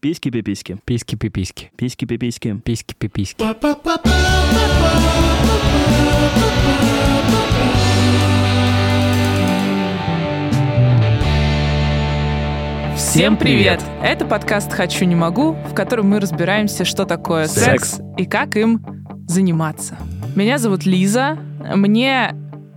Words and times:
Письки-пиписьки. 0.00 0.76
Письки-пиписьки. 0.84 1.70
Письки-пиписьки. 1.76 2.54
Письки-пиписьки. 2.64 3.44
Всем 12.96 13.36
привет! 13.36 13.82
Это 14.02 14.24
подкаст 14.24 14.72
«Хочу, 14.72 15.04
не 15.04 15.14
могу», 15.16 15.52
в 15.52 15.74
котором 15.74 16.10
мы 16.10 16.20
разбираемся, 16.20 16.84
что 16.84 17.04
такое 17.04 17.46
секс, 17.46 17.96
Секс. 17.96 18.00
и 18.16 18.24
как 18.26 18.56
им 18.56 18.84
заниматься. 19.26 19.96
Меня 20.36 20.58
зовут 20.58 20.84
Лиза. 20.86 21.36
Мне, 21.74 22.30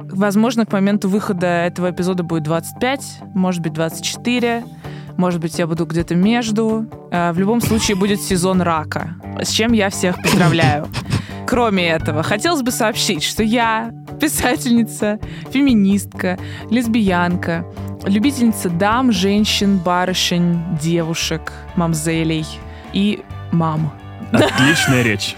возможно, 0.09 0.65
к 0.65 0.71
моменту 0.71 1.09
выхода 1.09 1.47
этого 1.47 1.91
эпизода 1.91 2.23
будет 2.23 2.43
25, 2.43 3.19
может 3.35 3.61
быть, 3.61 3.73
24, 3.73 4.63
может 5.17 5.39
быть, 5.41 5.57
я 5.59 5.67
буду 5.67 5.85
где-то 5.85 6.15
между. 6.15 6.85
Э, 7.11 7.31
В 7.31 7.39
любом 7.39 7.61
случае 7.61 7.95
будет 7.97 8.21
сезон 8.21 8.61
рака, 8.61 9.15
с 9.41 9.49
чем 9.49 9.73
я 9.73 9.89
всех 9.89 10.21
поздравляю. 10.21 10.87
Кроме 11.47 11.87
этого, 11.89 12.23
хотелось 12.23 12.61
бы 12.61 12.71
сообщить, 12.71 13.23
что 13.23 13.43
я 13.43 13.91
писательница, 14.19 15.19
феминистка, 15.51 16.37
лесбиянка, 16.69 17.65
любительница 18.05 18.69
дам, 18.69 19.11
женщин, 19.11 19.77
барышень, 19.77 20.59
девушек, 20.81 21.51
мамзелей 21.75 22.45
и 22.93 23.21
мам. 23.51 23.91
Отличная 24.31 25.03
речь. 25.03 25.35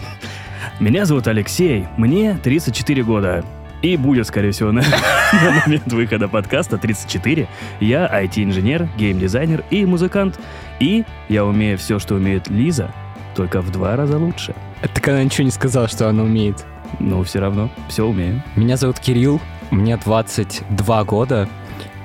Меня 0.80 1.05
зовут 1.05 1.27
Алексей, 1.27 1.88
мне 1.98 2.38
34 2.44 3.04
года. 3.04 3.46
И 3.84 3.98
будет, 3.98 4.26
скорее 4.28 4.52
всего, 4.52 4.72
на, 4.72 4.82
на 5.34 5.52
момент 5.66 5.91
выхода 5.91 6.30
подкаста 6.30 6.78
34. 6.78 7.50
Я 7.82 8.24
IT-инженер, 8.24 8.88
геймдизайнер 8.98 9.66
и 9.70 9.86
музыкант. 9.86 10.40
И 10.80 11.04
я 11.28 11.44
умею 11.44 11.78
все, 11.78 12.00
что 12.00 12.16
умеет 12.16 12.50
Лиза, 12.50 12.91
только 13.36 13.62
в 13.62 13.72
два 13.72 13.98
раза 13.98 14.18
лучше. 14.18 14.55
Так 14.94 15.05
она 15.10 15.22
ничего 15.22 15.44
не 15.44 15.52
сказала, 15.52 15.90
что 15.90 16.07
она 16.07 16.24
умеет. 16.24 16.66
Но 16.99 17.22
все 17.24 17.40
равно 17.40 17.70
все 17.90 18.05
умею. 18.05 18.41
Меня 18.55 18.77
зовут 18.77 18.99
Кирилл, 18.99 19.41
мне 19.70 19.98
22 19.98 21.04
года. 21.04 21.50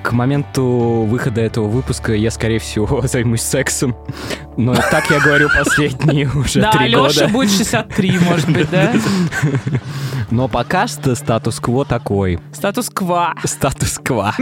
К 0.02 0.12
моменту 0.12 1.06
выхода 1.08 1.40
этого 1.40 1.66
выпуска 1.68 2.14
я, 2.14 2.30
скорее 2.30 2.58
всего, 2.58 3.02
займусь 3.06 3.42
сексом. 3.42 3.96
Но 4.56 4.74
так 4.74 5.10
я 5.10 5.20
говорю 5.20 5.48
последние 5.56 6.28
уже 6.34 6.60
да, 6.60 6.72
три 6.72 6.88
Леша 6.88 7.22
года. 7.22 7.28
будет 7.28 7.50
63, 7.50 8.18
может 8.20 8.48
быть, 8.50 8.70
да? 8.70 8.92
Но 10.30 10.46
пока 10.48 10.86
что 10.86 11.14
статус-кво 11.14 11.84
такой. 11.84 12.38
Статус-ква. 12.52 13.34
Статус-кво. 13.44 14.34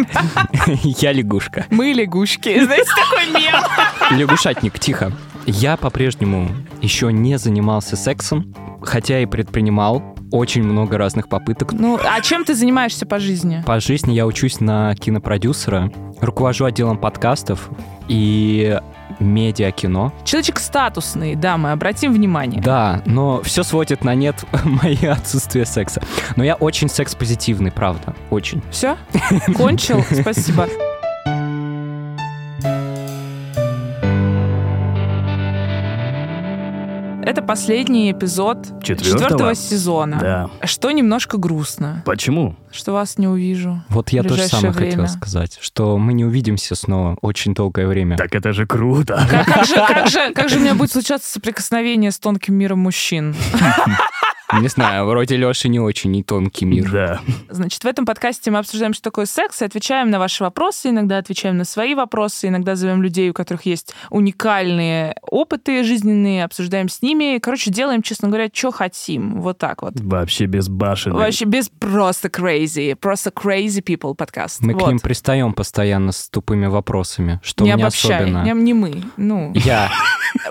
Я 0.82 1.12
лягушка. 1.12 1.66
Мы 1.70 1.92
лягушки. 1.92 2.64
Знаете, 2.64 2.90
такой 2.90 3.40
мем? 3.40 4.18
Лягушатник, 4.18 4.78
тихо. 4.78 5.12
Я 5.46 5.76
по-прежнему 5.76 6.50
еще 6.82 7.12
не 7.12 7.38
занимался 7.38 7.96
сексом, 7.96 8.52
хотя 8.82 9.20
и 9.20 9.26
предпринимал 9.26 10.15
очень 10.30 10.62
много 10.62 10.98
разных 10.98 11.28
попыток. 11.28 11.72
Ну, 11.72 11.98
а 12.02 12.20
чем 12.20 12.44
ты 12.44 12.54
занимаешься 12.54 13.06
по 13.06 13.18
жизни? 13.18 13.62
По 13.66 13.80
жизни 13.80 14.12
я 14.12 14.26
учусь 14.26 14.60
на 14.60 14.94
кинопродюсера, 14.94 15.90
руковожу 16.20 16.64
отделом 16.64 16.98
подкастов 16.98 17.70
и 18.08 18.78
медиакино. 19.20 20.12
Человечек 20.24 20.58
статусный, 20.58 21.34
да, 21.34 21.56
мы 21.56 21.72
обратим 21.72 22.12
внимание. 22.12 22.60
Да, 22.60 23.02
но 23.06 23.42
все 23.42 23.62
сводит 23.62 24.04
на 24.04 24.14
нет 24.14 24.44
мое 24.64 25.12
отсутствие 25.12 25.64
секса. 25.64 26.02
Но 26.36 26.44
я 26.44 26.54
очень 26.54 26.88
секс-позитивный, 26.88 27.70
правда, 27.70 28.14
очень. 28.30 28.62
Все? 28.70 28.96
Кончил? 29.56 30.04
Спасибо. 30.10 30.68
Это 37.26 37.42
последний 37.42 38.12
эпизод 38.12 38.66
Четвертого? 38.84 39.20
четвертого 39.20 39.54
сезона. 39.56 40.18
Да. 40.20 40.50
Что 40.64 40.92
немножко 40.92 41.38
грустно, 41.38 42.04
Почему? 42.04 42.54
что 42.70 42.92
вас 42.92 43.18
не 43.18 43.26
увижу. 43.26 43.82
Вот 43.88 44.10
я 44.10 44.22
тоже 44.22 44.46
самое 44.46 44.72
хотел 44.72 44.90
время. 44.90 45.08
сказать, 45.08 45.58
что 45.60 45.98
мы 45.98 46.12
не 46.12 46.24
увидимся 46.24 46.76
снова 46.76 47.16
очень 47.22 47.52
долгое 47.52 47.88
время. 47.88 48.16
Так 48.16 48.32
это 48.32 48.52
же 48.52 48.64
круто. 48.64 49.26
Как, 49.28 49.44
как 49.44 49.66
же, 49.66 49.74
как, 49.74 50.06
же, 50.08 50.32
как 50.34 50.48
же 50.48 50.58
у 50.58 50.60
меня 50.60 50.76
будет 50.76 50.92
случаться 50.92 51.28
соприкосновение 51.28 52.12
с 52.12 52.18
тонким 52.20 52.54
миром 52.54 52.78
мужчин? 52.78 53.34
Не 54.52 54.68
знаю, 54.68 55.06
вроде 55.06 55.36
Леши 55.36 55.68
не 55.68 55.80
очень 55.80 56.10
не 56.12 56.22
тонкий 56.22 56.64
мир. 56.64 56.90
Да. 56.90 57.20
Значит, 57.48 57.82
в 57.82 57.86
этом 57.86 58.06
подкасте 58.06 58.50
мы 58.50 58.58
обсуждаем, 58.58 58.94
что 58.94 59.02
такое 59.02 59.26
секс, 59.26 59.60
и 59.60 59.64
отвечаем 59.64 60.10
на 60.10 60.18
ваши 60.18 60.44
вопросы, 60.44 60.90
иногда 60.90 61.18
отвечаем 61.18 61.56
на 61.56 61.64
свои 61.64 61.94
вопросы, 61.94 62.48
иногда 62.48 62.76
зовем 62.76 63.02
людей, 63.02 63.28
у 63.30 63.34
которых 63.34 63.66
есть 63.66 63.92
уникальные 64.10 65.16
опыты 65.22 65.82
жизненные, 65.82 66.44
обсуждаем 66.44 66.88
с 66.88 67.02
ними. 67.02 67.38
Короче, 67.38 67.70
делаем, 67.70 68.02
честно 68.02 68.28
говоря, 68.28 68.48
что 68.52 68.70
хотим. 68.70 69.40
Вот 69.40 69.58
так 69.58 69.82
вот. 69.82 69.94
Вообще 69.96 70.46
безбашенный. 70.46 71.16
Вообще 71.16 71.44
без 71.44 71.68
просто 71.68 72.28
crazy, 72.28 72.94
просто 72.94 73.30
crazy 73.30 73.82
people 73.82 74.14
подкаст. 74.14 74.60
Мы 74.60 74.74
к 74.74 74.80
Вот. 74.80 74.88
ним 74.88 74.98
пристаем 75.00 75.52
постоянно 75.52 76.12
с 76.12 76.28
тупыми 76.28 76.66
вопросами, 76.66 77.40
что 77.42 77.64
не 77.64 77.72
обобщай, 77.72 78.16
особенно. 78.16 78.44
не, 78.44 78.52
не 78.52 78.74
мы. 78.74 79.02
Ну, 79.16 79.52
Я. 79.54 79.90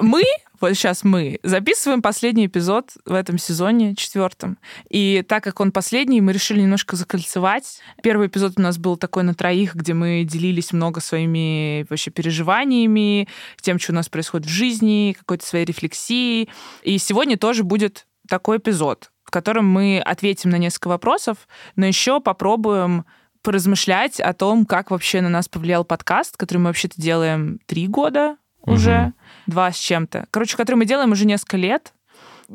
мы, 0.02 0.24
вот 0.66 0.74
сейчас 0.74 1.04
мы, 1.04 1.40
записываем 1.44 2.02
последний 2.02 2.48
эпизод 2.48 2.94
в 3.06 3.14
этом 3.14 3.38
сезоне, 3.38 3.96
четвертом. 3.96 4.58
И 4.90 5.24
так 5.28 5.44
как 5.44 5.60
он 5.60 5.72
последний, 5.72 6.22
мы 6.22 6.34
решили 6.34 6.62
немножко 6.62 6.96
закольцевать. 6.96 7.82
Первый 8.02 8.28
эпизод 8.28 8.54
у 8.58 8.62
нас 8.62 8.80
был 8.80 8.98
такой 8.98 9.22
на 9.22 9.36
троих, 9.36 9.76
где 9.76 9.94
мы 9.94 10.24
делились 10.24 10.74
много 10.74 11.02
своими 11.02 11.86
вообще 11.88 12.10
переживаниями, 12.10 13.28
тем, 13.62 13.78
что 13.78 13.92
у 13.92 13.96
нас 13.96 14.10
происходит 14.10 14.48
в 14.48 14.50
жизни, 14.50 15.16
какой-то 15.18 15.46
своей 15.46 15.66
рефлексией. 15.66 16.50
И 16.82 16.98
сегодня 16.98 17.38
тоже 17.38 17.64
будет 17.64 18.08
такой 18.28 18.58
эпизод, 18.58 19.12
в 19.24 19.30
котором 19.30 19.68
мы 19.68 20.00
ответим 20.00 20.50
на 20.50 20.58
несколько 20.58 20.88
вопросов, 20.88 21.48
но 21.76 21.86
еще 21.86 22.20
попробуем 22.20 23.06
поразмышлять 23.44 24.20
о 24.20 24.34
том, 24.34 24.66
как 24.66 24.90
вообще 24.90 25.22
на 25.22 25.30
нас 25.30 25.48
повлиял 25.48 25.86
подкаст, 25.86 26.38
который 26.38 26.58
мы 26.58 26.66
вообще-то 26.66 27.00
делаем 27.00 27.60
три 27.68 27.88
года 27.88 28.38
уже, 28.66 28.98
Мгм. 28.98 29.14
два 29.48 29.72
с 29.72 29.78
чем-то. 29.78 30.26
Короче, 30.32 30.58
который 30.58 30.76
мы 30.76 30.86
делаем 30.86 31.12
уже 31.12 31.26
несколько 31.26 31.58
лет, 31.58 31.94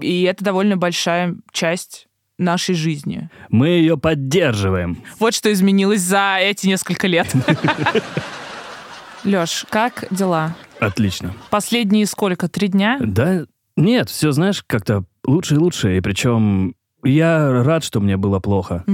и 0.00 0.22
это 0.22 0.44
довольно 0.44 0.76
большая 0.76 1.36
часть 1.52 2.06
нашей 2.38 2.74
жизни. 2.74 3.28
Мы 3.50 3.68
ее 3.68 3.98
поддерживаем. 3.98 5.02
Вот 5.18 5.34
что 5.34 5.52
изменилось 5.52 6.00
за 6.00 6.38
эти 6.40 6.66
несколько 6.66 7.06
лет. 7.06 7.32
Лёш, 9.24 9.66
как 9.68 10.06
дела? 10.10 10.56
Отлично. 10.80 11.34
Последние 11.50 12.06
сколько? 12.06 12.48
Три 12.48 12.68
дня? 12.68 12.98
Да, 13.00 13.44
нет, 13.76 14.08
все, 14.08 14.32
знаешь, 14.32 14.64
как-то 14.66 15.04
лучше 15.26 15.54
и 15.56 15.58
лучше. 15.58 15.96
И 15.96 16.00
причем 16.00 16.74
я 17.04 17.62
рад, 17.62 17.84
что 17.84 18.00
мне 18.00 18.16
было 18.16 18.38
плохо. 18.40 18.84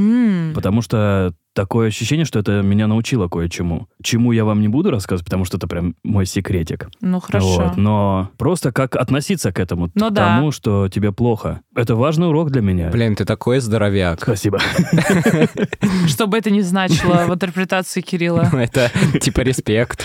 Потому 0.54 0.82
что 0.82 1.32
такое 1.56 1.88
ощущение, 1.88 2.26
что 2.26 2.38
это 2.38 2.60
меня 2.62 2.86
научило 2.86 3.28
кое-чему. 3.28 3.88
Чему 4.02 4.32
я 4.32 4.44
вам 4.44 4.60
не 4.60 4.68
буду 4.68 4.90
рассказывать, 4.90 5.24
потому 5.24 5.44
что 5.46 5.56
это 5.56 5.66
прям 5.66 5.96
мой 6.04 6.26
секретик. 6.26 6.88
Ну, 7.00 7.18
хорошо. 7.18 7.46
Вот, 7.46 7.76
но 7.78 8.30
просто 8.36 8.72
как 8.72 8.94
относиться 8.94 9.50
к 9.52 9.58
этому, 9.58 9.90
Ну 9.94 10.10
к 10.10 10.12
да. 10.12 10.36
тому, 10.36 10.52
что 10.52 10.88
тебе 10.88 11.12
плохо. 11.12 11.62
Это 11.74 11.96
важный 11.96 12.28
урок 12.28 12.50
для 12.50 12.60
меня. 12.60 12.90
Блин, 12.90 13.16
ты 13.16 13.24
такой 13.24 13.60
здоровяк. 13.60 14.20
Спасибо. 14.22 14.60
Что 16.06 16.26
бы 16.26 16.36
это 16.36 16.50
ни 16.50 16.60
значило 16.60 17.24
в 17.26 17.34
интерпретации 17.34 18.02
Кирилла. 18.02 18.50
Это 18.52 18.90
типа 19.20 19.40
респект. 19.40 20.04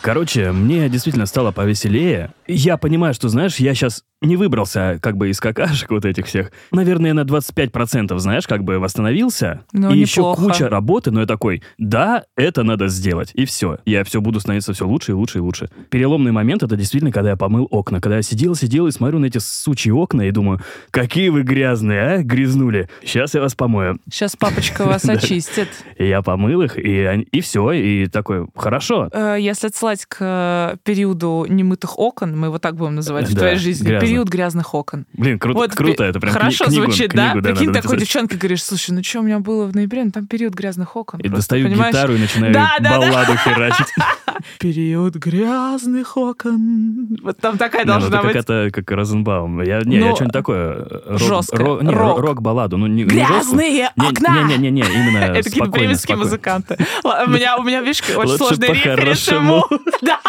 Короче, 0.00 0.52
мне 0.52 0.88
действительно 0.88 1.26
стало 1.26 1.52
повеселее. 1.52 2.32
Я 2.46 2.76
понимаю, 2.78 3.12
что, 3.14 3.28
знаешь, 3.28 3.56
я 3.56 3.74
сейчас 3.74 4.04
не 4.20 4.36
выбрался 4.36 4.98
как 5.00 5.16
бы 5.16 5.30
из 5.30 5.40
какашек 5.40 5.90
вот 5.90 6.04
этих 6.04 6.26
всех. 6.26 6.50
Наверное, 6.72 7.14
на 7.14 7.20
25%, 7.20 8.18
знаешь, 8.18 8.46
как 8.46 8.64
бы 8.64 8.78
восстановился. 8.78 9.64
Ну, 9.72 9.92
и 9.92 9.98
еще 9.98 10.20
неплохо. 10.20 10.42
куча 10.42 10.68
работы, 10.68 11.10
но 11.10 11.20
я 11.20 11.26
такой, 11.26 11.62
да, 11.78 12.24
это 12.36 12.64
надо 12.64 12.88
сделать. 12.88 13.30
И 13.34 13.44
все. 13.44 13.78
Я 13.84 14.02
все 14.04 14.20
буду 14.20 14.40
становиться 14.40 14.72
все 14.72 14.86
лучше 14.86 15.12
и 15.12 15.14
лучше 15.14 15.38
и 15.38 15.40
лучше. 15.40 15.70
Переломный 15.90 16.32
момент 16.32 16.62
это 16.62 16.76
действительно, 16.76 17.12
когда 17.12 17.30
я 17.30 17.36
помыл 17.36 17.68
окна. 17.70 18.00
Когда 18.00 18.16
я 18.16 18.22
сидел, 18.22 18.54
сидел 18.54 18.86
и 18.86 18.90
смотрю 18.90 19.18
на 19.20 19.26
эти 19.26 19.38
сучьи 19.38 19.92
окна 19.92 20.22
и 20.22 20.30
думаю, 20.30 20.60
какие 20.90 21.28
вы 21.28 21.42
грязные, 21.42 22.00
а? 22.00 22.22
Грязнули. 22.22 22.88
Сейчас 23.02 23.34
я 23.34 23.40
вас 23.40 23.54
помою. 23.54 23.98
Сейчас 24.10 24.34
папочка 24.34 24.84
вас 24.84 25.04
очистит. 25.08 25.68
Я 25.98 26.22
помыл 26.22 26.62
их, 26.62 26.76
и, 26.76 27.40
все. 27.40 27.70
И 27.72 28.06
такой, 28.06 28.46
хорошо. 28.56 29.08
Э, 29.12 29.36
Если 29.38 29.68
отсылать 29.68 30.06
к 30.06 30.16
э, 30.20 30.76
периоду 30.82 31.46
немытых 31.48 31.98
окон, 31.98 32.36
мы 32.36 32.48
его 32.48 32.58
так 32.58 32.74
будем 32.76 32.96
называть 32.96 33.28
в 33.28 33.36
твоей 33.36 33.56
жизни, 33.56 33.86
период 34.08 34.28
грязных 34.28 34.74
окон. 34.74 35.06
Блин, 35.12 35.38
круто, 35.38 35.58
Вот 35.58 35.74
круто 35.74 36.04
это 36.04 36.20
прям 36.20 36.32
Хорошо 36.32 36.64
кни- 36.64 36.68
книгу- 36.68 36.84
звучит, 36.86 37.12
да? 37.12 37.32
книгу, 37.32 37.46
Прикинь, 37.48 37.72
такой 37.72 37.98
девчонке 37.98 38.36
говоришь, 38.36 38.62
слушай, 38.62 38.90
ну 38.90 39.02
что 39.02 39.20
у 39.20 39.22
меня 39.22 39.38
было 39.40 39.66
в 39.66 39.74
ноябре, 39.74 40.04
ну 40.04 40.10
там 40.10 40.26
период 40.26 40.54
грязных 40.54 40.96
окон. 40.96 41.20
И 41.20 41.24
просто, 41.24 41.36
достаю 41.36 41.68
понимаешь? 41.68 41.94
гитару 41.94 42.14
и 42.14 42.18
начинаю 42.18 42.52
Да, 42.52 42.72
да, 42.80 42.90
да. 42.90 42.98
балладу 42.98 43.32
херачить. 43.36 43.86
Период 44.60 45.16
грязных 45.16 46.16
окон. 46.16 47.08
Вот 47.22 47.38
там 47.38 47.58
такая 47.58 47.84
Не, 47.84 47.92
ну 47.92 47.98
должна 48.00 48.22
быть. 48.22 48.36
это, 48.36 48.68
как 48.72 48.90
Розенбаум. 48.90 49.62
Я, 49.62 49.80
не, 49.82 49.96
я 49.98 50.06
Ну, 50.10 50.14
что-нибудь 50.14 50.32
такое. 50.32 50.86
э, 50.88 51.16
рок- 51.52 51.82
не, 51.82 51.90
Рок. 51.90 52.18
ро- 52.18 52.20
Рок-балладу. 52.20 52.76
Ну, 52.76 52.86
не. 52.86 53.04
Грязные 53.04 53.90
Не- 53.96 54.08
окна! 54.08 54.44
Не-не-не, 54.44 54.82
именно 54.82 55.18
Это 55.34 55.42
какие-то 55.42 55.70
бременские 55.70 56.16
музыканты. 56.16 56.76
У 57.02 57.30
меня, 57.30 57.56
у 57.56 57.62
меня, 57.64 57.80
видишь, 57.80 58.02
очень 58.16 58.36
сложный 58.36 58.68
по-хорошему. 58.68 59.64
референс. 59.70 59.94
Да, 60.02 60.20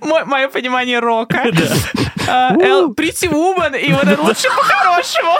Мое 0.00 0.48
понимание 0.48 0.98
рока. 0.98 1.44
Прити 2.96 3.26
Woman 3.26 3.78
и 3.78 3.92
вот 3.92 4.04
это 4.04 4.22
лучше 4.22 4.48
по-хорошему. 4.48 5.32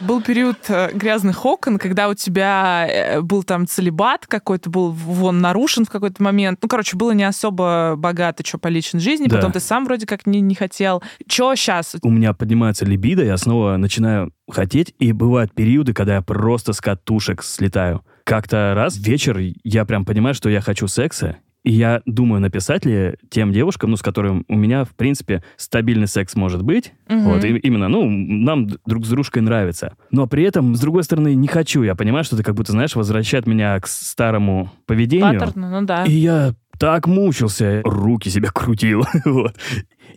Был 0.00 0.20
период 0.20 0.58
э, 0.68 0.90
грязных 0.92 1.46
окон, 1.46 1.78
когда 1.78 2.08
у 2.08 2.14
тебя 2.14 2.86
э, 2.86 3.20
был 3.22 3.42
там 3.44 3.66
целебат 3.66 4.26
какой-то, 4.26 4.68
был 4.68 4.90
вон 4.90 5.40
нарушен 5.40 5.86
в 5.86 5.90
какой-то 5.90 6.22
момент. 6.22 6.58
Ну, 6.60 6.68
короче, 6.68 6.98
было 6.98 7.12
не 7.12 7.24
особо 7.24 7.94
богато, 7.96 8.44
что 8.46 8.58
по 8.58 8.68
личной 8.68 9.00
жизни. 9.00 9.26
Да. 9.26 9.36
Потом 9.36 9.52
ты 9.52 9.60
сам 9.60 9.86
вроде 9.86 10.06
как 10.06 10.26
не, 10.26 10.42
не 10.42 10.54
хотел. 10.54 11.02
Что 11.26 11.54
сейчас? 11.54 11.96
У 12.02 12.10
меня 12.10 12.34
поднимается 12.34 12.84
либидо, 12.84 13.24
я 13.24 13.38
снова 13.38 13.78
начинаю 13.78 14.32
хотеть, 14.50 14.94
и 14.98 15.12
бывают 15.12 15.54
периоды, 15.54 15.94
когда 15.94 16.16
я 16.16 16.22
просто 16.22 16.74
с 16.74 16.80
катушек 16.82 17.42
слетаю. 17.42 18.04
Как-то 18.24 18.74
раз 18.74 18.98
вечер 18.98 19.38
я 19.64 19.86
прям 19.86 20.04
понимаю, 20.04 20.34
что 20.34 20.50
я 20.50 20.60
хочу 20.60 20.88
секса, 20.88 21.38
и 21.66 21.72
я 21.72 22.00
думаю, 22.06 22.40
написать 22.40 22.84
ли 22.84 23.16
тем 23.28 23.52
девушкам, 23.52 23.90
ну, 23.90 23.96
с 23.96 24.02
которыми 24.02 24.44
у 24.46 24.54
меня, 24.54 24.84
в 24.84 24.90
принципе, 24.90 25.42
стабильный 25.56 26.06
секс 26.06 26.36
может 26.36 26.62
быть. 26.62 26.92
Угу. 27.08 27.18
Вот, 27.18 27.44
и, 27.44 27.56
именно, 27.56 27.88
ну, 27.88 28.08
нам 28.08 28.68
друг 28.86 29.04
с 29.04 29.08
дружкой 29.08 29.42
нравится. 29.42 29.96
Но 30.12 30.28
при 30.28 30.44
этом, 30.44 30.76
с 30.76 30.80
другой 30.80 31.02
стороны, 31.02 31.34
не 31.34 31.48
хочу. 31.48 31.82
Я 31.82 31.96
понимаю, 31.96 32.22
что 32.22 32.36
это 32.36 32.44
как 32.44 32.54
будто, 32.54 32.70
знаешь, 32.70 32.94
возвращает 32.94 33.48
меня 33.48 33.80
к 33.80 33.88
старому 33.88 34.70
поведению. 34.86 35.40
Паттерну, 35.40 35.68
ну 35.68 35.84
да. 35.84 36.04
И 36.04 36.12
я 36.12 36.54
так 36.78 37.08
мучился, 37.08 37.80
руки 37.84 38.30
себя 38.30 38.50
крутил. 38.50 39.04
вот. 39.24 39.56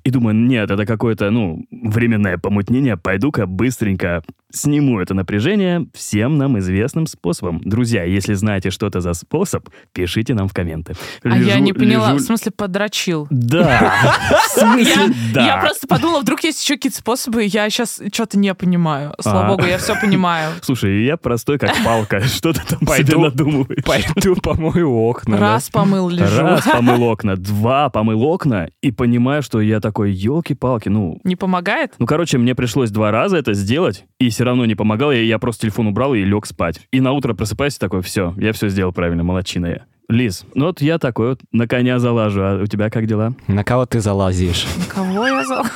И 0.04 0.12
думаю, 0.12 0.36
нет, 0.36 0.72
это 0.72 0.86
какое-то, 0.86 1.30
ну, 1.30 1.66
временное 1.72 2.38
помутнение, 2.38 2.98
пойду-ка 2.98 3.46
быстренько 3.46 4.24
сниму 4.52 5.00
это 5.00 5.14
напряжение 5.14 5.86
всем 5.94 6.38
нам 6.38 6.58
известным 6.60 7.06
способом. 7.08 7.62
Друзья, 7.64 8.04
если 8.04 8.34
знаете, 8.34 8.72
что 8.72 8.88
это 8.88 9.00
за 9.00 9.14
способ, 9.14 9.70
пишите 9.94 10.34
нам 10.34 10.48
в 10.48 10.54
комменты. 10.54 10.96
А 11.24 11.30
лежу, 11.30 11.50
я 11.50 11.60
не 11.60 11.74
поняла, 11.74 12.14
лежу... 12.14 12.24
в 12.24 12.26
смысле 12.26 12.52
подрочил? 12.52 13.28
Да, 13.30 14.04
в 14.48 14.60
смысле 14.60 15.14
да. 15.34 15.46
Я 15.46 15.58
просто 15.58 15.88
подумала, 15.88 16.22
вдруг 16.22 16.44
есть 16.44 16.64
еще 16.64 16.76
какие-то 16.76 16.98
способы, 16.98 17.44
я 17.44 17.70
сейчас 17.70 18.02
что-то 18.12 18.40
не 18.40 18.54
понимаю. 18.56 19.14
Слава 19.20 19.46
а. 19.46 19.50
богу, 19.50 19.66
я 19.66 19.78
все 19.78 20.00
понимаю. 20.00 20.54
Слушай, 20.62 21.04
я 21.04 21.18
простой, 21.18 21.60
как 21.60 21.72
палка, 21.86 22.22
что 22.22 22.52
ты 22.54 22.62
там 22.66 22.80
пойду 22.80 23.20
надумываешь? 23.20 23.84
Пойду 23.84 24.36
помою 24.36 24.92
окна. 24.92 25.38
Раз 25.38 25.70
помыл, 25.70 26.10
лежу. 26.10 26.42
Раз 26.42 26.64
помыл 26.64 27.04
окна, 27.04 27.36
два 27.36 27.90
помыл 27.90 28.24
окна, 28.24 28.70
и 28.82 28.92
понимаю, 28.92 29.44
что 29.44 29.62
я 29.62 29.79
такой, 29.82 30.12
елки-палки, 30.12 30.90
ну... 30.90 31.20
Не 31.24 31.36
помогает? 31.36 31.94
Ну, 32.00 32.06
короче, 32.06 32.38
мне 32.38 32.56
пришлось 32.56 32.92
два 32.92 33.12
раза 33.12 33.38
это 33.38 33.54
сделать, 33.54 34.06
и 34.20 34.30
все 34.30 34.44
равно 34.44 34.66
не 34.66 34.76
помогал, 34.76 35.12
я, 35.12 35.22
я 35.22 35.40
просто 35.40 35.64
телефон 35.64 35.88
убрал 35.88 36.14
и 36.14 36.24
лег 36.24 36.46
спать. 36.46 36.82
И 36.92 37.02
на 37.02 37.12
утро 37.12 37.34
просыпаюсь 37.34 37.78
такой, 37.78 38.02
все, 38.02 38.34
я 38.38 38.54
все 38.54 38.70
сделал 38.70 38.92
правильно, 38.92 39.24
молодчина 39.24 39.68
я. 39.68 39.86
Лиз, 40.10 40.44
ну 40.56 40.66
вот 40.66 40.82
я 40.82 40.98
такой 40.98 41.30
вот 41.30 41.42
на 41.52 41.68
коня 41.68 42.00
залажу, 42.00 42.42
а 42.42 42.64
у 42.64 42.66
тебя 42.66 42.90
как 42.90 43.06
дела? 43.06 43.34
На 43.48 43.64
кого 43.64 43.86
ты 43.86 44.00
залазишь? 44.00 44.66
На 44.78 44.86
кого 44.86 45.28
я 45.28 45.44
залажу? 45.44 45.70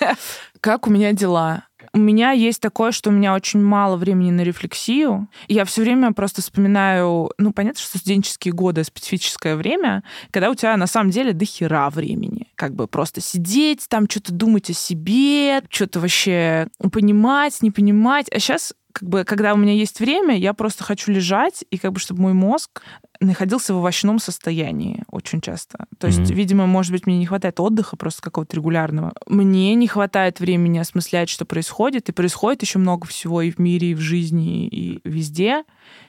Как 0.60 0.86
у 0.86 0.90
меня 0.90 1.12
дела? 1.12 1.64
У 1.92 1.98
меня 1.98 2.30
есть 2.30 2.60
такое, 2.60 2.92
что 2.92 3.10
у 3.10 3.12
меня 3.12 3.34
очень 3.34 3.60
мало 3.60 3.96
времени 3.96 4.30
на 4.30 4.42
рефлексию. 4.42 5.28
И 5.48 5.54
я 5.54 5.64
все 5.64 5.82
время 5.82 6.12
просто 6.12 6.40
вспоминаю, 6.40 7.30
ну, 7.38 7.52
понятно, 7.52 7.80
что 7.80 7.98
студенческие 7.98 8.54
годы— 8.54 8.84
специфическое 8.84 9.56
время, 9.56 10.04
когда 10.30 10.50
у 10.50 10.54
тебя 10.54 10.76
на 10.76 10.86
самом 10.86 11.10
деле 11.10 11.32
до 11.32 11.44
хера 11.44 11.90
времени. 11.90 12.46
Как 12.60 12.74
бы 12.74 12.86
просто 12.86 13.22
сидеть, 13.22 13.86
там 13.88 14.06
что-то 14.06 14.34
думать 14.34 14.68
о 14.68 14.74
себе, 14.74 15.62
что-то 15.70 15.98
вообще 15.98 16.68
понимать, 16.92 17.62
не 17.62 17.70
понимать. 17.70 18.26
А 18.30 18.38
сейчас 18.38 18.74
как 18.92 19.08
бы, 19.08 19.24
когда 19.24 19.54
у 19.54 19.56
меня 19.56 19.72
есть 19.72 19.98
время, 19.98 20.36
я 20.36 20.52
просто 20.52 20.84
хочу 20.84 21.10
лежать, 21.10 21.64
и 21.70 21.78
как 21.78 21.92
бы, 21.92 22.00
чтобы 22.00 22.20
мой 22.20 22.34
мозг 22.34 22.82
находился 23.20 23.74
в 23.74 23.78
овощном 23.78 24.18
состоянии 24.18 25.04
очень 25.10 25.40
часто. 25.40 25.86
То 25.98 26.06
есть, 26.06 26.20
mm-hmm. 26.20 26.34
видимо, 26.34 26.66
может 26.66 26.92
быть, 26.92 27.06
мне 27.06 27.18
не 27.18 27.26
хватает 27.26 27.60
отдыха 27.60 27.96
просто 27.96 28.22
какого-то 28.22 28.56
регулярного. 28.56 29.12
Мне 29.26 29.74
не 29.74 29.86
хватает 29.86 30.40
времени 30.40 30.78
осмыслять, 30.78 31.28
что 31.28 31.44
происходит, 31.44 32.08
и 32.08 32.12
происходит 32.12 32.62
еще 32.62 32.78
много 32.78 33.06
всего 33.06 33.42
и 33.42 33.50
в 33.50 33.58
мире, 33.58 33.90
и 33.90 33.94
в 33.94 34.00
жизни, 34.00 34.66
и 34.68 35.00
везде 35.04 35.64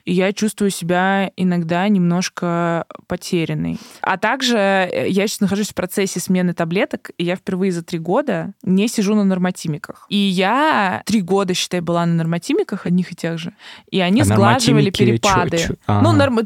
и 0.05 0.13
я 0.13 0.33
чувствую 0.33 0.71
себя 0.71 1.31
иногда 1.35 1.87
немножко 1.87 2.85
потерянной. 3.07 3.77
А 4.01 4.17
также 4.17 4.57
э, 4.57 5.09
я 5.09 5.27
сейчас 5.27 5.41
нахожусь 5.41 5.69
в 5.69 5.75
процессе 5.75 6.19
смены 6.19 6.53
таблеток, 6.53 7.11
и 7.17 7.23
я 7.23 7.35
впервые 7.35 7.71
за 7.71 7.83
три 7.83 7.99
года 7.99 8.53
не 8.63 8.87
сижу 8.87 9.15
на 9.15 9.23
норматимиках. 9.23 10.05
И 10.09 10.17
я 10.17 11.03
три 11.05 11.21
года, 11.21 11.53
считай, 11.53 11.81
была 11.81 12.05
на 12.05 12.13
норматимиках 12.13 12.85
одних 12.85 13.11
и 13.11 13.15
тех 13.15 13.37
же, 13.37 13.53
и 13.89 13.99
они 13.99 14.21
а 14.21 14.25
сглаживали 14.25 14.89
перепады. 14.89 15.57
Чё, 15.57 15.67
чё? 15.67 16.01
Ну, 16.01 16.11
норм, 16.13 16.39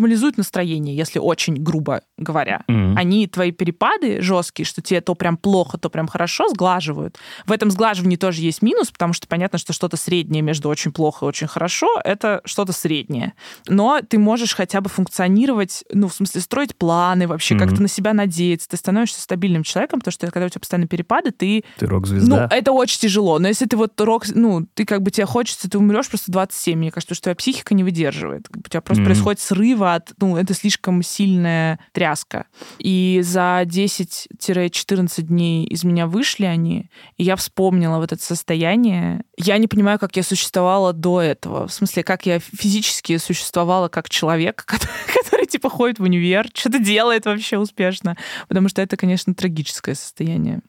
нормализуют 0.00 0.38
настроение, 0.38 0.96
если 0.96 1.18
очень 1.18 1.54
грубо 1.54 2.00
говоря. 2.16 2.62
Mm-hmm. 2.68 2.94
Они 2.96 3.26
твои 3.26 3.52
перепады 3.52 4.22
жесткие, 4.22 4.64
что 4.64 4.80
тебе 4.80 5.00
то 5.00 5.14
прям 5.14 5.36
плохо, 5.36 5.76
то 5.78 5.90
прям 5.90 6.08
хорошо, 6.08 6.48
сглаживают. 6.48 7.18
В 7.46 7.52
этом 7.52 7.70
сглаживании 7.70 8.16
тоже 8.16 8.40
есть 8.40 8.62
минус, 8.62 8.90
потому 8.90 9.12
что 9.12 9.28
понятно, 9.28 9.58
что 9.58 9.72
что-то 9.72 9.96
среднее 9.96 10.42
между 10.42 10.68
очень 10.68 10.92
плохо 10.92 11.26
и 11.26 11.28
очень 11.28 11.46
хорошо, 11.46 11.88
это 12.02 12.40
что-то 12.44 12.72
среднее. 12.72 13.34
Но 13.68 14.00
ты 14.00 14.18
можешь 14.18 14.54
хотя 14.54 14.80
бы 14.80 14.88
функционировать, 14.88 15.84
ну, 15.92 16.08
в 16.08 16.14
смысле, 16.14 16.40
строить 16.40 16.76
планы 16.76 17.26
вообще, 17.26 17.54
mm-hmm. 17.54 17.58
как-то 17.58 17.82
на 17.82 17.88
себя 17.88 18.12
надеяться. 18.14 18.68
Ты 18.68 18.76
становишься 18.76 19.20
стабильным 19.20 19.62
человеком, 19.62 20.00
потому 20.00 20.12
что 20.12 20.30
когда 20.30 20.46
у 20.46 20.48
тебя 20.48 20.60
постоянно 20.60 20.86
перепады, 20.86 21.30
ты... 21.30 21.64
Ты 21.78 21.86
рок-звезда. 21.86 22.48
Ну, 22.50 22.56
это 22.56 22.72
очень 22.72 23.00
тяжело. 23.00 23.38
Но 23.38 23.48
если 23.48 23.66
ты 23.66 23.76
вот 23.76 24.00
рок... 24.00 24.24
Ну, 24.34 24.66
ты 24.74 24.84
как 24.84 25.02
бы 25.02 25.10
тебе 25.10 25.26
хочется, 25.26 25.68
ты 25.68 25.78
умрешь 25.78 26.08
просто 26.08 26.32
27. 26.32 26.78
Мне 26.78 26.90
кажется, 26.90 27.14
что 27.14 27.24
твоя 27.24 27.34
психика 27.34 27.74
не 27.74 27.84
выдерживает. 27.84 28.48
У 28.54 28.68
тебя 28.68 28.80
просто 28.80 29.02
mm-hmm. 29.02 29.06
происходит 29.06 29.40
срыв 29.40 29.82
от... 29.94 30.12
Ну, 30.18 30.36
это 30.36 30.54
слишком 30.54 31.02
сильная 31.02 31.78
тряска. 31.92 32.46
И 32.78 33.20
за 33.22 33.62
10-14 33.64 35.22
дней 35.22 35.66
из 35.66 35.84
меня 35.84 36.06
вышли 36.06 36.44
они, 36.44 36.90
и 37.16 37.24
я 37.24 37.36
вспомнила 37.36 37.98
вот 37.98 38.12
это 38.12 38.22
состояние. 38.22 39.22
Я 39.36 39.58
не 39.58 39.66
понимаю, 39.66 39.98
как 39.98 40.16
я 40.16 40.22
существовала 40.22 40.92
до 40.92 41.20
этого. 41.20 41.66
В 41.66 41.72
смысле, 41.72 42.02
как 42.02 42.26
я 42.26 42.38
физически 42.38 42.80
физически 42.80 43.16
существовала 43.18 43.88
как 43.88 44.08
человек, 44.08 44.64
который, 44.66 44.92
который 45.22 45.46
типа 45.46 45.70
ходит 45.70 45.98
в 45.98 46.02
универ, 46.02 46.48
что-то 46.54 46.78
делает 46.78 47.26
вообще 47.26 47.58
успешно. 47.58 48.16
Потому 48.48 48.68
что 48.68 48.82
это, 48.82 48.96
конечно, 48.96 49.34
трагическое 49.34 49.94
состояние. 49.94 50.60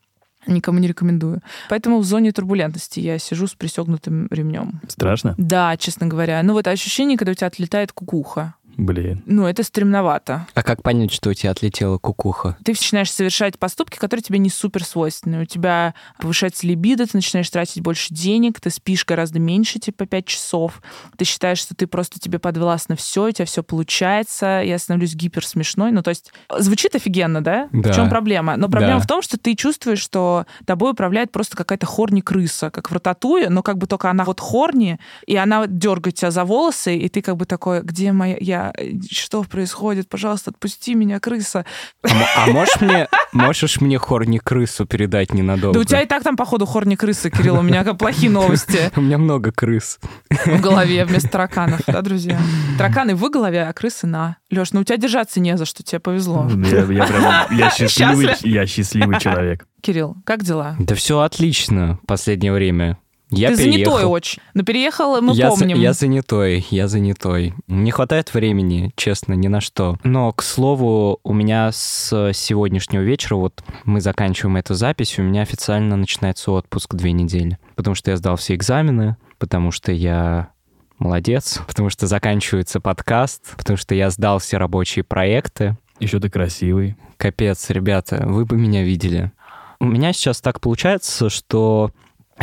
Никому 0.48 0.80
не 0.80 0.88
рекомендую. 0.88 1.42
Поэтому 1.70 2.00
в 2.00 2.04
зоне 2.04 2.32
турбулентности 2.32 3.00
я 3.00 3.20
сижу 3.20 3.46
с 3.46 3.54
пристегнутым 3.54 4.28
ремнем. 4.32 4.82
Страшно? 4.88 5.36
Да, 5.38 5.78
честно 5.78 6.08
говоря. 6.08 6.42
Ну 6.42 6.54
вот 6.54 6.66
ощущение, 6.66 7.16
когда 7.16 7.32
у 7.32 7.36
тебя 7.36 7.48
отлетает 7.48 7.92
кукуха. 7.92 8.56
Блин. 8.78 9.22
Ну, 9.26 9.46
это 9.46 9.64
стремновато. 9.64 10.48
А 10.54 10.64
как 10.64 10.82
понять, 10.82 11.12
что 11.12 11.30
у 11.30 11.34
тебя 11.34 11.52
отлетела 11.52 11.98
кукуха? 11.98 12.58
Ты 12.64 12.72
начинаешь 12.72 13.12
совершать 13.12 13.60
поступки, 13.60 13.98
которые 13.98 14.24
тебе 14.24 14.40
не 14.40 14.50
супер 14.50 14.84
свойственны. 14.84 15.42
У 15.42 15.46
тебя 15.46 15.94
повышается 16.20 16.66
либидо, 16.68 17.06
ты 17.06 17.12
начинаешь 17.14 17.50
тратить 17.50 17.82
больше 17.82 18.14
денег, 18.14 18.60
ты 18.60 18.70
спишь 18.70 19.06
гораздо 19.06 19.40
меньше, 19.40 19.80
типа 19.80 20.06
5 20.06 20.26
часов. 20.26 20.82
Ты 21.18 21.26
считаешь, 21.26 21.60
что 21.60 21.76
ты 21.76 21.88
просто 21.88 22.20
тебе 22.20 22.40
подвластно 22.40 22.96
все, 22.96 23.28
у 23.28 23.32
тебя 23.32 23.46
все 23.46 23.64
получается. 23.64 24.62
Я 24.64 24.78
становлюсь 24.78 25.16
гипер 25.16 25.46
смешной. 25.46 25.92
Ну, 25.92 26.02
то 26.02 26.10
есть 26.10 26.32
звучит 26.58 26.96
офигенно, 26.96 27.44
да? 27.44 27.70
да. 27.72 27.92
В 27.92 27.96
чем 27.96 28.10
проблема? 28.10 28.58
Но 28.58 28.70
проблема 28.70 29.00
да. 29.00 29.04
в 29.04 29.08
том, 29.08 29.22
что 29.22 29.38
ты 29.38 29.56
чувствуешь, 29.56 30.00
что 30.00 30.46
тобой 30.66 30.92
управляет 30.92 31.32
просто 31.32 31.58
какая-то 31.58 31.86
хорни-крыса, 31.86 32.70
как 32.72 32.90
в 32.90 32.94
рататуе, 32.94 33.50
но 33.50 33.64
как 33.64 33.78
бы 33.78 33.88
только 33.88 34.10
она 34.10 34.24
вот 34.24 34.40
хорни, 34.40 35.00
и 35.26 35.36
она 35.36 35.68
дергает 35.68 36.16
тебя 36.16 36.32
за 36.32 36.46
волосы, 36.46 36.98
и 36.98 37.10
ты 37.10 37.22
как 37.22 37.38
бы 37.38 37.46
такой, 37.46 37.82
где 37.82 38.12
моя... 38.12 38.38
Я 38.40 38.61
что 39.10 39.44
происходит? 39.44 40.10
Пожалуйста, 40.10 40.52
отпусти 40.52 40.96
меня, 40.96 41.20
крыса. 41.20 41.66
А, 42.04 42.10
а 42.38 42.48
можешь 42.48 42.80
мне, 42.82 43.08
можешь 43.32 43.82
мне 43.82 43.98
хорни 43.98 44.38
крысу 44.38 44.86
передать 44.86 45.34
ненадолго? 45.34 45.74
Да 45.74 45.80
у 45.80 45.84
тебя 45.84 46.02
и 46.02 46.08
так 46.08 46.24
там, 46.24 46.36
походу, 46.36 46.66
хорни 46.66 46.96
крысы, 46.96 47.30
Кирилл, 47.30 47.60
у 47.60 47.62
меня 47.62 47.84
плохие 47.94 48.32
новости. 48.32 48.92
У 48.96 49.02
меня 49.02 49.18
много 49.18 49.52
крыс. 49.52 50.00
В 50.30 50.62
голове 50.62 51.06
вместо 51.06 51.30
тараканов, 51.30 51.82
да, 51.88 52.02
друзья? 52.02 52.40
Тараканы 52.78 53.16
в 53.16 53.30
голове, 53.30 53.64
а 53.64 53.74
крысы 53.74 54.08
на. 54.08 54.38
Леш, 54.50 54.74
ну 54.74 54.82
у 54.82 54.84
тебя 54.84 54.98
держаться 54.98 55.40
не 55.40 55.58
за 55.58 55.66
что, 55.66 55.84
тебе 55.84 56.00
повезло. 56.00 56.50
Я, 56.50 56.80
я 56.80 57.06
прям, 57.06 57.58
я 57.58 57.70
счастливый, 57.76 58.36
я 58.42 58.66
счастливый 58.66 59.20
человек. 59.20 59.66
Кирилл, 59.82 60.18
как 60.26 60.44
дела? 60.44 60.76
Да 60.80 60.96
все 60.96 61.20
отлично 61.20 62.00
в 62.04 62.06
последнее 62.06 62.54
время. 62.54 62.98
Я 63.32 63.50
Ты 63.50 63.58
переехал. 63.58 63.94
занятой 63.94 64.12
очень. 64.12 64.42
Но 64.54 64.64
переехал, 64.64 65.22
мы 65.22 65.34
я 65.34 65.50
помним. 65.50 65.78
За, 65.78 65.82
я 65.82 65.94
занятой, 65.94 66.66
я 66.70 66.88
занятой. 66.88 67.54
Не 67.68 67.92
хватает 67.92 68.34
времени, 68.34 68.92
честно, 68.96 69.34
ни 69.34 69.48
на 69.48 69.62
что. 69.62 69.98
Но, 70.04 70.34
к 70.34 70.44
слову, 70.44 71.20
у 71.24 71.34
меня 71.34 71.72
с 71.72 72.34
сегодняшнего 72.34 73.02
вечера, 73.02 73.36
вот 73.38 73.64
мы 73.86 74.02
заканчиваем 74.02 74.58
эту 74.58 74.74
запись, 74.74 75.18
у 75.18 75.24
меня 75.24 75.44
официально 75.44 75.96
начинается 75.96 76.52
отпуск 76.52 76.94
две 76.94 77.14
недели. 77.14 77.58
Потому 77.76 77.96
что 77.96 78.12
я 78.12 78.18
сдал 78.18 78.36
все 78.36 78.56
экзамены, 78.56 79.16
потому 79.40 79.72
что 79.72 79.94
я 79.94 80.50
молодец, 80.98 81.62
потому 81.68 81.90
что 81.90 82.08
заканчивается 82.08 82.82
подкаст, 82.82 83.56
потому 83.58 83.78
что 83.78 83.96
я 83.96 84.10
сдал 84.10 84.40
все 84.40 84.58
рабочие 84.58 85.04
проекты. 85.04 85.78
Еще 86.00 86.20
ты 86.20 86.30
красивый. 86.30 86.98
Капец, 87.18 87.70
ребята, 87.70 88.24
вы 88.26 88.46
бы 88.46 88.58
меня 88.58 88.84
видели. 88.84 89.32
У 89.80 89.86
меня 89.86 90.12
сейчас 90.14 90.42
так 90.42 90.60
получается, 90.60 91.30
что 91.30 91.92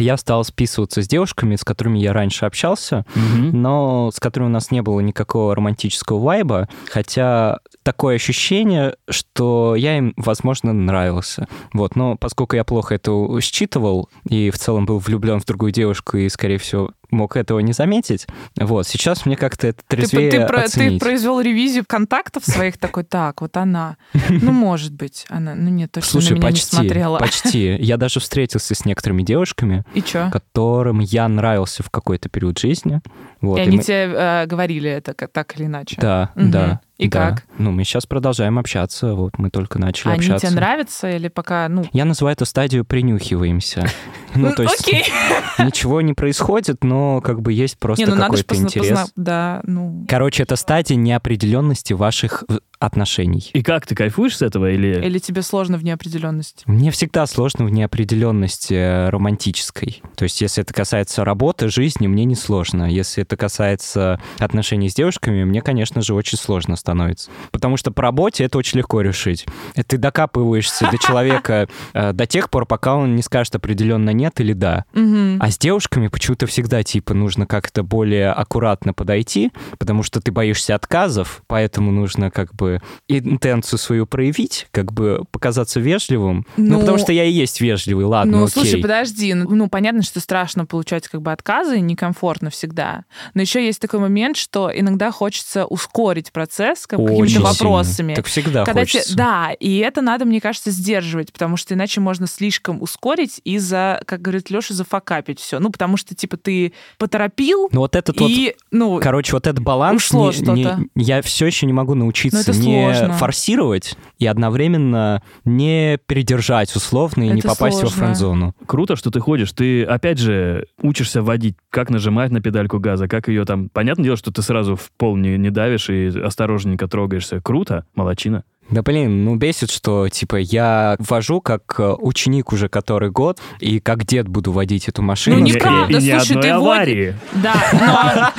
я 0.00 0.16
стал 0.16 0.44
списываться 0.44 1.02
с 1.02 1.08
девушками, 1.08 1.56
с 1.56 1.64
которыми 1.64 1.98
я 1.98 2.12
раньше 2.12 2.46
общался, 2.46 3.04
mm-hmm. 3.14 3.52
но 3.52 4.10
с 4.12 4.20
которыми 4.20 4.48
у 4.48 4.52
нас 4.52 4.70
не 4.70 4.82
было 4.82 5.00
никакого 5.00 5.54
романтического 5.54 6.18
вайба, 6.18 6.68
хотя 6.90 7.58
такое 7.88 8.16
ощущение, 8.16 8.96
что 9.08 9.74
я 9.74 9.96
им, 9.96 10.12
возможно, 10.18 10.74
нравился. 10.74 11.48
Вот, 11.72 11.96
но 11.96 12.16
поскольку 12.18 12.54
я 12.54 12.62
плохо 12.62 12.96
это 12.96 13.10
считывал 13.40 14.10
и 14.28 14.50
в 14.50 14.58
целом 14.58 14.84
был 14.84 14.98
влюблен 14.98 15.40
в 15.40 15.46
другую 15.46 15.72
девушку 15.72 16.18
и, 16.18 16.28
скорее 16.28 16.58
всего, 16.58 16.90
мог 17.10 17.34
этого 17.38 17.60
не 17.60 17.72
заметить. 17.72 18.26
Вот, 18.60 18.86
сейчас 18.86 19.24
мне 19.24 19.36
как-то 19.36 19.68
это 19.68 19.80
трезвее 19.88 20.30
ты, 20.30 20.40
ты, 20.40 20.46
про, 20.46 20.68
ты 20.68 20.98
произвел 20.98 21.40
ревизию 21.40 21.84
контактов 21.86 22.44
своих 22.44 22.76
такой, 22.76 23.04
так, 23.04 23.40
вот 23.40 23.56
она. 23.56 23.96
Ну, 24.28 24.52
может 24.52 24.92
быть, 24.92 25.24
она, 25.30 25.54
ну 25.54 25.70
нет, 25.70 25.90
точно 25.90 26.10
Слушай, 26.10 26.32
на 26.32 26.34
меня 26.40 26.48
почти, 26.48 26.76
не 26.76 26.80
смотрела. 26.82 27.18
почти. 27.18 27.76
Я 27.80 27.96
даже 27.96 28.20
встретился 28.20 28.74
с 28.74 28.84
некоторыми 28.84 29.22
девушками, 29.22 29.84
И 29.94 30.02
чё? 30.02 30.30
которым 30.30 30.98
я 31.00 31.26
нравился 31.26 31.82
в 31.82 31.88
какой-то 31.88 32.28
период 32.28 32.58
жизни. 32.58 33.00
Вот, 33.40 33.56
и 33.56 33.60
и 33.62 33.62
они 33.62 33.76
мы- 33.78 33.82
тебе 33.82 34.12
э, 34.14 34.44
говорили 34.46 34.90
это 34.90 35.14
как, 35.14 35.32
так 35.32 35.56
или 35.58 35.64
иначе? 35.64 35.96
Да, 35.98 36.32
Мгм. 36.34 36.50
да. 36.50 36.80
И 36.98 37.08
да. 37.08 37.30
как? 37.30 37.44
Ну, 37.58 37.70
мы 37.70 37.84
сейчас 37.84 38.06
продолжаем 38.06 38.58
общаться. 38.58 39.14
Вот 39.14 39.38
мы 39.38 39.50
только 39.50 39.78
начали 39.78 40.10
Они 40.10 40.18
общаться. 40.18 40.48
тебе 40.48 40.56
нравятся 40.56 41.08
или 41.08 41.28
пока, 41.28 41.68
ну... 41.68 41.86
Я 41.92 42.04
называю 42.04 42.32
эту 42.34 42.44
стадию 42.44 42.84
принюхиваемся. 42.84 43.88
Ну, 44.34 44.52
то 44.52 44.62
есть 44.62 44.86
ничего 45.58 46.02
не 46.02 46.12
происходит, 46.12 46.84
но 46.84 47.22
как 47.22 47.40
бы 47.40 47.52
есть 47.52 47.78
просто 47.78 48.06
ну 48.06 48.16
какой-то 48.16 48.54
интерес. 48.56 49.10
Да, 49.16 49.62
ну... 49.64 50.04
Короче, 50.06 50.42
это 50.42 50.54
стадия 50.54 50.96
неопределенности 50.96 51.94
ваших 51.94 52.44
отношений. 52.78 53.50
И 53.52 53.62
как, 53.62 53.86
ты 53.86 53.94
кайфуешь 53.94 54.36
с 54.36 54.42
этого 54.42 54.70
или... 54.70 55.04
Или 55.04 55.18
тебе 55.18 55.42
сложно 55.42 55.78
в 55.78 55.84
неопределенности? 55.84 56.62
Мне 56.66 56.90
всегда 56.90 57.26
сложно 57.26 57.64
в 57.64 57.70
неопределенности 57.70 58.74
э, 58.74 59.08
романтической. 59.10 60.02
То 60.16 60.24
есть, 60.24 60.40
если 60.40 60.62
это 60.62 60.72
касается 60.72 61.24
работы, 61.24 61.68
жизни, 61.68 62.06
мне 62.06 62.24
не 62.24 62.34
сложно. 62.34 62.84
Если 62.90 63.22
это 63.22 63.36
касается 63.36 64.20
отношений 64.38 64.88
с 64.88 64.94
девушками, 64.94 65.44
мне, 65.44 65.60
конечно 65.60 66.02
же, 66.02 66.14
очень 66.14 66.38
сложно 66.38 66.76
становится. 66.76 67.30
Потому 67.50 67.76
что 67.76 67.90
по 67.90 68.02
работе 68.02 68.44
это 68.44 68.58
очень 68.58 68.78
легко 68.78 69.00
решить. 69.00 69.46
Э, 69.74 69.82
Ты 69.82 69.98
докапываешься 69.98 70.88
до 70.90 70.98
человека 70.98 71.68
э, 71.94 72.12
до 72.12 72.26
тех 72.26 72.50
пор, 72.50 72.66
пока 72.66 72.94
он 72.96 73.16
не 73.16 73.22
скажет 73.22 73.54
определенно 73.56 74.10
нет 74.10 74.40
или 74.40 74.52
да. 74.52 74.84
А 74.94 75.50
с 75.50 75.58
девушками 75.58 76.08
почему-то 76.08 76.46
всегда, 76.46 76.82
типа, 76.82 77.14
нужно 77.14 77.46
как-то 77.46 77.82
более 77.82 78.30
аккуратно 78.30 78.92
подойти, 78.92 79.50
потому 79.78 80.02
что 80.02 80.20
ты 80.20 80.30
боишься 80.30 80.74
отказов, 80.74 81.42
поэтому 81.46 81.90
нужно 81.90 82.30
как 82.30 82.54
бы 82.54 82.67
интенцию 83.08 83.78
свою 83.78 84.06
проявить, 84.06 84.66
как 84.70 84.92
бы 84.92 85.24
показаться 85.30 85.80
вежливым. 85.80 86.46
Ну, 86.56 86.74
Ну, 86.74 86.80
потому 86.80 86.98
что 86.98 87.12
я 87.12 87.24
и 87.24 87.32
есть 87.32 87.60
вежливый, 87.60 88.04
ладно, 88.04 88.38
ну, 88.38 88.44
окей. 88.44 88.52
слушай, 88.52 88.80
подожди. 88.80 89.34
Ну, 89.34 89.48
ну, 89.50 89.68
понятно, 89.68 90.02
что 90.02 90.20
страшно 90.20 90.66
получать 90.66 91.08
как 91.08 91.22
бы 91.22 91.32
отказы, 91.32 91.80
некомфортно 91.80 92.50
всегда. 92.50 93.04
Но 93.34 93.40
еще 93.42 93.64
есть 93.64 93.80
такой 93.80 94.00
момент, 94.00 94.36
что 94.36 94.70
иногда 94.74 95.10
хочется 95.10 95.64
ускорить 95.64 96.32
процесс 96.32 96.86
как 96.86 97.00
бы, 97.00 97.08
какими-то 97.08 97.40
вопросами. 97.40 98.14
Так 98.14 98.26
всегда 98.26 98.64
Когда 98.64 98.84
те- 98.84 98.98
хочется. 98.98 99.16
да, 99.16 99.50
и 99.58 99.76
это 99.78 100.02
надо, 100.02 100.24
мне 100.24 100.40
кажется, 100.40 100.70
сдерживать, 100.70 101.32
потому 101.32 101.56
что 101.56 101.74
иначе 101.74 102.00
можно 102.00 102.26
слишком 102.26 102.82
ускорить 102.82 103.40
и 103.44 103.58
за, 103.58 104.00
как 104.06 104.20
говорит 104.22 104.50
Леша, 104.50 104.74
зафакапить 104.74 105.40
все. 105.40 105.58
Ну, 105.58 105.70
потому 105.70 105.96
что, 105.96 106.14
типа, 106.14 106.36
ты 106.36 106.72
поторопил, 106.98 107.68
Ну, 107.72 107.80
вот 107.80 107.96
этот 107.96 108.20
вот 108.20 108.30
и, 108.30 108.54
ну, 108.70 109.00
Короче, 109.00 109.32
вот 109.32 109.46
этот 109.46 109.62
баланс 109.62 109.96
Ушло 110.04 110.30
не- 110.32 110.38
не- 110.38 110.62
что-то. 110.64 110.80
я 110.96 111.22
все 111.22 111.46
еще 111.46 111.66
не 111.66 111.72
могу 111.72 111.94
научиться 111.94 112.38
Ну, 112.38 112.44
не 112.58 112.92
сложно. 112.94 113.14
форсировать 113.14 113.96
и 114.18 114.26
одновременно 114.26 115.22
не 115.44 115.98
передержать 116.06 116.74
условно 116.76 117.22
и 117.24 117.28
не 117.28 117.38
Это 117.40 117.48
попасть 117.48 117.76
во 117.76 117.80
сложно. 117.88 117.96
френд-зону. 117.98 118.54
Круто, 118.66 118.96
что 118.96 119.10
ты 119.10 119.20
ходишь. 119.20 119.52
Ты, 119.52 119.84
опять 119.84 120.18
же, 120.18 120.66
учишься 120.82 121.22
водить, 121.22 121.56
как 121.70 121.90
нажимать 121.90 122.30
на 122.30 122.40
педальку 122.40 122.78
газа, 122.78 123.08
как 123.08 123.28
ее 123.28 123.44
там... 123.44 123.68
Понятное 123.68 124.04
дело, 124.04 124.16
что 124.16 124.30
ты 124.32 124.42
сразу 124.42 124.76
в 124.76 124.90
пол 124.96 125.16
не, 125.16 125.36
не 125.38 125.50
давишь 125.50 125.88
и 125.90 126.06
осторожненько 126.08 126.88
трогаешься. 126.88 127.40
Круто, 127.40 127.84
молодчина. 127.94 128.44
Да 128.70 128.82
блин, 128.82 129.24
ну 129.24 129.36
бесит, 129.36 129.70
что 129.70 130.10
типа 130.10 130.36
я 130.36 130.96
вожу 130.98 131.40
как 131.40 131.62
э, 131.78 131.94
ученик 132.00 132.52
уже 132.52 132.68
который 132.68 133.10
год, 133.10 133.38
и 133.60 133.80
как 133.80 134.04
дед 134.04 134.28
буду 134.28 134.52
водить 134.52 134.88
эту 134.88 135.00
машину. 135.00 135.38
Ну, 135.38 135.46
И- 135.46 135.50
неправда, 135.52 135.96
и, 135.98 136.02
ни 136.02 136.10
слушай, 136.10 136.28
одной 136.32 136.42
ты 136.42 136.48
аварии. 136.50 137.16
да, 137.32 138.32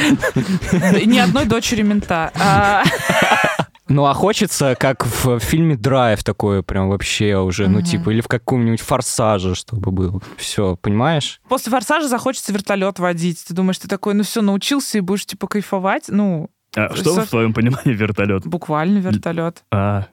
но 0.83 0.99
ни 1.03 1.17
одной 1.17 1.45
дочери 1.45 1.81
мента. 1.81 2.31
Ну 3.89 4.05
а 4.05 4.13
хочется, 4.13 4.75
как 4.79 5.05
в 5.05 5.39
фильме 5.39 5.75
Драйв 5.75 6.24
такое 6.24 6.62
прям 6.62 6.89
вообще 6.89 7.38
уже, 7.38 7.67
ну 7.67 7.81
типа, 7.81 8.12
или 8.12 8.22
в 8.22 8.27
каком-нибудь 8.27 8.81
Форсаже, 8.81 9.55
чтобы 9.55 9.91
был. 9.91 10.22
Все, 10.38 10.75
понимаешь? 10.75 11.41
После 11.50 11.72
форсажа 11.72 12.08
захочется 12.08 12.53
вертолет 12.53 13.00
водить. 13.00 13.43
Ты 13.48 13.53
думаешь, 13.53 13.79
ты 13.79 13.88
такой, 13.88 14.13
ну 14.13 14.24
все, 14.24 14.41
научился 14.41 15.00
и 15.00 15.01
будешь 15.01 15.25
типа 15.25 15.48
кайфовать? 15.48 16.03
Ну, 16.08 16.50
А 16.75 16.96
что 16.96 17.15
Со- 17.15 17.22
в 17.25 17.29
твоем 17.29 17.53
понимании 17.53 17.93
вертолет? 17.96 18.46
буквально 18.46 19.00
вертолет. 19.00 19.63
А, 19.72 20.05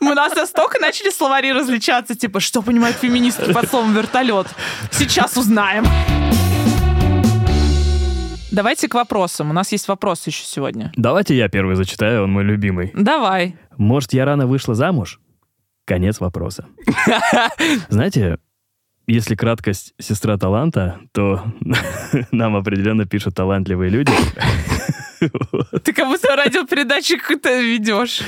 Мы 0.00 0.12
у 0.12 0.14
нас 0.14 0.34
настолько 0.36 0.78
начали 0.78 1.10
словари 1.10 1.52
различаться, 1.52 2.14
типа, 2.14 2.38
что 2.40 2.62
понимают 2.62 2.96
феминистки 2.96 3.52
под 3.52 3.68
словом 3.68 3.92
вертолет. 3.92 4.46
Сейчас 4.92 5.36
узнаем. 5.36 5.84
Давайте 8.50 8.88
к 8.88 8.94
вопросам. 8.94 9.50
У 9.50 9.52
нас 9.52 9.72
есть 9.72 9.88
вопрос 9.88 10.26
еще 10.26 10.44
сегодня. 10.44 10.92
давайте 10.96 11.36
я 11.36 11.48
первый 11.48 11.76
зачитаю, 11.76 12.24
он 12.24 12.32
мой 12.32 12.44
любимый. 12.44 12.92
Давай. 12.94 13.56
Может, 13.76 14.12
я 14.12 14.24
рано 14.24 14.46
вышла 14.46 14.74
замуж? 14.74 15.20
Конец 15.84 16.20
вопроса. 16.20 16.66
Знаете, 17.88 18.38
если 19.06 19.34
краткость 19.34 19.94
сестра 19.98 20.36
таланта, 20.38 20.98
то 21.12 21.44
нам 22.30 22.56
определенно 22.56 23.04
пишут 23.06 23.34
талантливые 23.34 23.90
люди. 23.90 24.12
Ты 25.84 25.92
как 25.92 26.08
будто 26.08 26.36
радиопередачи 26.36 27.16
какую-то 27.16 27.60
ведешь. 27.60 28.22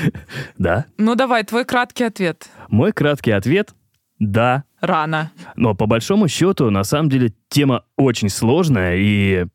Да. 0.56 0.86
Ну 0.96 1.14
давай, 1.14 1.44
твой 1.44 1.64
краткий 1.64 2.04
ответ. 2.04 2.48
Мой 2.68 2.92
краткий 2.92 3.32
ответ— 3.32 3.74
да. 4.18 4.64
Рано. 4.80 5.32
Но 5.56 5.74
по 5.74 5.86
большому 5.86 6.28
счету, 6.28 6.70
на 6.70 6.84
самом 6.84 7.08
деле, 7.08 7.32
тема 7.48 7.84
очень 7.96 8.28
сложная, 8.28 8.96
и 8.96 9.46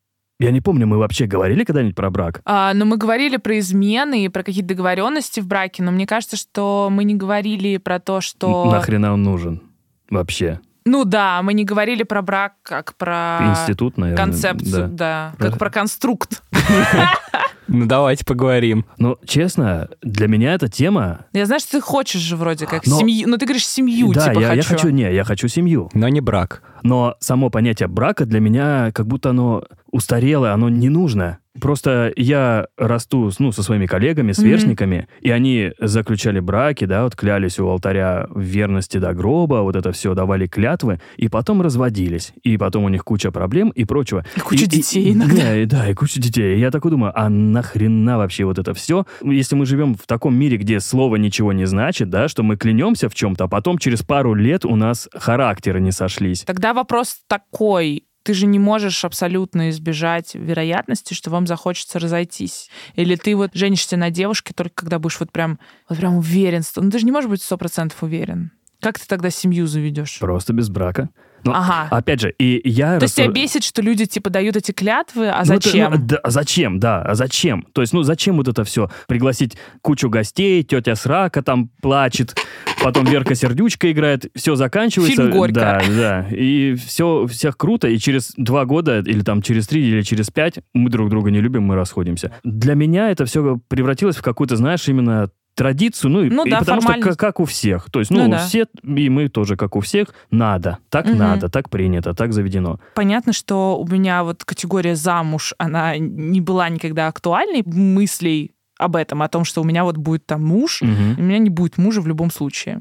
я 0.44 0.52
не 0.52 0.62
помню, 0.62 0.86
мы 0.86 0.98
вообще 0.98 1.26
говорили 1.26 1.64
когда-нибудь 1.64 1.96
про 1.96 2.10
брак? 2.10 2.42
А, 2.46 2.74
но 2.74 2.86
мы 2.86 2.98
говорили 2.98 3.38
про 3.38 3.60
измены 3.60 4.26
и 4.26 4.30
про 4.30 4.44
какие-то 4.44 4.70
договоренности 4.70 5.40
в 5.40 5.48
браке, 5.48 5.84
но 5.84 5.92
мне 5.92 6.06
кажется, 6.06 6.36
что 6.36 6.90
мы 6.92 7.06
не 7.06 7.16
говорили 7.16 7.78
про 7.78 8.00
то, 8.00 8.22
что... 8.22 8.70
Нахрена 8.70 9.14
он 9.14 9.24
нужен? 9.24 9.62
Вообще. 10.10 10.60
Ну 10.86 11.06
да, 11.06 11.42
мы 11.42 11.54
не 11.54 11.64
говорили 11.64 12.04
про 12.04 12.22
брак 12.22 12.56
как 12.62 12.96
про 12.96 13.40
Институт, 13.52 13.98
наверное. 13.98 14.26
концепцию, 14.26 14.90
да. 14.90 15.34
да, 15.40 15.50
как 15.50 15.58
про 15.58 15.70
конструкт. 15.70 16.44
Ну 17.68 17.86
давайте 17.86 18.26
поговорим. 18.26 18.86
Но, 18.98 19.18
честно, 19.26 19.90
для 20.02 20.28
меня 20.28 20.54
эта 20.54 20.68
тема... 20.68 21.26
Я 21.34 21.46
знаю, 21.46 21.60
что 21.60 21.72
ты 21.74 21.82
хочешь 21.82 22.22
же 22.22 22.36
вроде 22.36 22.66
как 22.66 22.86
Но- 22.86 23.00
семью. 23.00 23.28
Ну 23.30 23.38
ты 23.38 23.46
говоришь 23.46 23.68
семью, 23.68 24.12
да, 24.14 24.30
типа 24.30 24.40
я, 24.42 24.54
я 24.54 24.62
хочу. 24.62 24.76
хочу... 24.76 24.90
Не, 24.90 25.14
я 25.14 25.24
хочу 25.24 25.48
семью. 25.48 25.90
Но 25.94 26.08
не 26.10 26.22
брак. 26.22 26.62
Но 26.84 27.16
само 27.20 27.50
понятие 27.50 27.88
брака 27.88 28.26
для 28.26 28.40
меня 28.40 28.92
как 28.94 29.08
будто 29.08 29.30
оно 29.30 29.64
устарело, 29.92 30.52
оно 30.52 30.70
не 30.70 30.90
нужно. 30.90 31.38
Просто 31.62 32.12
я 32.16 32.66
расту 32.78 33.32
ну, 33.38 33.52
со 33.52 33.62
своими 33.62 33.86
коллегами, 33.86 34.32
сверстниками, 34.32 35.08
и 35.22 35.30
они 35.30 35.72
заключали 35.80 36.40
браки, 36.40 36.86
да, 36.86 37.04
вот 37.04 37.16
клялись 37.16 37.60
у 37.60 37.68
алтаря 37.68 38.26
в 38.32 38.42
верности 38.42 38.98
до 38.98 39.14
гроба, 39.14 39.62
вот 39.62 39.76
это 39.76 39.92
все, 39.92 40.16
давали 40.16 40.48
клятвы, 40.48 41.00
и 41.16 41.28
потом 41.30 41.62
разводились. 41.62 42.34
И 42.42 42.58
потом 42.58 42.86
у 42.86 42.90
них 42.90 43.04
куча 43.06 43.32
проблем 43.32 43.70
и 43.70 43.86
прочего. 43.86 44.26
И 44.36 44.40
куча 44.40 44.64
И- 44.64 44.66
и- 44.66 44.70
детей 44.70 45.14
иногда. 45.14 45.36
Да, 45.44 45.56
и, 45.58 45.66
да, 45.66 45.90
и 45.90 45.94
куча 45.94 46.20
детей. 46.20 46.56
И 46.58 46.60
я 46.60 46.72
такой 46.72 46.90
думаю, 46.90 47.14
а 47.16 47.30
нахрена 47.54 48.18
вообще 48.18 48.46
вот 48.46 48.60
это 48.60 48.74
все? 48.74 49.06
Если 49.24 49.56
мы 49.56 49.66
живем 49.66 49.96
в 49.96 50.06
таком 50.06 50.36
мире, 50.36 50.58
где 50.58 50.80
слово 50.80 51.16
ничего 51.16 51.54
не 51.54 51.66
значит, 51.66 52.10
да, 52.10 52.28
что 52.28 52.44
мы 52.44 52.58
клянемся 52.58 53.08
в 53.10 53.16
чем-то, 53.16 53.46
а 53.46 53.48
потом 53.48 53.78
через 53.78 54.04
пару 54.04 54.34
лет 54.34 54.66
у 54.66 54.76
нас 54.76 55.08
характеры 55.14 55.80
не 55.80 55.92
сошлись. 55.92 56.44
Тогда 56.44 56.74
вопрос 56.74 57.18
такой. 57.28 58.06
Ты 58.24 58.34
же 58.34 58.46
не 58.46 58.58
можешь 58.58 59.04
абсолютно 59.04 59.70
избежать 59.70 60.34
вероятности, 60.34 61.14
что 61.14 61.30
вам 61.30 61.46
захочется 61.46 62.00
разойтись. 62.00 62.70
Или 62.96 63.16
ты 63.16 63.36
вот 63.36 63.52
женишься 63.54 63.98
на 63.98 64.12
девушке 64.12 64.54
только 64.54 64.76
когда 64.76 64.98
будешь 64.98 65.20
вот 65.20 65.32
прям, 65.32 65.60
вот 65.90 65.98
прям 65.98 66.16
уверен. 66.16 66.62
Ну 66.78 66.90
ты 66.90 67.00
же 67.00 67.06
не 67.06 67.12
можешь 67.12 67.30
быть 67.30 67.42
сто 67.42 67.58
процентов 67.58 68.02
уверен. 68.02 68.52
Как 68.80 68.98
ты 68.98 69.06
тогда 69.08 69.30
семью 69.30 69.68
заведешь? 69.68 70.20
Просто 70.20 70.54
без 70.54 70.70
брака. 70.70 71.10
Но, 71.44 71.54
Ага. 71.54 71.88
опять 71.92 72.22
же, 72.22 72.34
и 72.40 72.62
я... 72.70 72.98
То 73.00 73.04
есть 73.04 73.16
тебя 73.16 73.28
бесит, 73.28 73.64
что 73.64 73.82
люди 73.82 74.06
типа 74.06 74.30
дают 74.30 74.56
эти 74.56 74.72
клятвы, 74.72 75.30
а 75.30 75.44
Ну, 75.46 75.54
это- 75.56 75.70
зачем? 75.70 75.92
ну, 75.92 75.98
да, 76.00 76.20
зачем, 76.26 76.80
да, 76.80 77.02
а 77.02 77.16
зачем? 77.16 77.66
То 77.74 77.82
есть, 77.82 77.94
ну, 77.94 78.04
зачем 78.04 78.38
вот 78.38 78.48
это 78.48 78.64
все? 78.64 78.90
Пригласить 79.08 79.58
кучу 79.82 80.10
гостей, 80.10 80.64
тетя 80.64 80.96
Срака 80.96 81.42
там 81.42 81.70
плачет, 81.82 82.36
потом 82.84 83.06
Верка 83.06 83.36
Сердючка 83.36 83.92
играет, 83.92 84.26
все 84.36 84.56
заканчивается. 84.56 85.16
Фильм 85.24 85.32
«Горько». 85.32 85.54
Да, 85.54 85.82
да. 85.90 86.28
И 86.32 86.76
все, 86.76 87.28
всех 87.28 87.58
круто, 87.58 87.88
и 87.88 87.98
через 87.98 88.34
два 88.38 88.66
года, 88.66 89.00
или 89.00 89.22
там 89.22 89.42
через 89.42 89.68
три, 89.68 89.88
или 89.88 90.02
через 90.02 90.30
пять, 90.30 90.60
мы 90.74 90.90
друг 90.90 91.10
друга 91.10 91.32
не 91.32 91.42
любим, 91.42 91.64
мы 91.64 91.76
расходимся. 91.76 92.32
Для 92.44 92.76
меня 92.76 93.10
это 93.12 93.26
все 93.26 93.60
превратилось 93.68 94.16
в 94.18 94.22
какую-то, 94.22 94.56
знаешь, 94.56 94.88
именно 94.88 95.30
традицию, 95.56 96.12
ну, 96.12 96.24
и- 96.24 96.30
Ну 96.30 96.46
и 96.46 96.50
да, 96.50 96.60
потому 96.60 96.82
что 96.82 96.88
формальность. 96.88 97.18
как, 97.18 97.36
как 97.36 97.40
у 97.40 97.46
всех. 97.46 97.90
То 97.92 98.00
есть, 98.00 98.12
ну, 98.12 98.24
Ну 98.26 98.32
да. 98.32 98.38
все, 98.40 98.66
и 98.84 99.10
мы 99.10 99.30
тоже, 99.30 99.56
как 99.56 99.76
у 99.76 99.80
всех, 99.82 100.08
надо. 100.32 100.80
Так 100.90 101.06
Мгм. 101.06 101.18
надо, 101.18 101.50
так 101.50 101.70
принято, 101.70 102.14
так 102.14 102.34
заведено. 102.34 102.80
Понятно, 102.96 103.34
что 103.34 103.78
у 103.80 103.88
меня 103.88 104.24
вот 104.24 104.44
категория 104.44 104.96
замуж, 104.96 105.54
она 105.58 105.98
не 105.98 106.42
была 106.42 106.70
никогда 106.70 107.08
актуальной 107.08 107.64
мыслей 107.66 108.52
об 108.80 108.96
этом, 108.96 109.22
о 109.22 109.28
том, 109.30 109.46
что 109.46 109.62
у 109.62 109.64
меня 109.64 109.84
вот 109.84 109.98
будет 109.98 110.26
там 110.26 110.44
муж, 110.44 110.82
Мгм. 110.82 111.16
у 111.20 111.22
меня 111.22 111.38
не 111.38 111.50
будет 111.50 111.78
мужа 111.78 112.02
в 112.02 112.08
любом 112.08 112.32
случае. 112.32 112.80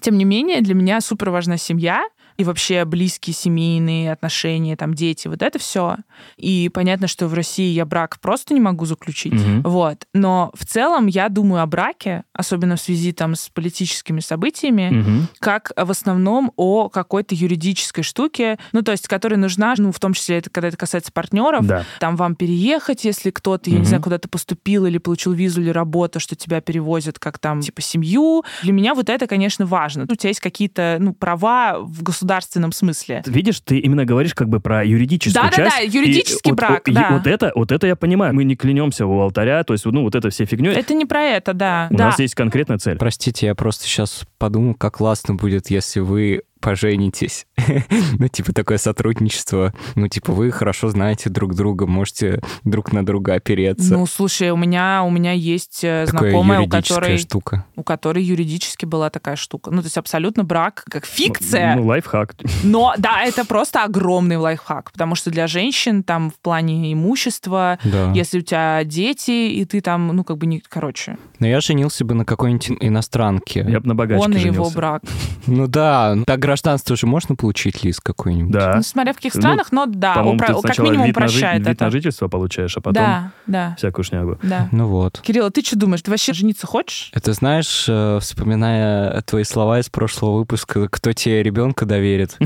Тем 0.00 0.16
не 0.16 0.24
менее, 0.24 0.62
для 0.62 0.74
меня 0.74 1.00
супер 1.00 1.30
важна 1.30 1.56
семья 1.58 2.04
и 2.36 2.44
вообще 2.44 2.84
близкие 2.84 3.34
семейные 3.34 4.12
отношения, 4.12 4.76
там 4.76 4.94
дети, 4.94 5.28
вот 5.28 5.42
это 5.42 5.58
все. 5.58 5.96
И 6.36 6.70
понятно, 6.72 7.06
что 7.06 7.26
в 7.28 7.34
России 7.34 7.72
я 7.72 7.84
брак 7.84 8.18
просто 8.20 8.54
не 8.54 8.60
могу 8.60 8.84
заключить. 8.86 9.32
Мгм. 9.32 9.62
Вот. 9.62 10.06
Но 10.14 10.50
в 10.54 10.64
целом 10.64 11.06
я 11.06 11.28
думаю 11.28 11.62
о 11.62 11.66
браке, 11.66 12.24
особенно 12.32 12.76
в 12.76 12.80
связи 12.80 13.12
там 13.12 13.34
с 13.34 13.48
политическими 13.48 14.20
событиями, 14.20 14.90
Мгм. 14.90 15.28
как 15.38 15.72
в 15.76 15.90
основном 15.90 16.52
о 16.56 16.88
какой-то 16.88 17.34
юридической 17.34 18.02
штуке, 18.02 18.58
ну, 18.72 18.82
то 18.82 18.92
есть, 18.92 19.08
которая 19.08 19.38
нужна, 19.38 19.74
ну, 19.76 19.92
в 19.92 20.00
том 20.00 20.12
числе, 20.14 20.38
это, 20.38 20.50
когда 20.50 20.68
это 20.68 20.76
касается 20.76 21.12
партнеров, 21.12 21.66
Да. 21.66 21.84
там 21.98 22.16
вам 22.16 22.34
переехать, 22.34 23.04
если 23.04 23.30
кто-то, 23.30 23.70
я 23.70 23.74
Мгм. 23.76 23.82
не 23.82 23.88
знаю, 23.88 24.02
куда-то 24.02 24.28
поступил 24.28 24.86
или 24.86 24.98
получил 24.98 25.32
визу 25.32 25.60
или 25.60 25.70
работу, 25.70 26.20
что 26.20 26.36
тебя 26.36 26.60
перевозят 26.60 27.18
как 27.18 27.38
там, 27.38 27.60
типа, 27.60 27.82
семью. 27.82 28.44
Для 28.62 28.72
меня 28.72 28.94
вот 28.94 29.08
это, 29.08 29.26
конечно, 29.26 29.66
важно. 29.66 30.04
У 30.08 30.14
тебя 30.14 30.28
есть 30.28 30.40
какие-то, 30.40 30.96
ну, 31.00 31.12
права 31.14 31.78
в 31.80 32.02
государственном 32.30 32.72
смысле. 32.72 33.22
Видишь, 33.26 33.60
ты 33.60 33.78
именно 33.78 34.04
говоришь 34.04 34.34
как 34.34 34.48
бы 34.48 34.60
про 34.60 34.84
юридическую 34.84 35.42
Да-да-да, 35.42 35.70
часть. 35.70 35.94
юридический 35.94 36.50
И 36.50 36.52
вот- 36.52 36.56
брак, 36.56 36.88
и 36.88 36.92
да. 36.92 37.08
Вот 37.10 37.26
это, 37.26 37.50
вот 37.56 37.72
это 37.72 37.86
я 37.88 37.96
понимаю. 37.96 38.34
Мы 38.34 38.44
не 38.44 38.54
клянемся 38.54 39.06
у 39.06 39.20
алтаря, 39.20 39.64
то 39.64 39.72
есть, 39.74 39.84
ну, 39.84 40.02
вот 40.02 40.14
это 40.14 40.30
все 40.30 40.44
фигней. 40.44 40.72
Это 40.72 40.94
не 40.94 41.06
про 41.06 41.22
это, 41.22 41.52
да. 41.54 41.88
У 41.90 41.96
да. 41.96 42.06
нас 42.06 42.18
есть 42.20 42.34
конкретная 42.36 42.78
цель. 42.78 42.96
Простите, 42.98 43.46
я 43.46 43.54
просто 43.56 43.84
сейчас 43.86 44.22
подумал, 44.38 44.74
как 44.74 44.98
классно 44.98 45.34
будет, 45.34 45.70
если 45.70 46.00
вы 46.00 46.42
поженитесь. 46.60 47.46
ну, 48.18 48.28
типа, 48.28 48.52
такое 48.52 48.78
сотрудничество. 48.78 49.72
Ну, 49.96 50.08
типа, 50.08 50.32
вы 50.32 50.50
хорошо 50.50 50.88
знаете 50.90 51.30
друг 51.30 51.54
друга, 51.54 51.86
можете 51.86 52.40
друг 52.64 52.92
на 52.92 53.04
друга 53.04 53.34
опереться. 53.34 53.92
Ну, 53.92 54.06
слушай, 54.06 54.50
у 54.50 54.56
меня, 54.56 55.02
у 55.04 55.10
меня 55.10 55.32
есть 55.32 55.80
э, 55.82 56.06
знакомая, 56.06 56.60
у 56.60 56.68
которой, 56.68 57.18
штука. 57.18 57.66
у 57.76 57.82
которой 57.82 58.22
юридически 58.22 58.84
была 58.84 59.10
такая 59.10 59.36
штука. 59.36 59.70
Ну, 59.70 59.80
то 59.82 59.86
есть 59.86 59.98
абсолютно 59.98 60.44
брак 60.44 60.84
как 60.90 61.06
фикция. 61.06 61.76
Ну, 61.76 61.86
лайфхак. 61.86 62.34
Но 62.62 62.94
да, 62.98 63.22
это 63.24 63.44
просто 63.44 63.84
огромный 63.84 64.36
лайфхак, 64.36 64.92
потому 64.92 65.14
что 65.14 65.30
для 65.30 65.46
женщин 65.46 66.02
там 66.02 66.30
в 66.30 66.38
плане 66.38 66.92
имущества, 66.92 67.78
Да. 67.84 68.12
если 68.14 68.38
у 68.38 68.42
тебя 68.42 68.84
дети, 68.84 69.30
и 69.30 69.64
ты 69.64 69.80
там, 69.80 70.08
ну, 70.08 70.24
как 70.24 70.38
бы 70.38 70.46
не... 70.46 70.60
Короче, 70.68 71.16
Но 71.38 71.46
я 71.46 71.60
женился 71.60 72.04
бы 72.04 72.14
на 72.14 72.24
какой-нибудь 72.24 72.70
иностранке. 72.80 73.64
Я 73.68 73.80
бы 73.80 73.88
на 73.88 73.94
богачке 73.94 74.24
он 74.24 74.32
и 74.32 74.38
его 74.40 74.52
женился. 74.52 74.76
брак. 74.76 75.02
Ну 75.46 75.66
да, 75.66 76.16
так 76.26 76.44
гражданство 76.50 76.96
же 76.96 77.06
можно 77.06 77.36
получить, 77.36 77.84
Лиз, 77.84 78.00
какой-нибудь? 78.00 78.52
Да. 78.52 78.74
Ну, 78.76 78.82
смотря 78.82 79.12
в 79.12 79.16
каких 79.16 79.34
Ну, 79.36 79.40
странах, 79.40 79.70
но 79.70 79.86
да, 79.86 80.14
ты 80.14 80.36
как 80.62 80.78
минимум 80.80 81.06
вид 81.06 81.16
на 81.16 81.28
жи- 81.28 81.40
прощает 81.40 81.58
вид 81.60 81.66
на 81.66 81.70
это. 81.70 81.90
жительство 81.90 82.26
получаешь, 82.26 82.76
а 82.76 82.80
потом 82.80 82.94
Да, 83.02 83.32
да, 83.46 83.74
всякую 83.78 84.04
шнягу. 84.04 84.38
да. 84.42 84.68
Ну 84.72 84.88
вот. 84.88 85.20
Кирилл, 85.22 85.46
а 85.46 85.50
ты 85.50 85.62
что 85.62 85.78
думаешь, 85.78 86.02
ты 86.02 86.10
вообще 86.10 86.32
жениться 86.32 86.66
хочешь? 86.66 87.10
Это 87.14 87.32
знаешь, 87.34 87.86
э, 87.88 88.18
вспоминая 88.20 89.22
твои 89.22 89.44
слова 89.44 89.78
из 89.78 89.88
прошлого 89.88 90.38
выпуска, 90.38 90.88
кто 90.88 91.12
тебе 91.12 91.42
ребенка 91.44 91.86
доверит? 91.86 92.36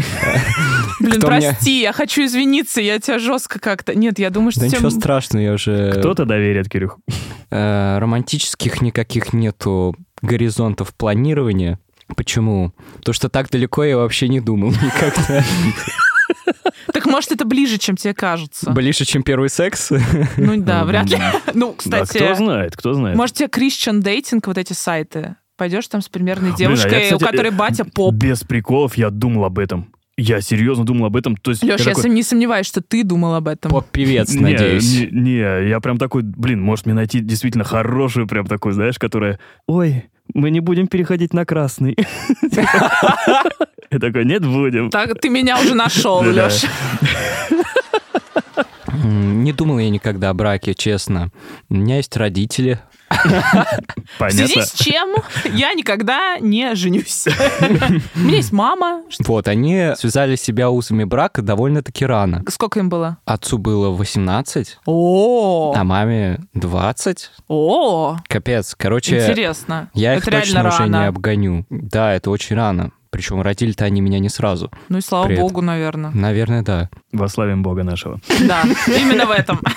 Блин, 1.01 1.21
прости, 1.21 1.81
я 1.81 1.93
хочу 1.93 2.25
извиниться, 2.27 2.81
я 2.81 2.99
тебя 2.99 3.19
жестко 3.19 3.59
как-то... 3.59 3.95
Нет, 3.95 4.19
я 4.19 4.29
думаю, 4.31 4.51
что 4.53 4.61
Да 4.61 4.67
ничего 4.67 4.91
страшного, 4.91 5.43
я 5.43 5.53
уже... 5.55 5.93
Кто-то 5.99 6.25
доверит, 6.27 6.69
Кирюх. 6.69 6.99
Э, 7.51 7.99
романтических 7.99 8.83
никаких 8.83 9.33
нету 9.33 9.97
горизонтов 10.23 10.95
планирования. 10.95 11.79
Почему? 12.17 12.73
Потому 12.97 13.15
что 13.15 13.29
так 13.29 13.51
далеко 13.51 13.85
я 13.85 13.97
вообще 13.97 14.29
не 14.29 14.41
думал 14.41 14.71
никогда. 14.83 15.45
Так 16.93 17.07
может, 17.07 17.33
это 17.33 17.45
ближе, 17.45 17.79
чем 17.79 17.97
тебе 17.97 18.15
кажется? 18.15 18.71
Ближе, 18.71 19.05
чем 19.05 19.23
первый 19.23 19.49
секс? 19.49 19.91
Ну 20.37 20.57
да, 20.59 20.85
вряд 20.85 21.09
ли. 21.11 21.19
Ну, 21.55 21.75
Да, 21.85 22.03
кстати... 22.03 22.23
кто 22.23 22.35
знает, 22.35 22.77
кто 22.77 22.95
знает. 22.95 23.17
Может, 23.17 23.37
тебе 23.37 23.49
Christian 23.49 24.01
дейтинг, 24.01 24.47
вот 24.47 24.59
эти 24.59 24.73
сайты? 24.73 25.37
Пойдешь 25.57 25.87
там 25.87 26.03
с 26.03 26.09
примерной 26.09 26.53
Блин, 26.53 26.55
а 26.59 26.63
я, 26.63 26.69
девушкой, 26.69 27.13
у 27.15 27.19
которой 27.19 27.51
батя 27.51 27.85
поп. 27.85 28.13
Без 28.15 28.43
приколов 28.43 28.97
я 28.97 29.11
думал 29.11 29.45
об 29.45 29.59
этом. 29.59 29.95
Я 30.17 30.41
серьезно 30.41 30.85
думал 30.85 31.07
об 31.07 31.17
этом. 31.17 31.37
То 31.37 31.51
есть 31.51 31.63
Леш, 31.63 31.81
я 31.81 31.91
я 31.91 31.95
такой, 31.95 32.11
не 32.11 32.23
сомневаюсь, 32.23 32.67
что 32.67 32.81
ты 32.81 33.03
думал 33.03 33.35
об 33.35 33.49
этом. 33.49 33.71
Поп-певец, 33.71 34.33
не, 34.33 34.41
надеюсь. 34.41 35.01
Не, 35.01 35.09
не, 35.11 35.69
я 35.69 35.81
прям 35.81 35.99
такой, 35.99 36.23
блин, 36.23 36.61
может 36.61 36.87
мне 36.87 36.95
найти 36.95 37.21
действительно 37.21 37.65
хорошую, 37.65 38.29
прям 38.29 38.47
такую, 38.47 38.75
знаешь, 38.75 38.99
которая, 38.99 39.41
ой, 39.67 40.05
мы 40.35 40.51
не 40.51 40.61
будем 40.61 40.87
переходить 40.89 41.33
на 41.33 41.45
красный. 41.47 41.97
Я 43.91 43.99
такой, 44.01 44.25
нет, 44.25 44.45
будем. 44.45 44.91
Так, 44.91 45.19
ты 45.21 45.29
меня 45.29 45.59
уже 45.61 45.75
нашел, 45.75 46.23
Да-да. 46.23 46.47
Леш. 46.47 46.65
М, 48.89 49.45
Не 49.45 49.53
думал 49.53 49.79
я 49.79 49.91
никогда 49.91 50.31
о 50.31 50.35
браке, 50.35 50.75
честно. 50.75 51.31
У 51.69 51.75
меня 51.75 51.97
есть 51.97 52.17
родители. 52.17 52.81
В 53.11 54.31
связи 54.31 54.55
Понятно. 54.55 54.63
с 54.63 54.73
чем 54.73 55.15
я 55.53 55.73
никогда 55.75 56.39
не 56.41 56.75
женюсь. 56.75 57.27
У 58.15 58.19
меня 58.19 58.37
есть 58.37 58.53
мама. 58.53 59.03
Вот, 59.27 59.49
они 59.49 59.93
связали 59.97 60.37
себя 60.37 60.71
узами 60.71 61.05
брака 61.05 61.43
довольно-таки 61.43 62.07
рано. 62.07 62.43
Сколько 62.49 62.81
им 62.81 62.89
было? 62.89 63.19
Отцу 63.25 63.59
было 63.59 63.91
18, 63.91 64.79
О, 64.87 65.75
а 65.77 65.85
маме 65.85 66.41
20. 66.55 67.31
о, 67.49 68.17
Капец. 68.29 68.75
Короче, 68.77 69.19
интересно. 69.25 69.91
я 69.95 70.15
их 70.15 70.27
Это 70.27 70.39
точно 70.41 70.69
уже 70.69 70.89
не 70.89 71.07
обгоню. 71.07 71.67
Да, 71.71 72.13
это 72.13 72.31
очень 72.31 72.57
рано. 72.57 72.93
Причем 73.15 73.41
родили-то 73.43 73.85
они 73.85 74.01
меня 74.01 74.19
не 74.19 74.29
сразу. 74.29 74.73
Ну 74.89 74.99
и 74.99 75.01
слава 75.01 75.27
Привет. 75.27 75.43
богу, 75.43 75.61
наверное. 75.61 76.11
Наверное, 76.11 76.63
да. 76.63 76.91
Вославим 77.13 77.63
Бога 77.63 77.85
нашего. 77.85 78.21
Да, 78.41 78.65
именно 78.89 79.25
в 79.27 79.31
этом. 79.31 79.61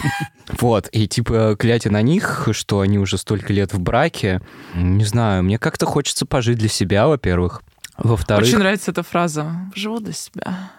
Вот, 0.60 0.88
и 0.93 1.08
типа, 1.08 1.56
глядя 1.60 1.91
на 1.91 2.02
них, 2.02 2.47
что 2.54 2.80
они 2.80 2.97
уже 2.97 3.17
столько 3.17 3.52
лет 3.52 3.73
в 3.73 3.80
браке, 3.82 4.41
не 4.73 5.04
знаю, 5.04 5.43
мне 5.43 5.60
как-то 5.60 5.86
хочется 5.86 6.26
пожить 6.26 6.58
для 6.58 6.69
себя, 6.69 7.08
во-первых. 7.08 7.62
Во-вторых, 7.97 8.47
Очень 8.47 8.60
нравится 8.60 8.91
эта 8.91 9.04
фраза. 9.04 9.52
Живу 9.76 10.00
для 10.00 10.13
себя. 10.13 10.71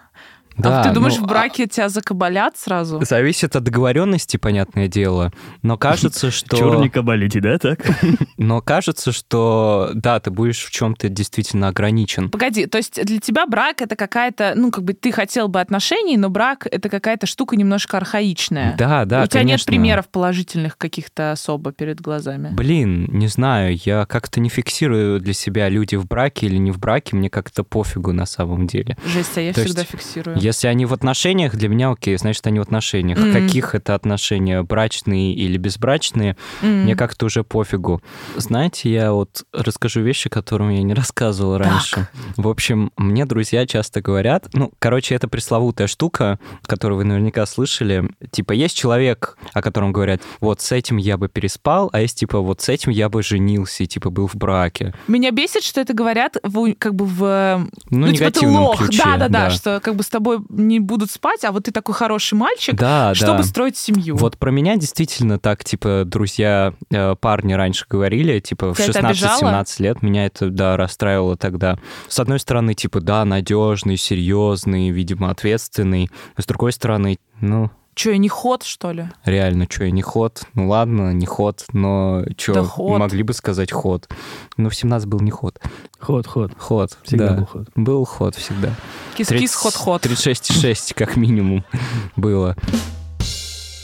Да, 0.59 0.81
а 0.81 0.83
ты 0.83 0.91
думаешь, 0.91 1.17
ну, 1.17 1.23
в 1.23 1.27
браке 1.27 1.67
тебя 1.67 1.89
закабалят 1.89 2.57
сразу? 2.57 2.99
а, 2.99 3.05
зависит 3.05 3.55
от 3.55 3.63
договоренности, 3.63 4.37
понятное 4.37 4.87
дело. 4.87 5.31
Но 5.61 5.77
кажется, 5.77 6.31
что... 6.31 6.57
Черника 6.57 7.01
болите, 7.01 7.39
да, 7.39 7.57
так? 7.57 7.79
Но 8.37 8.61
кажется, 8.61 9.11
что 9.11 9.91
да, 9.93 10.19
ты 10.19 10.31
будешь 10.31 10.63
в 10.63 10.71
чем-то 10.71 11.09
действительно 11.09 11.69
ограничен. 11.69 12.29
Погоди, 12.29 12.65
то 12.65 12.77
есть 12.77 13.03
для 13.03 13.19
тебя 13.19 13.45
брак 13.45 13.81
это 13.81 13.95
какая-то, 13.95 14.53
ну, 14.55 14.71
как 14.71 14.83
бы 14.83 14.93
ты 14.93 15.11
хотел 15.11 15.47
бы 15.47 15.59
отношений, 15.59 16.17
но 16.17 16.29
брак 16.29 16.67
это 16.69 16.89
какая-то 16.89 17.25
штука 17.25 17.55
немножко 17.55 17.97
архаичная. 17.97 18.75
Да, 18.77 19.05
да, 19.05 19.23
У 19.23 19.27
тебя 19.27 19.41
нет 19.41 19.49
конечно. 19.49 19.71
примеров 19.71 20.07
положительных 20.09 20.77
каких-то 20.77 21.31
особо 21.31 21.71
перед 21.71 22.01
глазами. 22.01 22.49
Блин, 22.53 23.05
не 23.11 23.27
знаю, 23.27 23.77
я 23.85 24.05
как-то 24.05 24.39
не 24.39 24.49
фиксирую 24.49 25.19
для 25.19 25.33
себя 25.33 25.69
люди 25.69 25.95
в 25.95 26.07
браке 26.07 26.47
или 26.47 26.57
не 26.57 26.71
в 26.71 26.79
браке, 26.79 27.15
мне 27.15 27.29
как-то 27.29 27.63
пофигу 27.63 28.13
на 28.13 28.25
самом 28.25 28.67
деле. 28.67 28.97
Жесть, 29.05 29.37
а 29.37 29.41
я 29.41 29.53
То 29.53 29.63
всегда 29.63 29.81
есть 29.81 29.91
фиксирую. 29.91 30.37
Если 30.49 30.67
они 30.67 30.87
в 30.87 30.93
отношениях, 30.93 31.55
для 31.55 31.69
меня 31.69 31.91
окей, 31.91 32.17
значит, 32.17 32.47
они 32.47 32.57
в 32.57 32.63
отношениях. 32.63 33.19
Мгм. 33.19 33.33
Каких 33.33 33.75
это 33.75 33.93
отношения, 33.93 34.63
брачные 34.63 35.31
или 35.35 35.57
безбрачные, 35.57 36.35
М. 36.63 36.83
мне 36.85 36.95
как-то 36.95 37.27
уже 37.27 37.43
пофигу. 37.43 38.01
Знаете, 38.35 38.91
я 38.91 39.11
вот 39.13 39.43
расскажу 39.53 40.01
вещи, 40.01 40.27
которым 40.27 40.69
я 40.71 40.81
не 40.81 40.95
рассказывал 40.95 41.59
раньше. 41.59 42.07
В 42.35 42.47
общем, 42.47 42.91
мне 42.97 43.27
друзья 43.27 43.67
часто 43.67 44.01
говорят, 44.01 44.47
ну, 44.53 44.71
короче, 44.79 45.13
это 45.13 45.27
пресловутая 45.27 45.85
штука, 45.85 46.39
которую 46.65 46.97
вы 46.97 47.03
наверняка 47.03 47.45
слышали. 47.45 48.09
Типа, 48.31 48.53
есть 48.53 48.75
человек, 48.75 49.37
о 49.53 49.61
котором 49.61 49.91
говорят, 49.91 50.21
вот 50.39 50.61
с 50.61 50.71
этим 50.71 50.97
я 50.97 51.17
бы 51.17 51.29
переспал, 51.29 51.91
а 51.93 52.01
есть 52.01 52.17
типа, 52.17 52.39
вот 52.39 52.61
с 52.61 52.69
этим 52.69 52.91
я 52.91 53.07
бы 53.09 53.21
женился 53.21 53.83
и 53.83 53.87
типа 53.87 54.09
был 54.09 54.27
в 54.27 54.35
браке. 54.35 54.95
Меня 55.07 55.29
бесит, 55.29 55.63
что 55.63 55.79
это 55.79 55.93
говорят 55.93 56.37
в, 56.41 56.73
как 56.73 56.95
бы 56.95 57.05
в... 57.05 57.67
Ну, 57.91 58.07
типа 58.07 58.07
ты 58.07 58.11
негативном 58.13 58.63
лох. 58.63 58.79
ключе. 58.79 59.03
Да-да-да, 59.05 59.51
что 59.51 59.79
как 59.79 59.95
бы 59.95 60.01
с 60.03 60.09
тобой 60.09 60.38
не 60.49 60.79
будут 60.79 61.11
спать, 61.11 61.43
а 61.43 61.51
вот 61.51 61.63
ты 61.65 61.71
такой 61.71 61.95
хороший 61.95 62.35
мальчик, 62.35 62.75
Да, 62.75 63.13
чтобы 63.15 63.39
да. 63.39 63.43
строить 63.43 63.77
семью. 63.77 64.15
Вот 64.15 64.37
про 64.37 64.51
меня 64.51 64.75
действительно 64.77 65.39
так, 65.39 65.63
типа, 65.63 66.03
друзья, 66.05 66.73
э, 66.91 67.15
парни 67.15 67.53
раньше 67.53 67.85
говорили, 67.89 68.39
типа, 68.39 68.73
в 68.73 68.77
Тебя 68.77 68.99
это 68.99 69.07
обижало? 69.07 69.63
16-17 69.63 69.79
лет 69.79 70.01
меня 70.01 70.25
это, 70.25 70.49
да, 70.49 70.77
расстраивало 70.77 71.37
тогда. 71.37 71.77
С 72.07 72.19
одной 72.19 72.39
стороны, 72.39 72.73
типа, 72.73 73.01
да, 73.01 73.25
надежный, 73.25 73.97
серьезный, 73.97 74.89
видимо, 74.89 75.29
ответственный. 75.29 76.09
С 76.37 76.45
другой 76.45 76.71
стороны, 76.71 77.17
ну, 77.41 77.69
Че, 77.99 78.11
я 78.11 78.17
не 78.17 78.29
ход, 78.29 78.63
что 78.63 78.93
ли? 78.93 79.09
реально, 79.25 79.67
что, 79.69 79.83
я 79.83 79.91
не 79.91 80.01
ход? 80.01 80.43
Ну 80.53 80.69
ладно, 80.69 81.11
не 81.11 81.25
ход, 81.25 81.65
но 81.73 82.23
что, 82.37 82.53
Да 82.53 82.63
ход. 82.63 82.97
могли 82.97 83.23
бы 83.23 83.33
сказать 83.33 83.73
ход. 83.73 84.07
Ну, 84.55 84.69
в 84.69 84.75
17 84.75 85.05
был 85.09 85.19
не 85.19 85.31
ход. 85.31 85.59
Ход, 85.99 86.25
ход. 86.25 86.53
Ход, 86.57 86.97
Всегда 87.03 87.27
да. 87.27 87.33
был 87.35 87.45
ход. 87.45 87.67
Был 87.75 88.05
ход 88.05 88.35
всегда. 88.35 88.73
Кис-кис, 89.17 89.53
ход-ход. 89.53 90.05
36,6 90.05 90.93
как 90.95 91.17
минимум 91.17 91.65
было. 92.15 92.55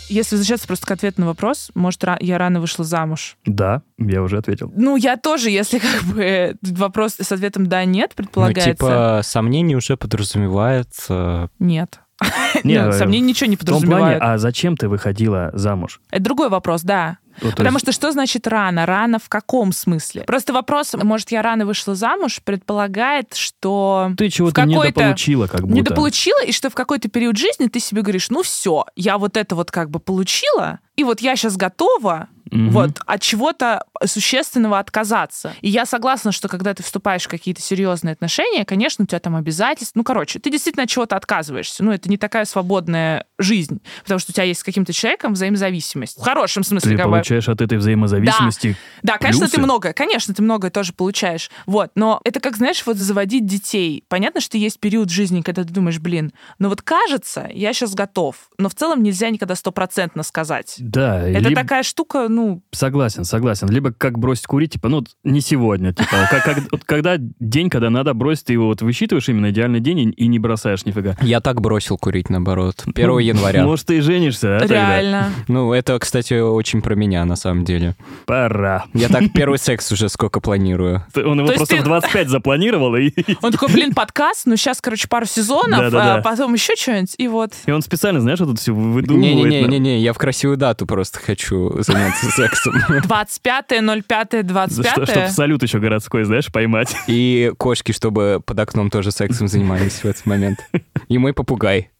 Если 0.08 0.36
возвращаться 0.38 0.68
просто 0.68 0.88
к 0.88 0.92
ответу 0.92 1.20
на 1.20 1.28
вопрос, 1.28 1.72
может, 1.76 2.02
я 2.22 2.38
рано 2.38 2.62
вышла 2.62 2.86
замуж? 2.86 3.36
Да, 3.46 3.82
я 3.98 4.22
уже 4.22 4.38
ответил. 4.38 4.72
Ну, 4.78 4.96
я 4.96 5.18
тоже, 5.18 5.50
если 5.50 5.80
как 5.80 6.04
бы 6.04 6.56
вопрос 6.62 7.16
с 7.20 7.32
ответом 7.34 7.68
«да-нет» 7.68 8.12
Ну, 8.16 8.24
предполагается. 8.24 8.72
типа, 8.72 9.22
сомнение 9.26 9.76
уже 9.76 9.98
подразумевает... 9.98 10.88
э, 11.10 11.50
Нет. 12.56 12.66
Не, 12.66 12.82
Ну, 12.86 12.92
сомнений 12.94 13.28
ничего 13.30 13.50
не 13.50 13.56
В 13.56 13.60
том 13.60 13.68
плане, 13.82 13.86
подразумевает. 13.88 14.22
а 14.22 14.38
зачем 14.38 14.78
ты 14.78 14.88
выходила 14.88 15.52
замуж? 15.54 16.00
Это 16.12 16.24
другой 16.24 16.50
вопрос, 16.50 16.82
да. 16.84 17.18
Вот, 17.42 17.52
то 17.52 17.58
Потому 17.58 17.76
есть- 17.76 17.86
что 17.86 17.92
что 17.92 18.12
значит 18.14 18.48
рано? 18.48 18.86
Рано 18.86 19.20
в 19.20 19.28
каком 19.28 19.74
смысле? 19.74 20.22
Просто 20.24 20.54
вопрос, 20.54 20.94
может, 20.94 21.32
я 21.32 21.42
рано 21.42 21.66
вышла 21.66 21.94
замуж, 21.94 22.40
предполагает, 22.42 23.34
что 23.34 24.12
ты 24.18 24.30
чего-то 24.30 24.64
недополучила, 24.64 25.48
как 25.48 25.62
будто. 25.64 25.74
недополучила, 25.74 26.42
и 26.46 26.54
что 26.54 26.70
в 26.70 26.76
какой-то 26.76 27.10
период 27.10 27.36
жизни 27.38 27.68
ты 27.68 27.82
себе 27.82 28.02
говоришь, 28.04 28.30
ну 28.30 28.42
все, 28.44 28.86
я 28.96 29.18
вот 29.18 29.36
это 29.36 29.56
вот 29.56 29.70
как 29.72 29.90
бы 29.90 30.00
получила, 30.00 30.80
и 30.96 31.04
вот 31.04 31.20
я 31.20 31.36
сейчас 31.36 31.58
готова 31.58 32.30
Мгм. 32.52 32.70
вот 32.70 32.92
от 33.06 33.22
чего-то 33.22 33.86
существенного 34.06 34.80
отказаться. 34.80 35.54
И 35.62 35.70
я 35.70 35.86
согласна, 35.86 36.32
что 36.32 36.48
когда 36.48 36.74
ты 36.74 36.84
вступаешь 36.84 37.24
в 37.24 37.28
какие-то 37.28 37.62
серьезные 37.62 38.14
отношения, 38.14 38.66
конечно, 38.66 39.04
у 39.04 39.08
тебя 39.08 39.20
там 39.20 39.36
обязательства. 39.36 39.98
Ну, 40.00 40.04
короче, 40.04 40.40
ты 40.40 40.50
действительно 40.52 40.84
от 40.84 40.90
чего-то 40.90 41.16
отказываешься. 41.16 41.84
Ну, 41.84 41.92
это 41.92 42.10
не 42.10 42.18
такая 42.18 42.46
свободная 42.46 43.26
жизнь, 43.40 43.82
потому 44.04 44.20
что 44.20 44.32
у 44.32 44.34
тебя 44.34 44.44
есть 44.44 44.62
с 44.62 44.64
каким-то 44.64 44.94
человеком 44.94 45.34
взаимозависимость. 45.34 46.18
В 46.20 46.22
хорошем 46.24 46.64
смысле, 46.64 46.92
Ты 46.92 46.98
как 46.98 47.06
бы. 47.08 47.12
получаешь 47.14 47.50
от 47.50 47.62
этой 47.62 47.78
взаимозависимости. 47.78 48.78
Да, 49.04 49.18
конечно, 49.18 49.42
плюсы. 49.42 49.56
ты 49.56 49.62
многое, 49.62 49.94
конечно, 49.94 50.34
ты 50.34 50.42
многое 50.42 50.72
тоже 50.72 50.94
получаешь. 50.94 51.50
Вот, 51.66 51.92
но 51.96 52.22
это 52.24 52.40
как, 52.40 52.58
знаешь, 52.58 52.84
вот 52.86 52.98
заводить 52.98 53.46
детей. 53.46 54.04
Понятно, 54.08 54.42
что 54.42 54.58
есть 54.58 54.80
период 54.80 55.10
жизни, 55.10 55.42
когда 55.42 55.64
ты 55.64 55.74
думаешь, 55.74 56.00
блин, 56.00 56.32
ну 56.60 56.70
вот 56.70 56.82
кажется, 56.82 57.50
я 57.54 57.74
сейчас 57.74 57.94
готов, 57.96 58.36
но 58.58 58.70
в 58.70 58.76
целом 58.76 59.04
нельзя 59.04 59.30
никогда 59.30 59.56
стопроцентно 59.56 60.24
сказать. 60.24 60.76
Да, 60.80 61.22
Это 61.28 61.50
либо- 61.50 61.62
такая 61.62 61.84
штука, 61.84 62.28
ну, 62.36 62.62
Согласен, 62.72 63.24
согласен. 63.24 63.70
Либо 63.70 63.92
как 63.92 64.20
бросить 64.20 64.46
курить, 64.48 64.74
типа, 64.74 64.90
ну, 64.90 65.04
не 65.24 65.42
сегодня, 65.42 65.94
типа, 65.94 66.28
как, 66.30 66.44
как- 66.44 66.64
вот 66.72 66.84
когда 66.84 67.16
день, 67.18 67.70
когда 67.70 67.90
надо 67.90 68.14
бросить, 68.14 68.46
ты 68.46 68.54
его 68.54 68.68
вот 68.68 68.82
высчитываешь 68.82 69.28
именно 69.30 69.50
идеальный 69.50 69.80
день 69.80 70.00
и, 70.00 70.10
и 70.10 70.28
не 70.28 70.40
бросаешь 70.40 70.86
нифига. 70.86 71.16
Я 71.22 71.40
так 71.42 71.62
бросил 71.62 71.98
курить, 71.98 72.30
наоборот. 72.30 72.84
1 72.86 73.08
Ну, 73.08 73.20
января. 73.20 73.64
Может, 73.66 73.88
ты 73.88 73.98
и 73.98 74.02
женишься, 74.02 74.58
а 74.58 74.60
тогда? 74.60 74.76
реально. 74.76 75.30
Ну, 75.48 75.74
это, 75.74 75.98
кстати, 76.00 76.34
очень 76.40 76.82
про 76.82 76.96
меня, 76.96 77.24
на 77.26 77.36
самом 77.36 77.64
деле. 77.66 77.96
Пора. 78.26 78.86
Я 78.94 79.08
так 79.10 79.32
первый 79.34 79.58
секс 79.60 79.92
уже 79.92 80.10
сколько 80.10 80.40
планирую. 80.40 81.04
Он 81.16 81.40
его 81.40 81.48
просто 81.54 81.78
в 81.78 81.84
25 81.84 82.30
запланировал, 82.30 82.96
и, 82.96 83.12
Он 83.42 83.52
такой, 83.52 83.70
блин, 83.70 83.94
подкаст, 83.94 84.46
ну 84.46 84.56
сейчас, 84.58 84.82
короче, 84.82 85.08
пару 85.08 85.26
сезонов, 85.26 85.94
а 85.94 86.22
потом 86.22 86.54
еще 86.54 86.76
что-нибудь, 86.76 87.16
и 87.18 87.28
вот. 87.28 87.54
и 87.66 87.72
он 87.72 87.82
специально, 87.82 88.20
знаешь, 88.20 88.40
вот 88.40 88.50
это 88.50 88.60
все 88.62 88.74
выдумывает. 88.74 89.50
Не-не-не, 89.50 90.00
я 90.00 90.14
в 90.14 90.18
красивую 90.18 90.58
дату 90.58 90.86
просто 90.86 91.20
хочу 91.20 91.82
заняться 91.82 92.25
сексом. 92.32 92.76
25.05.25. 92.90 94.70
За 94.70 94.84
что- 94.84 95.06
Чтоб 95.06 95.28
салют 95.30 95.64
еще 95.64 95.80
городской, 95.80 96.24
знаешь, 96.24 96.52
поймать. 96.52 96.96
И 97.08 97.52
кошки, 97.58 97.92
чтобы 97.92 98.42
под 98.46 98.60
окном 98.60 98.90
тоже 98.90 99.12
сексом 99.12 99.48
занимались 99.48 100.00
в 100.00 100.06
этот 100.06 100.26
момент. 100.26 100.60
И 101.08 101.18
мой 101.18 101.34
попугай. 101.34 101.92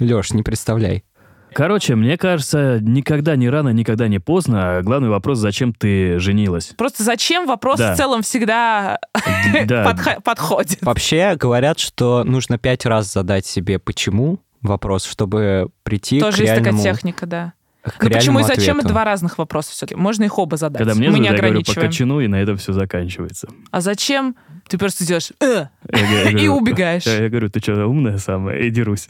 Леш, 0.00 0.32
не 0.32 0.42
представляй. 0.42 1.04
Короче, 1.52 1.94
мне 1.94 2.18
кажется, 2.18 2.78
никогда 2.80 3.36
не 3.36 3.48
рано, 3.48 3.68
никогда 3.68 4.08
не 4.08 4.18
поздно. 4.18 4.80
Главный 4.82 5.08
вопрос, 5.08 5.38
зачем 5.38 5.72
ты 5.72 6.18
женилась? 6.18 6.72
Просто 6.76 7.04
зачем 7.04 7.46
вопрос 7.46 7.78
Да. 7.78 7.94
в 7.94 7.96
целом 7.96 8.22
всегда 8.22 8.98
Да, 9.64 9.84
подха- 9.88 10.20
подходит. 10.20 10.78
Вообще 10.82 11.36
говорят, 11.38 11.78
что 11.78 12.24
нужно 12.24 12.58
пять 12.58 12.84
раз 12.86 13.12
задать 13.12 13.46
себе 13.46 13.78
«почему?» 13.78 14.40
вопрос, 14.62 15.04
чтобы 15.04 15.68
прийти 15.84 16.18
Тоже 16.18 16.38
к 16.38 16.40
есть 16.40 16.54
такая 16.54 16.64
реальному, 16.72 16.82
техника, 16.82 17.26
да. 17.26 17.52
К 17.84 18.02
Ну 18.02 18.10
почему 18.10 18.40
и 18.40 18.42
зачем 18.42 18.76
это 18.78 18.86
ответу. 18.86 18.88
два 18.88 19.04
разных 19.04 19.38
вопроса 19.38 19.70
все-таки. 19.72 19.94
Можно 19.94 20.24
их 20.24 20.38
оба 20.38 20.56
задать. 20.56 20.78
когда 20.78 20.94
мне 20.94 21.10
Мы 21.10 21.18
не 21.18 21.24
задают, 21.28 21.42
я 21.42 21.48
говорю 21.50 21.64
по 21.64 21.80
кочану, 21.80 22.20
и 22.20 22.26
на 22.28 22.36
этом 22.36 22.56
все 22.56 22.72
заканчивается. 22.72 23.48
А 23.70 23.80
зачем? 23.80 24.36
Ты 24.68 24.78
просто 24.78 25.04
делаешь 25.06 25.30
«э», 25.40 25.66
говорю- 25.82 26.38
и 26.38 26.48
убегаешь. 26.48 27.04
Я, 27.04 27.24
я 27.24 27.28
говорю, 27.28 27.50
ты 27.50 27.60
что, 27.60 27.86
умная 27.86 28.16
самая? 28.18 28.58
И 28.60 28.70
дерусь. 28.70 29.08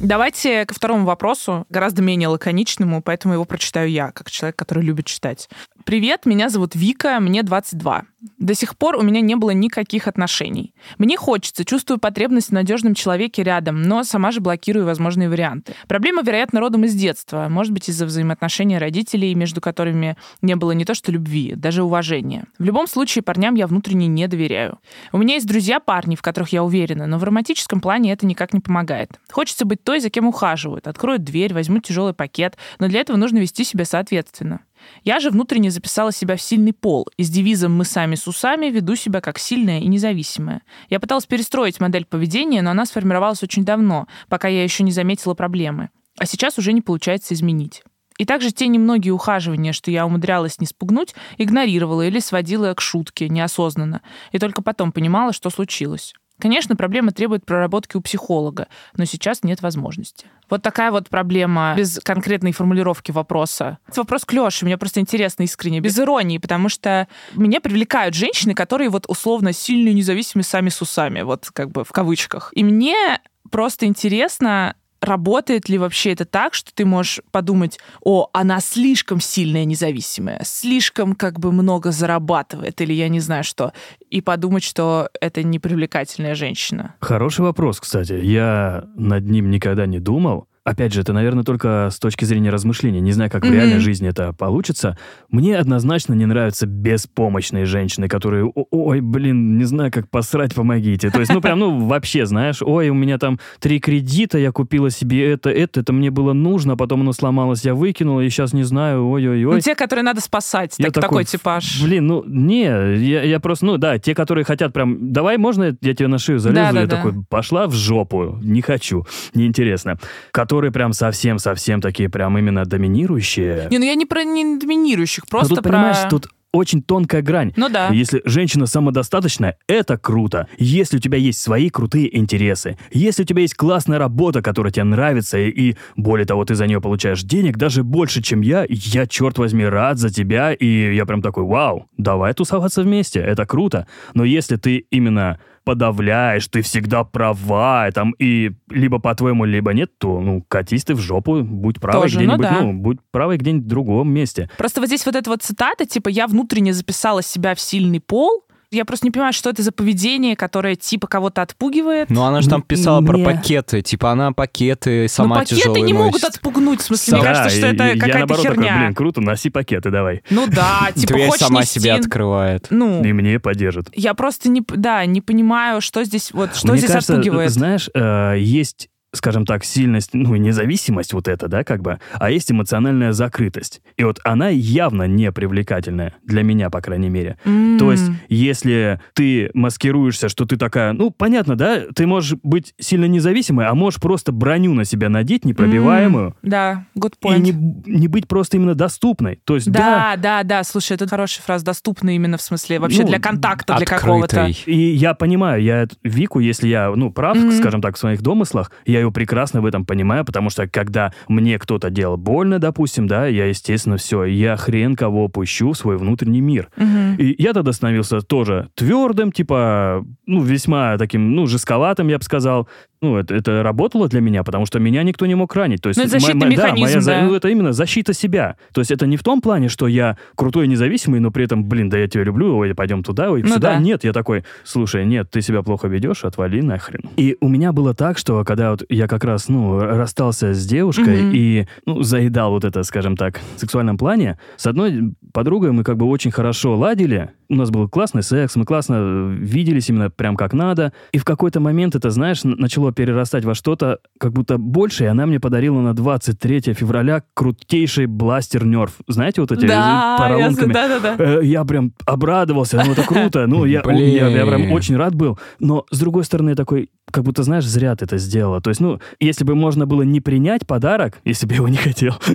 Давайте 0.00 0.66
ко 0.66 0.74
второму 0.74 1.06
вопросу, 1.06 1.64
гораздо 1.70 2.02
менее 2.02 2.28
лаконичному, 2.28 3.00
поэтому 3.00 3.34
его 3.34 3.46
прочитаю 3.46 3.88
я, 3.90 4.10
как 4.12 4.30
человек, 4.30 4.54
который 4.54 4.84
любит 4.84 5.06
читать. 5.06 5.48
Привет, 5.84 6.24
меня 6.24 6.48
зовут 6.48 6.74
Вика, 6.74 7.20
мне 7.20 7.42
22. 7.42 8.04
До 8.38 8.54
сих 8.54 8.78
пор 8.78 8.96
у 8.96 9.02
меня 9.02 9.20
не 9.20 9.34
было 9.34 9.50
никаких 9.50 10.08
отношений. 10.08 10.72
Мне 10.96 11.18
хочется, 11.18 11.66
чувствую 11.66 11.98
потребность 11.98 12.48
в 12.48 12.52
надежном 12.52 12.94
человеке 12.94 13.42
рядом, 13.42 13.82
но 13.82 14.02
сама 14.02 14.30
же 14.30 14.40
блокирую 14.40 14.86
возможные 14.86 15.28
варианты. 15.28 15.74
Проблема, 15.86 16.22
вероятно, 16.22 16.60
родом 16.60 16.84
из 16.84 16.94
детства, 16.94 17.48
может 17.50 17.74
быть, 17.74 17.90
из-за 17.90 18.06
взаимоотношений 18.06 18.78
родителей, 18.78 19.34
между 19.34 19.60
которыми 19.60 20.16
не 20.40 20.56
было 20.56 20.72
не 20.72 20.86
то 20.86 20.94
что 20.94 21.12
любви, 21.12 21.52
даже 21.54 21.82
уважения. 21.82 22.46
В 22.58 22.64
любом 22.64 22.86
случае, 22.86 23.22
парням 23.22 23.54
я 23.54 23.66
внутренне 23.66 24.06
не 24.06 24.26
доверяю. 24.26 24.78
У 25.12 25.18
меня 25.18 25.34
есть 25.34 25.46
друзья-парни, 25.46 26.16
в 26.16 26.22
которых 26.22 26.48
я 26.48 26.64
уверена, 26.64 27.06
но 27.06 27.18
в 27.18 27.24
романтическом 27.24 27.82
плане 27.82 28.14
это 28.14 28.24
никак 28.24 28.54
не 28.54 28.60
помогает. 28.60 29.20
Хочется 29.30 29.66
быть 29.66 29.84
той, 29.84 30.00
за 30.00 30.08
кем 30.08 30.26
ухаживают, 30.26 30.88
откроют 30.88 31.24
дверь, 31.24 31.52
возьмут 31.52 31.84
тяжелый 31.84 32.14
пакет, 32.14 32.56
но 32.78 32.88
для 32.88 33.00
этого 33.00 33.18
нужно 33.18 33.36
вести 33.36 33.64
себя 33.64 33.84
соответственно. 33.84 34.60
Я 35.02 35.20
же 35.20 35.30
внутренне 35.30 35.70
записала 35.70 36.12
себя 36.12 36.36
в 36.36 36.42
сильный 36.42 36.72
пол, 36.72 37.08
и 37.16 37.22
с 37.22 37.30
девизом 37.30 37.74
«мы 37.74 37.84
сами 37.84 38.14
с 38.14 38.26
усами» 38.26 38.66
веду 38.66 38.96
себя 38.96 39.20
как 39.20 39.38
сильная 39.38 39.80
и 39.80 39.86
независимая. 39.86 40.62
Я 40.90 41.00
пыталась 41.00 41.26
перестроить 41.26 41.80
модель 41.80 42.04
поведения, 42.04 42.62
но 42.62 42.70
она 42.70 42.86
сформировалась 42.86 43.42
очень 43.42 43.64
давно, 43.64 44.06
пока 44.28 44.48
я 44.48 44.62
еще 44.62 44.82
не 44.82 44.92
заметила 44.92 45.34
проблемы. 45.34 45.90
А 46.18 46.26
сейчас 46.26 46.58
уже 46.58 46.72
не 46.72 46.80
получается 46.80 47.34
изменить. 47.34 47.82
И 48.18 48.24
также 48.24 48.52
те 48.52 48.68
немногие 48.68 49.12
ухаживания, 49.12 49.72
что 49.72 49.90
я 49.90 50.06
умудрялась 50.06 50.60
не 50.60 50.66
спугнуть, 50.66 51.14
игнорировала 51.36 52.06
или 52.06 52.20
сводила 52.20 52.72
к 52.74 52.80
шутке 52.80 53.28
неосознанно. 53.28 54.02
И 54.30 54.38
только 54.38 54.62
потом 54.62 54.92
понимала, 54.92 55.32
что 55.32 55.50
случилось. 55.50 56.14
Конечно, 56.44 56.76
проблема 56.76 57.10
требует 57.10 57.46
проработки 57.46 57.96
у 57.96 58.02
психолога, 58.02 58.68
но 58.98 59.06
сейчас 59.06 59.42
нет 59.44 59.62
возможности. 59.62 60.26
Вот 60.50 60.60
такая 60.60 60.90
вот 60.90 61.08
проблема 61.08 61.74
без 61.74 61.98
конкретной 62.04 62.52
формулировки 62.52 63.12
вопроса. 63.12 63.78
Это 63.88 64.02
вопрос 64.02 64.26
к 64.26 64.32
Лёше, 64.34 64.66
мне 64.66 64.76
просто 64.76 65.00
интересно 65.00 65.44
искренне, 65.44 65.80
без 65.80 65.98
иронии, 65.98 66.36
потому 66.36 66.68
что 66.68 67.08
меня 67.32 67.62
привлекают 67.62 68.14
женщины, 68.14 68.52
которые 68.52 68.90
вот 68.90 69.06
условно 69.08 69.54
сильные, 69.54 69.94
независимые 69.94 70.44
сами 70.44 70.68
с 70.68 70.82
усами, 70.82 71.22
вот 71.22 71.48
как 71.50 71.70
бы 71.70 71.82
в 71.82 71.92
кавычках. 71.92 72.50
И 72.52 72.62
мне 72.62 73.22
просто 73.50 73.86
интересно, 73.86 74.76
работает 75.04 75.68
ли 75.68 75.78
вообще 75.78 76.12
это 76.12 76.24
так, 76.24 76.54
что 76.54 76.74
ты 76.74 76.84
можешь 76.84 77.20
подумать, 77.30 77.78
о, 78.02 78.28
она 78.32 78.60
слишком 78.60 79.20
сильная 79.20 79.64
независимая, 79.64 80.40
слишком 80.44 81.14
как 81.14 81.38
бы 81.38 81.52
много 81.52 81.92
зарабатывает, 81.92 82.80
или 82.80 82.92
я 82.92 83.08
не 83.08 83.20
знаю 83.20 83.44
что, 83.44 83.72
и 84.10 84.20
подумать, 84.20 84.64
что 84.64 85.10
это 85.20 85.42
непривлекательная 85.42 86.34
женщина. 86.34 86.94
Хороший 87.00 87.42
вопрос, 87.42 87.80
кстати. 87.80 88.14
Я 88.14 88.84
над 88.96 89.24
ним 89.24 89.50
никогда 89.50 89.86
не 89.86 90.00
думал. 90.00 90.48
Опять 90.64 90.94
же, 90.94 91.02
это, 91.02 91.12
наверное, 91.12 91.44
только 91.44 91.90
с 91.92 91.98
точки 91.98 92.24
зрения 92.24 92.48
размышления. 92.48 93.00
Не 93.00 93.12
знаю, 93.12 93.30
как 93.30 93.42
в 93.42 93.46
Мгм. 93.46 93.54
реальной 93.54 93.80
жизни 93.80 94.08
это 94.08 94.32
получится. 94.32 94.96
Мне 95.30 95.58
однозначно 95.58 96.14
не 96.14 96.24
нравятся 96.24 96.66
беспомощные 96.66 97.66
женщины, 97.66 98.08
которые, 98.08 98.46
«О- 98.46 98.64
ой, 98.70 99.00
блин, 99.02 99.58
не 99.58 99.64
знаю, 99.64 99.92
как 99.92 100.08
посрать, 100.08 100.54
помогите. 100.54 101.10
То 101.10 101.20
есть, 101.20 101.34
ну, 101.34 101.42
прям, 101.42 101.58
ну, 101.58 101.86
вообще, 101.86 102.24
знаешь, 102.24 102.62
ой, 102.62 102.88
у 102.88 102.94
меня 102.94 103.18
там 103.18 103.38
три 103.60 103.78
кредита, 103.78 104.38
я 104.38 104.52
купила 104.52 104.88
себе 104.88 105.32
это, 105.32 105.50
это, 105.50 105.80
это 105.80 105.92
мне 105.92 106.10
было 106.10 106.32
нужно, 106.32 106.78
потом 106.78 107.02
оно 107.02 107.12
сломалось, 107.12 107.62
я 107.66 107.74
выкинула, 107.74 108.20
и 108.22 108.30
сейчас 108.30 108.54
не 108.54 108.62
знаю, 108.62 109.06
ой-ой-ой. 109.06 109.54
Ну, 109.56 109.60
те, 109.60 109.74
которые 109.74 110.02
надо 110.02 110.22
спасать, 110.22 110.76
Я 110.78 110.86
так- 110.86 110.94
такой, 110.94 111.08
такой, 111.08 111.24
типаж. 111.26 111.82
Блин, 111.82 112.06
ну, 112.06 112.24
не, 112.26 112.62
я, 113.06 113.22
я 113.22 113.38
просто, 113.38 113.66
ну, 113.66 113.76
да, 113.76 113.98
те, 113.98 114.14
которые 114.14 114.44
хотят 114.44 114.72
прям, 114.72 115.12
давай, 115.12 115.36
можно 115.36 115.76
я 115.82 115.94
тебе 115.94 116.08
на 116.08 116.16
шею 116.16 116.38
залезу? 116.38 116.58
я 116.62 116.72
Да-да-да. 116.72 116.96
такой, 116.96 117.12
пошла 117.28 117.66
в 117.66 117.74
жопу, 117.74 118.38
не 118.42 118.62
хочу, 118.62 119.04
неинтересно. 119.34 119.98
Которые 120.32 120.53
прям 120.60 120.92
совсем-совсем 120.92 121.80
такие 121.80 122.08
прям 122.08 122.38
именно 122.38 122.64
доминирующие. 122.64 123.68
Не, 123.70 123.78
ну 123.78 123.84
я 123.84 123.94
не 123.94 124.06
про 124.06 124.24
не 124.24 124.58
доминирующих, 124.58 125.24
Но 125.24 125.38
просто 125.38 125.54
тут, 125.56 125.64
про... 125.64 125.72
понимаешь, 125.72 125.98
тут 126.10 126.28
очень 126.54 126.82
тонкая 126.82 127.20
грань. 127.20 127.52
Ну 127.56 127.68
да. 127.68 127.88
Если 127.88 128.22
женщина 128.24 128.66
самодостаточная, 128.66 129.56
это 129.66 129.98
круто. 129.98 130.46
Если 130.56 130.98
у 130.98 131.00
тебя 131.00 131.18
есть 131.18 131.40
свои 131.40 131.68
крутые 131.68 132.16
интересы, 132.16 132.78
если 132.92 133.24
у 133.24 133.26
тебя 133.26 133.42
есть 133.42 133.54
классная 133.54 133.98
работа, 133.98 134.40
которая 134.40 134.72
тебе 134.72 134.84
нравится, 134.84 135.36
и, 135.36 135.48
и 135.48 135.76
более 135.96 136.26
того, 136.26 136.44
ты 136.44 136.54
за 136.54 136.66
нее 136.66 136.80
получаешь 136.80 137.22
денег 137.22 137.56
даже 137.56 137.82
больше, 137.82 138.22
чем 138.22 138.40
я, 138.40 138.64
я, 138.68 139.06
черт 139.06 139.36
возьми, 139.38 139.64
рад 139.64 139.98
за 139.98 140.10
тебя, 140.10 140.52
и 140.52 140.94
я 140.94 141.04
прям 141.06 141.22
такой, 141.22 141.42
вау, 141.42 141.86
давай 141.96 142.32
тусоваться 142.34 142.82
вместе, 142.82 143.18
это 143.18 143.46
круто. 143.46 143.88
Но 144.14 144.24
если 144.24 144.56
ты 144.56 144.86
именно 144.90 145.40
подавляешь, 145.64 146.46
ты 146.48 146.62
всегда 146.62 147.04
права, 147.04 147.90
там, 147.92 148.12
и 148.18 148.52
либо 148.70 148.98
по-твоему, 148.98 149.44
либо 149.44 149.72
нет, 149.72 149.98
то, 149.98 150.20
ну, 150.20 150.44
катись 150.46 150.84
ты 150.84 150.94
в 150.94 151.00
жопу, 151.00 151.42
будь 151.42 151.80
правой 151.80 152.08
ну 152.10 152.16
где-нибудь, 152.16 152.40
да. 152.40 152.60
ну, 152.60 152.72
будь 152.72 152.98
правой 153.10 153.38
где-нибудь 153.38 153.64
в 153.64 153.68
другом 153.68 154.12
месте. 154.12 154.50
Просто 154.58 154.80
вот 154.80 154.86
здесь 154.86 155.04
вот 155.06 155.16
эта 155.16 155.30
вот 155.30 155.42
цитата, 155.42 155.86
типа, 155.86 156.08
я 156.08 156.26
внутренне 156.26 156.72
записала 156.72 157.22
себя 157.22 157.54
в 157.54 157.60
сильный 157.60 158.00
пол, 158.00 158.44
Я 158.74 158.84
просто 158.84 159.06
не 159.06 159.10
понимаю, 159.10 159.32
что 159.32 159.50
это 159.50 159.62
за 159.62 159.72
поведение, 159.72 160.36
которое 160.36 160.74
типа 160.76 161.06
кого-то 161.06 161.42
отпугивает. 161.42 162.10
Ну, 162.10 162.22
она 162.24 162.40
же 162.42 162.48
там 162.50 162.62
писала 162.62 163.00
про 163.02 163.14
Мне- 163.16 163.24
пакеты. 163.24 163.82
Типа, 163.82 164.10
она 164.12 164.32
пакеты 164.32 165.08
сама 165.08 165.36
Но 165.36 165.40
пакеты 165.42 165.56
тяжелые 165.60 165.82
не 165.82 165.92
могут 165.92 166.22
носит. 166.22 166.36
отпугнуть. 166.36 166.80
В 166.80 166.84
смысле, 166.84 167.14
мне 167.14 167.22
Да, 167.22 167.28
кажется, 167.34 167.56
что 167.56 167.66
и- 167.68 167.74
это 167.74 167.88
какая-то 167.94 168.18
наоборот 168.18 168.42
такой, 168.44 168.64
херня. 168.64 168.78
блин, 168.78 168.94
круто, 168.94 169.20
носи 169.20 169.50
пакеты, 169.50 169.90
давай. 169.90 170.22
Ну 170.30 170.46
да, 170.46 170.90
типа 170.94 171.14
Дверь 171.14 171.28
хочешь 171.28 171.46
сама 171.46 171.60
нести- 171.62 171.80
себе 171.80 171.92
открывает. 171.94 172.66
Ну, 172.70 173.02
И 173.04 173.12
мне 173.12 173.38
поддержат. 173.40 173.88
я 173.94 174.14
просто 174.14 174.48
не, 174.48 174.62
да, 174.68 175.04
не 175.06 175.20
понимаю, 175.20 175.80
что 175.80 176.04
здесь, 176.04 176.32
вот, 176.32 176.56
что 176.56 176.68
Мне 176.68 176.78
здесь 176.78 176.90
кажется, 176.90 177.14
отпугивает. 177.14 177.50
знаешь, 177.50 177.88
э, 177.94 178.36
есть 178.38 178.88
скажем 179.14 179.46
так, 179.46 179.64
сильность, 179.64 180.10
ну, 180.12 180.34
независимость 180.36 181.12
вот 181.12 181.28
эта, 181.28 181.48
да, 181.48 181.64
как 181.64 181.82
бы, 181.82 181.98
а 182.12 182.30
есть 182.30 182.50
эмоциональная 182.50 183.12
закрытость. 183.12 183.80
И 183.96 184.04
вот 184.04 184.20
она 184.24 184.48
явно 184.48 185.04
не 185.06 185.32
привлекательная, 185.32 186.14
для 186.24 186.42
меня, 186.42 186.70
по 186.70 186.80
крайней 186.80 187.08
мере. 187.08 187.38
М. 187.44 187.78
То 187.78 187.92
есть, 187.92 188.10
если 188.28 189.00
ты 189.14 189.50
маскируешься, 189.54 190.28
что 190.28 190.44
ты 190.44 190.56
такая, 190.56 190.92
ну, 190.92 191.10
понятно, 191.10 191.56
да, 191.56 191.82
ты 191.94 192.06
можешь 192.06 192.38
быть 192.42 192.74
сильно 192.78 193.06
независимой, 193.06 193.66
а 193.66 193.74
можешь 193.74 194.00
просто 194.00 194.32
броню 194.32 194.74
на 194.74 194.84
себя 194.84 195.08
надеть, 195.08 195.44
непробиваемую, 195.44 196.26
М, 196.28 196.34
Да, 196.42 196.84
good 196.96 197.14
и 197.22 197.26
point. 197.26 197.38
не, 197.38 197.52
не 197.86 198.08
быть 198.08 198.28
просто 198.28 198.56
именно 198.56 198.74
доступной. 198.74 199.40
То 199.44 199.54
есть, 199.54 199.70
да, 199.70 199.80
Да, 199.84 200.16
да, 200.16 200.42
да, 200.42 200.64
слушай, 200.64 200.92
это 200.94 201.06
хорошая 201.06 201.42
фраза, 201.44 201.64
доступна 201.64 202.14
именно 202.14 202.36
в 202.36 202.42
смысле 202.42 202.78
вообще 202.78 203.02
Ну, 203.02 203.08
для 203.08 203.18
контакта, 203.20 203.76
для 203.76 203.86
какого-то. 203.86 204.50
И 204.66 204.76
я 204.94 205.14
понимаю, 205.14 205.62
я 205.62 205.86
Вику, 206.02 206.40
если 206.40 206.68
я, 206.68 206.90
ну, 206.94 207.12
прав, 207.12 207.36
Мгм. 207.36 207.52
скажем 207.52 207.80
так, 207.80 207.96
в 207.96 207.98
своих 207.98 208.22
домыслах, 208.22 208.72
я 208.86 209.00
ее 209.04 209.12
прекрасно 209.12 209.60
в 209.60 209.66
этом 209.66 209.84
понимаю, 209.84 210.24
потому 210.24 210.50
что 210.50 210.66
когда 210.66 211.12
мне 211.28 211.58
кто-то 211.58 211.90
делал 211.90 212.16
больно, 212.16 212.58
допустим, 212.58 213.06
да, 213.06 213.26
я, 213.26 213.46
естественно, 213.46 213.96
все, 213.96 214.24
я 214.24 214.56
хрен 214.56 214.96
кого 214.96 215.28
пущу 215.28 215.72
в 215.72 215.76
свой 215.76 215.96
внутренний 215.96 216.40
мир. 216.40 216.68
Мгм. 216.76 217.16
И 217.16 217.42
я 217.42 217.52
тогда 217.52 217.72
становился 217.72 218.20
тоже 218.20 218.68
твердым, 218.74 219.32
типа, 219.32 220.04
ну, 220.26 220.42
весьма 220.42 220.98
таким, 220.98 221.34
ну, 221.34 221.46
жестковатым, 221.46 222.08
я 222.08 222.18
бы 222.18 222.24
сказал. 222.24 222.68
Ну, 223.04 223.16
это, 223.18 223.34
это 223.34 223.62
работало 223.62 224.08
для 224.08 224.20
меня, 224.20 224.42
потому 224.44 224.64
что 224.66 224.78
меня 224.78 225.02
никто 225.02 225.26
не 225.26 225.34
мог 225.34 225.54
ранить. 225.54 225.82
То 225.82 225.88
есть, 225.90 225.98
Ну, 225.98 226.04
это 226.04 226.12
защитный 226.12 226.46
мо- 226.46 226.50
мо- 226.50 226.56
да, 226.56 226.62
механизм, 226.72 227.06
моя 227.06 227.20
да. 227.20 227.26
ну, 227.26 227.34
это 227.34 227.48
именно 227.48 227.72
защита 227.72 228.12
себя. 228.14 228.56
То 228.72 228.80
есть 228.80 228.90
это 228.90 229.06
не 229.06 229.16
в 229.16 229.22
том 229.22 229.40
плане, 229.40 229.68
что 229.68 229.86
я 229.86 230.16
крутой 230.36 230.64
и 230.64 230.68
независимый, 230.68 231.20
но 231.20 231.30
при 231.30 231.44
этом, 231.44 231.64
блин, 231.64 231.88
да 231.90 231.98
я 231.98 232.08
тебя 232.08 232.24
люблю, 232.24 232.56
ой, 232.56 232.74
пойдем 232.74 233.02
туда, 233.02 233.30
ой, 233.30 233.42
Ну 233.42 233.48
сюда. 233.54 233.74
да. 233.74 233.78
Нет, 233.78 234.04
я 234.04 234.12
такой, 234.12 234.44
слушай, 234.64 235.04
нет, 235.04 235.30
ты 235.30 235.42
себя 235.42 235.62
плохо 235.62 235.88
ведешь, 235.88 236.24
отвали 236.24 236.60
нахрен. 236.60 237.02
И 237.16 237.36
у 237.40 237.48
меня 237.48 237.72
было 237.72 237.94
так, 237.94 238.16
что 238.18 238.42
когда 238.44 238.70
вот 238.70 238.84
я 238.88 239.06
как 239.06 239.24
раз, 239.24 239.48
ну, 239.48 239.78
расстался 239.80 240.54
с 240.54 240.66
девушкой 240.66 241.22
Мгм. 241.22 241.32
и, 241.34 241.66
ну, 241.86 242.02
заедал 242.02 242.50
вот 242.52 242.64
это, 242.64 242.82
скажем 242.84 243.16
так, 243.16 243.40
в 243.56 243.60
сексуальном 243.60 243.98
плане, 243.98 244.38
с 244.56 244.66
одной 244.66 245.12
подругой 245.32 245.72
мы 245.72 245.84
как 245.84 245.96
бы 245.96 246.06
очень 246.06 246.30
хорошо 246.30 246.76
ладили, 246.76 247.30
у 247.54 247.58
нас 247.58 247.70
был 247.70 247.88
классный 247.88 248.22
секс, 248.22 248.56
мы 248.56 248.64
классно 248.64 248.94
э, 248.98 249.34
виделись 249.38 249.88
именно 249.88 250.10
прям 250.10 250.36
как 250.36 250.52
надо, 250.52 250.92
и 251.12 251.18
в 251.18 251.24
какой-то 251.24 251.60
момент 251.60 251.94
это, 251.94 252.10
знаешь, 252.10 252.44
начало 252.44 252.92
перерастать 252.92 253.44
во 253.44 253.54
что-то 253.54 253.98
как 254.18 254.32
будто 254.32 254.58
больше, 254.58 255.04
и 255.04 255.06
она 255.06 255.26
мне 255.26 255.40
подарила 255.40 255.80
на 255.80 255.94
23 255.94 256.74
февраля 256.74 257.22
крутейший 257.34 258.06
бластер 258.06 258.64
Нерф. 258.66 258.92
Знаете 259.08 259.40
вот 259.40 259.52
эти 259.52 259.66
Да, 259.66 259.66
с 259.66 259.70
я, 259.70 260.16
поролонками? 260.18 260.72
да, 260.72 261.00
да, 261.00 261.16
да. 261.16 261.40
Я 261.40 261.64
прям 261.64 261.92
обрадовался, 262.06 262.82
ну 262.84 262.92
это 262.92 263.02
круто, 263.02 263.46
ну 263.46 263.64
я, 263.64 263.82
я, 263.86 264.28
я 264.28 264.46
прям 264.46 264.72
очень 264.72 264.96
рад 264.96 265.14
был. 265.14 265.38
Но 265.58 265.86
с 265.90 265.98
другой 265.98 266.24
стороны, 266.24 266.54
такой, 266.54 266.90
как 267.14 267.22
будто, 267.22 267.44
знаешь, 267.44 267.64
зря 267.64 267.94
ты 267.94 268.06
это 268.06 268.18
сделала. 268.18 268.60
То 268.60 268.70
есть, 268.70 268.80
ну, 268.80 268.98
если 269.20 269.44
бы 269.44 269.54
можно 269.54 269.86
было 269.86 270.02
не 270.02 270.20
принять 270.20 270.66
подарок, 270.66 271.20
если 271.24 271.46
бы 271.46 271.54
его 271.54 271.68
не 271.68 271.76
хотел. 271.76 272.18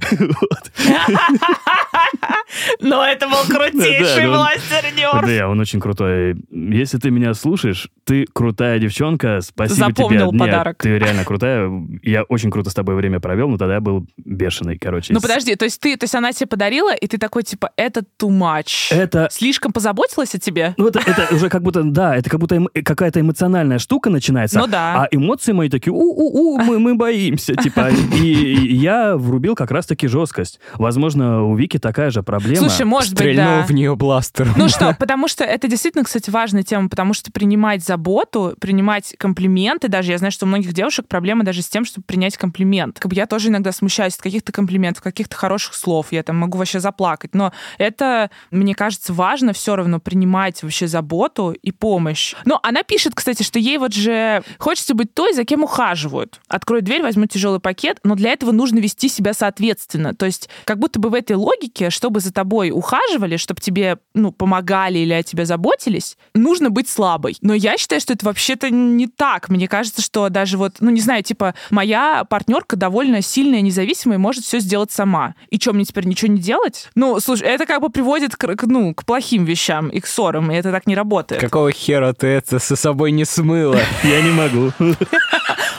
Но 2.79 3.05
это 3.05 3.27
был 3.27 3.43
крутейший 3.47 4.25
Да, 4.25 5.21
да, 5.21 5.49
он 5.49 5.59
очень 5.59 5.79
крутой. 5.79 6.37
Если 6.49 6.97
ты 6.97 7.11
меня 7.11 7.33
слушаешь, 7.33 7.89
ты 8.03 8.25
крутая 8.31 8.79
девчонка, 8.79 9.41
спасибо 9.41 9.87
Запомнил 9.87 10.29
тебе. 10.29 10.39
Нет, 10.39 10.49
подарок. 10.49 10.77
ты 10.81 10.97
реально 10.97 11.25
крутая. 11.25 11.69
Я 12.01 12.23
очень 12.23 12.49
круто 12.51 12.69
с 12.69 12.73
тобой 12.73 12.95
время 12.95 13.19
провел, 13.19 13.49
но 13.49 13.57
тогда 13.57 13.75
я 13.75 13.81
был 13.81 14.05
бешеный, 14.17 14.77
короче. 14.77 15.13
Ну 15.13 15.21
подожди, 15.21 15.55
то 15.55 15.65
есть 15.65 15.79
ты, 15.79 15.95
то 15.97 16.05
есть 16.05 16.15
она 16.15 16.31
тебе 16.31 16.47
подарила, 16.47 16.93
и 16.95 17.07
ты 17.07 17.17
такой 17.17 17.43
типа, 17.43 17.71
это 17.75 18.01
too 18.19 18.29
much. 18.29 18.91
Это 18.91 19.27
Слишком 19.31 19.71
позаботилась 19.71 20.33
о 20.35 20.39
тебе? 20.39 20.73
Ну, 20.77 20.87
это, 20.87 20.99
это 20.99 21.35
уже 21.35 21.49
как 21.49 21.61
будто, 21.61 21.83
да, 21.83 22.15
это 22.15 22.29
как 22.29 22.39
будто 22.39 22.61
какая-то 22.83 23.19
эмоциональная 23.19 23.79
штука 23.79 24.09
начинается. 24.09 24.57
Ну 24.59 24.67
да. 24.69 25.03
А 25.03 25.07
эмоции 25.11 25.51
мои 25.51 25.69
такие, 25.69 25.93
у-у-у, 25.93 26.57
мы, 26.59 26.79
мы 26.79 26.95
боимся, 26.95 27.55
типа. 27.55 27.89
И 27.89 28.75
я 28.75 29.17
врубил 29.17 29.55
как 29.55 29.71
раз-таки 29.71 30.07
жесткость. 30.07 30.59
Возможно, 30.75 31.43
у 31.43 31.55
Вики 31.55 31.77
такая 31.79 32.09
же 32.09 32.23
проблема. 32.23 32.57
Слушай, 32.57 32.85
может 32.85 33.13
быть, 33.15 33.35
да. 33.35 33.63
в 33.67 33.71
нее 33.71 33.95
бластером. 33.95 34.53
Ну 34.55 34.69
что, 34.69 34.95
потому 34.99 35.27
что 35.27 35.43
это 35.43 35.67
действительно, 35.67 36.03
кстати, 36.03 36.29
важная 36.29 36.63
тема, 36.63 36.89
потому 36.89 37.13
что 37.13 37.31
принимать 37.31 37.83
заботу, 37.83 38.55
принимать 38.59 39.15
комплименты, 39.17 39.87
даже 39.87 40.11
я 40.11 40.17
знаю, 40.17 40.31
что 40.31 40.45
у 40.45 40.49
многих 40.49 40.73
девушек 40.73 41.07
проблема 41.07 41.43
даже 41.43 41.61
с 41.61 41.67
тем, 41.67 41.85
чтобы 41.85 42.05
принять 42.05 42.37
комплимент. 42.37 42.99
Как 42.99 43.09
бы 43.09 43.15
я 43.15 43.25
тоже 43.25 43.49
иногда 43.49 43.71
смущаюсь 43.71 44.15
от 44.15 44.21
каких-то 44.21 44.51
комплиментов, 44.51 45.03
каких-то 45.03 45.35
хороших 45.35 45.73
слов, 45.73 46.07
я 46.11 46.23
там 46.23 46.37
могу 46.37 46.57
вообще 46.57 46.79
заплакать, 46.79 47.33
но 47.33 47.51
это, 47.77 48.29
мне 48.51 48.75
кажется, 48.75 49.13
важно 49.13 49.53
все 49.53 49.75
равно 49.75 49.99
принимать 49.99 50.61
вообще 50.63 50.87
заботу 50.87 51.51
и 51.51 51.71
помощь. 51.71 52.35
Но 52.45 52.59
она 52.63 52.83
пишет, 52.83 53.13
кстати, 53.15 53.43
что 53.43 53.59
ей 53.59 53.77
вот 53.77 53.93
же 53.93 54.43
хочется 54.59 54.93
быть 54.93 55.13
той, 55.13 55.33
за 55.33 55.45
кем 55.45 55.63
ухаживают. 55.63 56.39
Открой 56.47 56.81
дверь, 56.81 57.01
возьму 57.01 57.25
тяжелый 57.25 57.59
пакет, 57.59 57.99
но 58.03 58.15
для 58.15 58.31
этого 58.31 58.51
нужно 58.51 58.79
вести 58.79 59.09
себя 59.09 59.33
соответственно. 59.33 60.13
То 60.13 60.25
есть 60.25 60.49
как 60.65 60.79
будто 60.79 60.99
бы 60.99 61.09
в 61.09 61.13
этой 61.13 61.35
логике, 61.35 61.89
чтобы 61.89 62.19
за 62.19 62.33
тобой 62.33 62.71
ухаживали, 62.71 63.37
чтобы 63.37 63.61
тебе 63.61 63.97
ну, 64.13 64.31
помогали 64.31 64.99
или 64.99 65.13
о 65.13 65.23
тебе 65.23 65.45
заботились, 65.45 66.17
нужно 66.33 66.69
быть 66.69 66.89
слабой. 66.89 67.37
Но 67.41 67.53
я 67.53 67.77
считаю, 67.77 68.01
что 68.01 68.13
это 68.13 68.25
вообще-то 68.25 68.69
не 68.69 69.07
так. 69.07 69.49
Мне 69.49 69.67
кажется, 69.67 70.01
что 70.01 70.29
даже 70.29 70.57
вот, 70.57 70.77
ну 70.79 70.89
не 70.89 71.01
знаю, 71.01 71.23
типа 71.23 71.55
моя 71.69 72.25
партнерка 72.25 72.75
довольно 72.75 73.21
сильная, 73.21 73.61
независимая 73.61 74.17
может 74.17 74.43
все 74.43 74.59
сделать 74.59 74.91
сама. 74.91 75.35
И 75.49 75.59
что, 75.59 75.73
мне 75.73 75.85
теперь 75.85 76.05
ничего 76.05 76.31
не 76.31 76.39
делать? 76.39 76.89
Ну, 76.95 77.19
слушай, 77.19 77.47
это 77.47 77.65
как 77.65 77.81
бы 77.81 77.89
приводит 77.89 78.35
к, 78.35 78.63
ну, 78.63 78.93
к 78.93 79.05
плохим 79.05 79.45
вещам 79.45 79.89
и 79.89 79.99
к 79.99 80.07
ссорам, 80.07 80.51
и 80.51 80.55
это 80.55 80.71
так 80.71 80.87
не 80.87 80.95
работает. 80.95 81.41
Какого 81.41 81.71
хера 81.71 82.13
ты 82.13 82.27
это 82.27 82.59
со 82.59 82.75
собой 82.75 83.11
не 83.11 83.25
смыла? 83.25 83.79
Я 84.03 84.21
не 84.21 84.31
могу. 84.39 84.95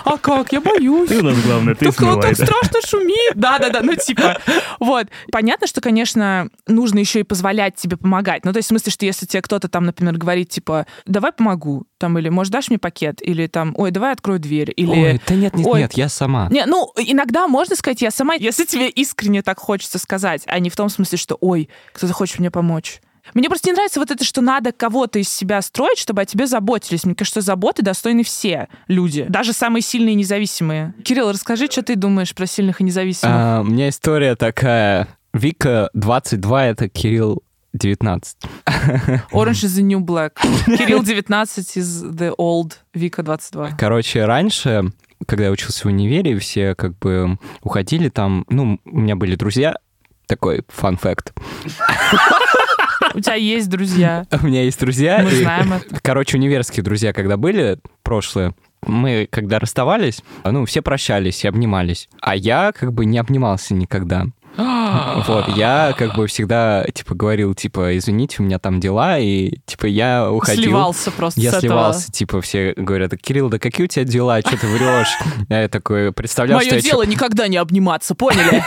А 0.04 0.16
как? 0.16 0.52
Я 0.52 0.60
боюсь. 0.60 1.08
Ты 1.08 1.18
у 1.18 1.22
нас 1.22 1.38
главное, 1.42 1.74
ты 1.74 1.86
Так, 1.86 2.00
ну, 2.00 2.06
смывай. 2.12 2.34
так 2.34 2.34
страшно 2.34 2.80
шумит. 2.86 3.32
Да-да-да, 3.34 3.80
ну 3.82 3.94
типа. 3.94 4.38
Вот. 4.80 5.08
Понятно, 5.30 5.66
что, 5.66 5.80
конечно, 5.80 6.48
нужно 6.66 6.98
еще 6.98 7.20
и 7.20 7.22
позволять 7.22 7.76
тебе 7.76 7.96
помогать. 7.96 8.44
Ну, 8.44 8.52
то 8.52 8.56
есть 8.56 8.68
в 8.68 8.70
смысле, 8.70 8.92
что 8.92 9.04
если 9.04 9.26
тебе 9.26 9.42
кто-то 9.42 9.68
там, 9.68 9.84
например, 9.84 10.16
говорит, 10.16 10.48
типа, 10.48 10.86
давай 11.04 11.32
помогу, 11.32 11.84
там, 11.98 12.18
или, 12.18 12.28
может, 12.30 12.52
дашь 12.52 12.70
мне 12.70 12.78
пакет, 12.78 13.20
или 13.20 13.46
там, 13.46 13.74
ой, 13.76 13.90
давай 13.90 14.12
открою 14.12 14.40
дверь, 14.40 14.72
или... 14.74 14.90
Ой, 14.90 15.20
да 15.26 15.34
нет, 15.34 15.54
нет, 15.54 15.66
Ой. 15.66 15.80
нет, 15.80 15.92
я 15.92 16.08
сама. 16.08 16.48
Не, 16.50 16.64
ну, 16.66 16.90
иногда 16.96 17.46
можно 17.46 17.76
сказать, 17.76 18.00
я 18.02 18.10
сама, 18.10 18.34
если 18.34 18.64
тебе 18.64 18.88
искренне 18.88 19.42
так 19.42 19.58
хочется 19.60 19.98
сказать, 19.98 20.42
а 20.46 20.58
не 20.58 20.70
в 20.70 20.76
том 20.76 20.88
смысле, 20.88 21.18
что, 21.18 21.36
ой, 21.40 21.68
кто-то 21.92 22.12
хочет 22.14 22.38
мне 22.38 22.50
помочь. 22.50 23.00
Мне 23.34 23.48
просто 23.48 23.68
не 23.68 23.74
нравится 23.74 24.00
вот 24.00 24.10
это, 24.10 24.24
что 24.24 24.40
надо 24.40 24.72
кого-то 24.72 25.18
из 25.18 25.28
себя 25.28 25.62
строить, 25.62 25.98
чтобы 25.98 26.22
о 26.22 26.24
тебе 26.24 26.46
заботились. 26.46 27.04
Мне 27.04 27.14
кажется, 27.14 27.40
заботы 27.40 27.82
достойны 27.82 28.22
все 28.22 28.68
люди, 28.88 29.26
даже 29.28 29.52
самые 29.52 29.82
сильные 29.82 30.14
и 30.14 30.16
независимые. 30.16 30.94
Кирилл, 31.04 31.30
расскажи, 31.30 31.66
что 31.66 31.82
ты 31.82 31.96
думаешь 31.96 32.34
про 32.34 32.46
сильных 32.46 32.80
и 32.80 32.84
независимых. 32.84 33.34
А, 33.34 33.60
у 33.60 33.64
меня 33.64 33.88
история 33.88 34.36
такая. 34.36 35.08
Вика 35.32 35.90
22, 35.94 36.66
это 36.66 36.88
Кирилл 36.88 37.42
19. 37.72 38.36
Orange 39.32 39.64
is 39.64 39.78
the 39.78 39.82
new 39.82 40.00
black. 40.00 40.32
Кирилл 40.66 41.02
19 41.02 41.76
из 41.76 42.04
the 42.04 42.34
old, 42.36 42.74
Вика 42.94 43.22
22. 43.22 43.72
Короче, 43.78 44.24
раньше, 44.24 44.92
когда 45.26 45.44
я 45.44 45.50
учился 45.50 45.82
в 45.82 45.86
универе, 45.86 46.38
все 46.38 46.74
как 46.74 46.98
бы 46.98 47.38
уходили 47.62 48.08
там, 48.08 48.44
ну, 48.48 48.80
у 48.84 48.98
меня 48.98 49.14
были 49.14 49.36
друзья, 49.36 49.76
такой 50.26 50.64
фан 50.68 50.96
факт. 50.96 51.32
У 53.14 53.20
тебя 53.20 53.34
есть 53.34 53.68
друзья. 53.68 54.26
У 54.42 54.46
меня 54.46 54.62
есть 54.62 54.78
друзья. 54.80 55.20
Мы 55.22 55.30
знаем 55.30 55.72
это. 55.72 55.98
Короче, 56.02 56.36
универские 56.36 56.84
друзья, 56.84 57.12
когда 57.12 57.36
были, 57.36 57.78
прошлые, 58.02 58.54
мы, 58.86 59.28
когда 59.30 59.58
расставались, 59.58 60.22
ну, 60.44 60.64
все 60.64 60.80
прощались 60.80 61.44
и 61.44 61.48
обнимались. 61.48 62.08
А 62.20 62.34
я 62.34 62.72
как 62.72 62.92
бы 62.92 63.04
не 63.04 63.18
обнимался 63.18 63.74
никогда. 63.74 64.26
Вот, 65.26 65.48
я 65.56 65.94
как 65.96 66.16
бы 66.16 66.26
всегда, 66.26 66.84
типа, 66.92 67.14
говорил, 67.14 67.54
типа, 67.54 67.96
извините, 67.96 68.36
у 68.40 68.42
меня 68.42 68.58
там 68.58 68.80
дела, 68.80 69.18
и, 69.18 69.58
типа, 69.66 69.86
я 69.86 70.30
уходил. 70.30 70.64
Сливался 70.64 71.10
просто 71.10 71.40
Я 71.40 71.50
с 71.50 71.54
этого. 71.54 71.60
сливался, 71.70 72.12
типа, 72.12 72.40
все 72.40 72.72
говорят, 72.76 73.12
Кирилл, 73.20 73.48
да 73.48 73.58
какие 73.58 73.84
у 73.84 73.88
тебя 73.88 74.04
дела, 74.04 74.40
что 74.40 74.56
ты 74.56 74.66
врешь? 74.66 75.16
Я 75.48 75.68
такой 75.68 76.12
представлял, 76.12 76.60
что 76.60 76.68
Мое 76.70 76.76
я 76.76 76.82
чё- 76.82 76.90
дело 76.90 77.02
никогда 77.04 77.48
не 77.48 77.56
обниматься, 77.56 78.14
поняли? 78.14 78.62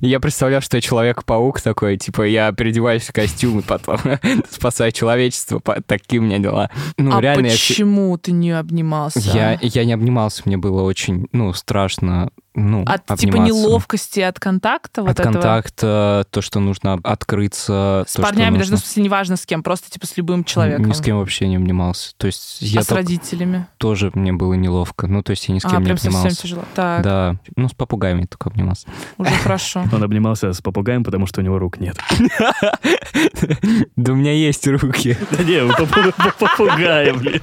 я 0.00 0.20
представлял, 0.20 0.60
что 0.60 0.76
я 0.76 0.80
Человек-паук 0.80 1.60
такой, 1.60 1.96
типа, 1.96 2.22
я 2.22 2.52
переодеваюсь 2.52 3.02
в 3.02 3.12
костюм 3.12 3.60
и 3.60 3.62
потом 3.62 3.98
спасаю 4.50 4.92
человечество, 4.92 5.60
такие 5.86 6.20
у 6.20 6.24
меня 6.24 6.38
дела. 6.38 6.70
Ну, 6.96 7.16
а 7.16 7.20
реально, 7.20 7.46
я 7.46 7.52
почему 7.52 8.16
ты 8.18 8.32
не 8.32 8.50
обнимался? 8.52 9.20
я, 9.20 9.58
я 9.60 9.84
не 9.84 9.92
обнимался, 9.92 10.42
мне 10.44 10.56
было 10.56 10.82
очень, 10.82 11.28
ну, 11.32 11.52
страшно 11.52 12.30
ну, 12.56 12.82
От 12.86 13.02
типа 13.04 13.14
обниматься. 13.14 13.54
неловкости 13.54 14.20
от 14.20 14.40
контакта 14.40 15.02
вот 15.02 15.10
От 15.10 15.20
этого? 15.20 15.32
контакта, 15.34 16.26
то, 16.30 16.40
что 16.42 16.58
нужно 16.60 16.98
открыться. 17.04 18.04
С 18.08 18.14
то, 18.14 18.22
парнями, 18.22 18.58
даже 18.58 18.70
нужно- 18.72 18.76
в 18.78 18.80
смысле, 18.80 19.02
неважно 19.04 19.36
с 19.36 19.46
кем, 19.46 19.62
просто 19.62 19.90
типа 19.90 20.06
с 20.06 20.16
любым 20.16 20.42
человеком. 20.44 20.86
Ни 20.86 20.92
с 20.92 21.00
кем 21.00 21.18
вообще 21.18 21.46
не 21.48 21.56
обнимался. 21.56 22.12
То 22.16 22.26
есть 22.26 22.58
я 22.62 22.80
а 22.80 22.84
с 22.84 22.90
родителями? 22.90 23.66
тоже 23.78 24.10
мне 24.14 24.32
было 24.32 24.54
неловко. 24.54 25.06
Ну, 25.06 25.22
то 25.22 25.30
есть 25.30 25.46
я 25.48 25.54
ни 25.54 25.58
с 25.58 25.64
а, 25.64 25.70
кем 25.70 25.80
не 25.80 25.84
прям 25.84 25.98
совсем 25.98 26.12
обнимался. 26.16 26.42
тяжело. 26.42 26.64
Так, 26.74 27.02
Да, 27.02 27.36
ну, 27.54 27.68
с 27.68 27.72
попугаями 27.74 28.24
только 28.24 28.48
обнимался. 28.50 28.88
уже 29.18 29.30
хорошо. 29.30 29.84
Он 29.92 30.02
обнимался 30.02 30.52
с 30.52 30.60
попугаем, 30.62 31.04
потому 31.04 31.26
что 31.26 31.40
у 31.40 31.44
него 31.44 31.58
рук 31.58 31.78
нет. 31.78 31.96
Да 33.96 34.12
у 34.12 34.16
меня 34.16 34.32
есть 34.32 34.66
руки. 34.66 35.16
Да 35.30 35.42
не, 35.42 35.62
у 35.62 35.68
попу- 35.70 36.12
попугая, 36.38 37.12
блин. 37.14 37.40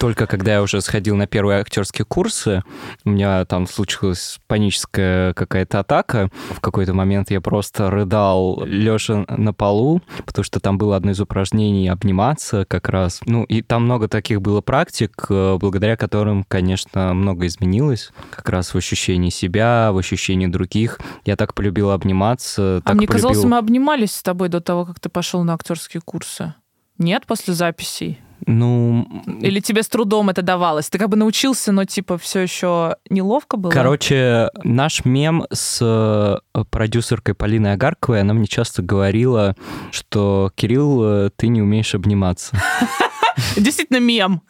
Только 0.00 0.26
когда 0.26 0.54
я 0.54 0.62
уже 0.62 0.80
сходил 0.80 1.14
на 1.14 1.26
первые 1.26 1.60
актерские 1.60 2.06
курсы, 2.06 2.62
у 3.04 3.10
меня 3.10 3.44
там 3.44 3.66
случилась 3.66 4.40
паническая 4.46 5.34
какая-то 5.34 5.80
атака. 5.80 6.30
В 6.56 6.60
какой-то 6.60 6.94
момент 6.94 7.30
я 7.30 7.42
просто 7.42 7.90
рыдал, 7.90 8.64
лежа 8.64 9.26
на 9.28 9.52
полу, 9.52 10.00
потому 10.24 10.42
что 10.42 10.58
там 10.58 10.78
было 10.78 10.96
одно 10.96 11.10
из 11.10 11.20
упражнений 11.20 11.86
обниматься 11.88 12.64
как 12.64 12.88
раз. 12.88 13.20
Ну, 13.26 13.44
и 13.44 13.60
там 13.60 13.84
много 13.84 14.08
таких 14.08 14.40
было 14.40 14.62
практик, 14.62 15.26
э, 15.28 15.58
благодаря 15.60 15.98
которым, 15.98 16.44
конечно, 16.44 17.12
много 17.12 17.46
изменилось. 17.46 18.10
Как 18.30 18.48
раз 18.48 18.72
в 18.72 18.78
ощущении 18.78 19.28
себя, 19.28 19.92
в 19.92 19.98
ощущении 19.98 20.46
других. 20.46 20.98
Я 21.26 21.36
так 21.36 21.52
полюбил 21.52 21.90
обниматься. 21.90 22.78
А 22.78 22.80
так 22.80 22.94
мне 22.96 23.06
казалось, 23.06 23.36
полюбил- 23.36 23.50
мы 23.50 23.58
обнимались 23.58 24.12
с 24.12 24.22
тобой 24.22 24.48
до 24.48 24.62
того, 24.62 24.86
как 24.86 24.98
ты 24.98 25.10
пошел 25.10 25.44
на 25.44 25.52
актерские 25.52 26.00
курсы. 26.00 26.54
Нет, 26.96 27.26
после 27.26 27.52
записей? 27.52 28.18
Ну, 28.46 29.06
Или 29.40 29.60
тебе 29.60 29.82
с 29.82 29.88
трудом 29.88 30.30
это 30.30 30.42
давалось? 30.42 30.88
Ты 30.88 30.98
как 30.98 31.08
бы 31.08 31.16
научился, 31.16 31.72
но 31.72 31.84
типа 31.84 32.18
все 32.18 32.40
еще 32.40 32.96
неловко 33.08 33.56
было? 33.56 33.70
Короче, 33.70 34.50
наш 34.62 35.04
мем 35.04 35.46
с 35.52 35.78
э, 35.80 36.62
продюсеркой 36.70 37.34
Полиной 37.34 37.74
Агарковой, 37.74 38.20
она 38.20 38.34
мне 38.34 38.46
часто 38.46 38.82
говорила, 38.82 39.56
что 39.90 40.50
Кирилл, 40.54 41.04
э, 41.04 41.30
ты 41.34 41.48
не 41.48 41.62
умеешь 41.62 41.94
обниматься. 41.94 42.56
Действительно 43.56 43.98
мем. 43.98 44.42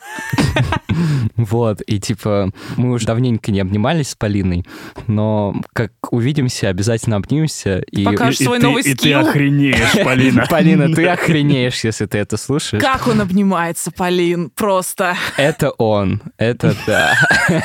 Вот, 1.36 1.80
и 1.86 1.98
типа 1.98 2.50
мы 2.76 2.92
уже 2.92 3.06
давненько 3.06 3.50
не 3.50 3.60
обнимались 3.60 4.10
с 4.10 4.14
Полиной, 4.16 4.66
но 5.06 5.54
как 5.72 5.92
увидимся, 6.12 6.68
обязательно 6.68 7.16
обнимемся. 7.16 7.78
И... 7.90 8.04
Покажешь 8.04 8.40
И 8.40 8.44
свой 8.44 8.58
ты- 8.58 8.66
новый 8.66 8.82
И 8.82 8.94
ты 8.94 8.98
скилл. 8.98 9.20
охренеешь, 9.20 9.92
Полина. 10.04 10.46
Полина, 10.50 10.94
ты 10.94 11.06
охренеешь, 11.06 11.84
если 11.84 12.06
ты 12.06 12.18
это 12.18 12.36
слушаешь. 12.36 12.82
Как 12.82 13.06
он 13.06 13.20
обнимается, 13.20 13.90
Полин, 13.90 14.50
просто. 14.50 15.16
Это 15.36 15.70
он, 15.70 16.20
это 16.36 16.74
да. 16.86 17.14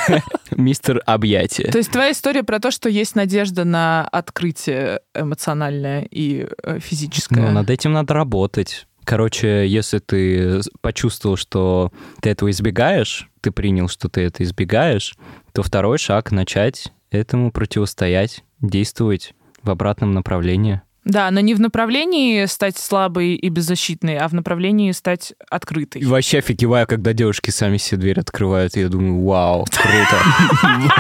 Мистер 0.52 1.02
объятие. 1.06 1.72
То 1.72 1.78
есть 1.80 1.92
твоя 1.92 2.12
история 2.12 2.44
про 2.44 2.60
то, 2.60 2.72
что 2.72 2.88
есть 2.90 3.16
надежда 3.16 3.66
на 3.66 4.08
открытие 4.08 5.00
эмоциональное 5.14 6.08
и 6.10 6.48
э, 6.64 6.80
физическое. 6.80 7.42
Ну, 7.42 7.52
над 7.52 7.70
этим 7.70 7.92
надо 7.94 8.14
работать. 8.14 8.88
Короче, 9.06 9.68
если 9.68 10.00
ты 10.00 10.62
почувствовал, 10.82 11.38
что 11.38 11.92
ты 12.22 12.32
этого 12.32 12.50
избегаешь, 12.50 13.30
ты 13.42 13.52
принял, 13.52 13.88
что 13.88 14.10
ты 14.10 14.22
это 14.22 14.44
избегаешь, 14.44 15.16
то 15.54 15.62
второй 15.64 16.00
шаг— 16.00 16.32
начать 16.34 16.92
этому 17.12 17.52
противостоять, 17.52 18.44
действовать 18.62 19.34
в 19.62 19.70
обратном 19.70 20.14
направлении. 20.14 20.82
Да, 21.06 21.30
но 21.30 21.40
не 21.40 21.54
в 21.54 21.62
направлении 21.62 22.46
стать 22.46 22.78
слабой 22.78 23.36
и 23.36 23.50
беззащитной, 23.50 24.18
а 24.18 24.28
в 24.28 24.34
направлении 24.34 24.92
стать 24.92 25.34
открытой. 25.52 26.02
И 26.02 26.06
вообще 26.06 26.40
офигеваю, 26.40 26.88
когда 26.88 27.14
девушки 27.14 27.52
сами 27.52 27.78
себе 27.78 28.02
дверь 28.02 28.20
открывают, 28.20 28.76
и 28.76 28.80
я 28.80 28.90
думаю, 28.90 29.24
вау, 29.24 29.66
круто. 29.66 30.94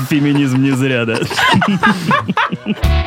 Феминизм 0.10 0.60
не 0.60 0.72
зря, 0.72 1.04
да. 1.04 1.18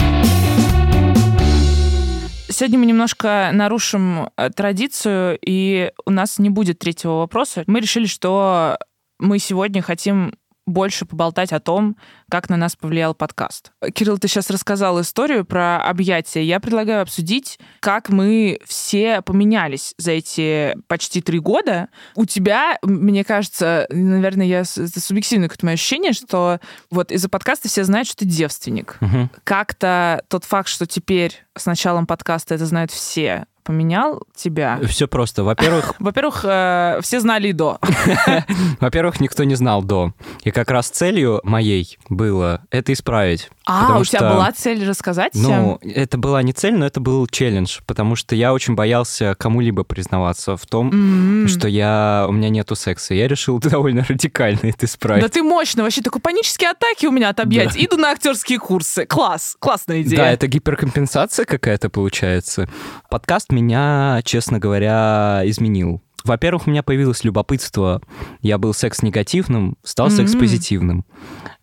Сегодня 2.51 2.79
мы 2.79 2.87
немножко 2.87 3.51
нарушим 3.53 4.31
э, 4.35 4.49
традицию, 4.49 5.37
и 5.45 5.91
у 6.05 6.09
нас 6.09 6.39
не 6.39 6.49
будет 6.49 6.79
третьего 6.79 7.19
вопроса. 7.19 7.63
Мы 7.67 7.79
решили, 7.79 8.07
что 8.07 8.79
мы 9.19 9.37
сегодня 9.37 9.83
хотим 9.83 10.33
больше 10.69 11.05
поболтать 11.05 11.51
о 11.51 11.59
том, 11.59 11.97
как 12.29 12.49
на 12.49 12.57
нас 12.57 12.75
повлиял 12.75 13.13
подкаст. 13.15 13.71
Кирилл, 13.93 14.17
ты 14.17 14.27
сейчас 14.27 14.49
рассказал 14.49 15.01
историю 15.01 15.45
про 15.45 15.81
объятия. 15.83 16.43
Я 16.43 16.59
предлагаю 16.59 17.01
обсудить, 17.01 17.59
как 17.79 18.09
мы 18.09 18.59
все 18.65 19.21
поменялись 19.21 19.93
за 19.97 20.11
эти 20.11 20.77
почти 20.87 21.21
три 21.21 21.39
года. 21.39 21.89
У 22.15 22.25
тебя, 22.25 22.77
мне 22.83 23.23
кажется, 23.23 23.87
наверное, 23.89 24.45
я, 24.45 24.59
это 24.61 24.99
субъективное 24.99 25.49
какое-то 25.49 25.65
мое 25.65 25.73
ощущение, 25.73 26.13
что 26.13 26.59
вот 26.89 27.11
из-за 27.11 27.29
подкаста 27.29 27.67
все 27.67 27.83
знают, 27.83 28.07
что 28.07 28.17
ты 28.17 28.25
девственник 28.25 28.97
Мгм. 29.01 29.29
как-то 29.43 30.23
тот 30.27 30.45
факт, 30.45 30.69
что 30.69 30.85
теперь 30.85 31.43
с 31.57 31.65
началом 31.65 32.05
подкаста 32.07 32.55
это 32.55 32.65
знают 32.65 32.91
все, 32.91 33.45
поменял 33.63 34.23
тебя? 34.35 34.79
Все 34.87 35.07
просто. 35.07 35.43
Во-первых, 35.43 35.95
Во-первых, 35.99 36.41
э, 36.43 36.99
все 37.01 37.19
знали 37.19 37.49
и 37.49 37.53
до. 37.53 37.79
во-первых, 38.79 39.19
никто 39.19 39.43
не 39.43 39.55
знал 39.55 39.83
до. 39.83 40.13
И 40.43 40.51
как 40.51 40.71
раз 40.71 40.89
целью 40.89 41.41
моей 41.43 41.97
было 42.09 42.61
это 42.71 42.93
исправить. 42.93 43.49
А, 43.71 43.81
Потому 43.81 43.99
у 44.01 44.03
тебя 44.05 44.19
что- 44.19 44.29
была 44.33 44.51
цель 44.51 44.87
рассказать 44.87 45.33
Ну, 45.35 45.79
всем? 45.81 45.91
это 45.93 46.17
была 46.17 46.41
не 46.41 46.53
цель, 46.53 46.73
но 46.75 46.85
это 46.87 46.99
был 46.99 47.27
челлендж, 47.27 47.79
потому 47.85 48.15
что 48.15 48.35
я 48.35 48.53
очень 48.53 48.73
боялся 48.75 49.35
кому-либо 49.37 49.83
признаваться 49.83 50.57
в 50.57 50.65
том, 50.65 50.89
М. 50.91 51.47
что 51.47 51.67
я 51.67 52.25
у 52.27 52.31
меня 52.31 52.49
нету 52.49 52.75
секса. 52.75 53.13
Я 53.13 53.27
решил 53.27 53.59
довольно 53.59 54.03
радикально 54.09 54.59
это 54.63 54.85
исправить. 54.85 55.21
Да 55.23 55.29
ты 55.29 55.43
мощно, 55.43 55.83
вообще 55.83 56.01
такой 56.01 56.19
панические 56.21 56.71
атаки 56.71 57.05
у 57.05 57.11
меня 57.11 57.29
от 57.29 57.39
объятий. 57.39 57.85
Иду 57.85 57.97
на 57.97 58.09
актерские 58.11 58.57
курсы. 58.59 59.05
Класс, 59.05 59.55
классная 59.59 60.01
идея. 60.01 60.17
Да, 60.17 60.31
это 60.31 60.47
гиперкомпенсация 60.47 61.45
какая-то 61.45 61.89
получается. 61.89 62.67
Подкаст 63.09 63.51
меня, 63.51 64.21
честно 64.25 64.59
говоря, 64.59 65.41
изменил. 65.45 66.01
Во-первых, 66.23 66.67
у 66.67 66.71
меня 66.71 66.83
появилось 66.83 67.23
любопытство. 67.23 68.01
Я 68.41 68.57
был 68.57 68.73
секс-негативным, 68.73 69.77
стал 69.83 70.07
М. 70.07 70.11
секс-позитивным. 70.11 71.05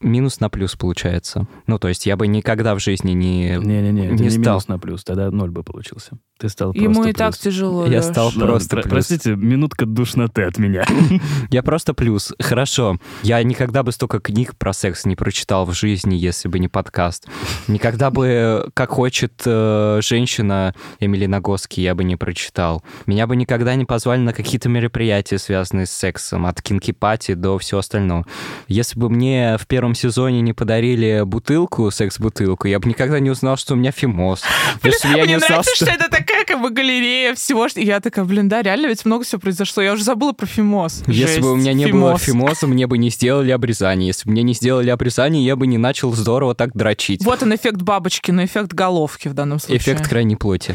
Минус 0.01 0.41
на 0.41 0.49
плюс 0.49 0.77
получается. 0.77 1.47
Ну, 1.67 1.79
то 1.79 1.89
есть 1.89 2.07
я 2.07 2.17
бы 2.17 2.27
никогда 2.27 2.75
в 2.75 2.81
жизни 2.81 3.13
не... 3.13 3.57
Не-не-не, 3.59 4.07
это 4.07 4.15
Не 4.15 4.23
не 4.25 4.31
стал. 4.31 4.41
минус 4.55 4.69
на 4.69 4.79
плюс, 4.79 5.05
тогда 5.05 5.31
ноль 5.31 5.51
бы 5.51 5.63
получился. 5.63 6.19
Ты 6.39 6.51
стал 6.51 6.73
Ему 6.75 6.95
просто 6.97 7.09
и 7.11 7.13
так 7.15 7.31
плюс. 7.31 7.39
тяжело, 7.39 7.87
Я 7.87 7.99
Лёш. 7.99 8.05
стал 8.05 8.27
Ладно, 8.27 8.47
просто 8.47 8.77
про- 8.77 8.83
плюс. 8.83 8.93
Простите, 8.93 9.37
минутка 9.37 9.87
душноты 9.87 10.43
от 10.43 10.59
меня. 10.59 10.85
Я 11.51 11.63
просто 11.63 11.95
плюс. 11.95 12.35
Хорошо. 12.39 12.99
Я 13.23 13.43
никогда 13.43 13.83
бы 13.83 13.91
столько 13.91 14.21
книг 14.21 14.55
про 14.57 14.75
секс 14.75 15.07
не 15.07 15.17
прочитал 15.17 15.65
в 15.65 15.73
жизни, 15.73 16.15
если 16.15 16.49
бы 16.49 16.59
не 16.59 16.69
подкаст. 16.69 17.27
Никогда 17.69 18.11
бы 18.11 18.69
«Как 18.75 18.91
хочет 18.91 19.33
э, 19.47 20.01
женщина» 20.03 20.75
Эмили 21.01 21.25
Нагоски 21.25 21.81
я 21.81 21.95
бы 21.95 22.05
не 22.05 22.17
прочитал. 22.17 22.85
Меня 23.07 23.27
бы 23.27 23.35
никогда 23.35 23.75
не 23.75 23.87
позвали 23.87 24.21
на 24.21 24.35
какие-то 24.35 24.69
мероприятия, 24.69 25.39
связанные 25.39 25.87
с 25.87 25.91
сексом, 25.91 26.45
от 26.45 26.61
кинки-пати 26.61 27.33
до 27.33 27.57
всего 27.59 27.81
остального. 27.81 28.27
Если 28.69 28.99
бы 28.99 29.09
мне 29.09 29.57
в 29.59 29.67
первом 29.67 29.95
сезоне 29.95 30.43
не 30.43 30.53
подарили 30.53 31.23
бутылку, 31.25 31.91
секс-бутылку, 31.91 32.69
я 32.69 32.79
бы 32.79 32.89
никогда 32.91 33.21
не 33.21 33.31
узнал, 33.31 33.57
что 33.57 33.73
у 33.73 33.77
меня 33.79 33.91
фимоз. 33.91 34.43
Если 34.83 35.09
бы 35.11 35.17
я 35.17 35.27
не 35.27 35.37
узнал, 35.37 35.63
что 35.63 35.87
это 35.87 36.11
такая 36.27 36.45
как 36.45 36.61
бы 36.61 36.71
галерея 36.71 37.35
всего. 37.35 37.69
что- 37.69 37.81
я 37.81 38.01
такая, 38.01 38.25
блин, 38.25 38.49
да, 38.49 38.63
реально 38.63 38.89
ведь 38.89 39.05
много 39.05 39.25
всего 39.25 39.41
произошло. 39.41 39.83
Я 39.83 39.93
уже 39.93 40.05
забыла 40.05 40.33
про 40.33 40.47
фимоз. 40.47 41.03
Если 41.07 41.41
бы 41.41 41.53
у 41.53 41.57
Жесть, 41.57 41.67
меня 41.67 41.73
не 41.75 41.87
было 41.87 42.19
фимоз. 42.19 42.23
фимоза, 42.23 42.67
мне 42.67 42.87
бы 42.87 42.99
не 42.99 43.11
сделали 43.11 43.51
обрезание. 43.51 44.09
Если 44.09 44.25
бы 44.27 44.33
мне 44.33 44.43
не 44.43 44.55
сделали 44.55 44.91
обрезание, 44.91 45.45
я 45.45 45.57
бы 45.57 45.67
не 45.67 45.79
начал 45.79 46.13
здорово 46.13 46.55
так 46.55 46.73
дрочить. 46.75 47.25
Вот 47.25 47.43
он 47.43 47.55
эффект 47.55 47.83
бабочки, 47.83 48.31
но 48.31 48.45
эффект 48.45 48.73
головки 48.73 49.29
в 49.29 49.35
данном 49.35 49.59
случае. 49.59 49.79
Эффект 49.79 50.09
крайней 50.09 50.37
плоти. 50.37 50.75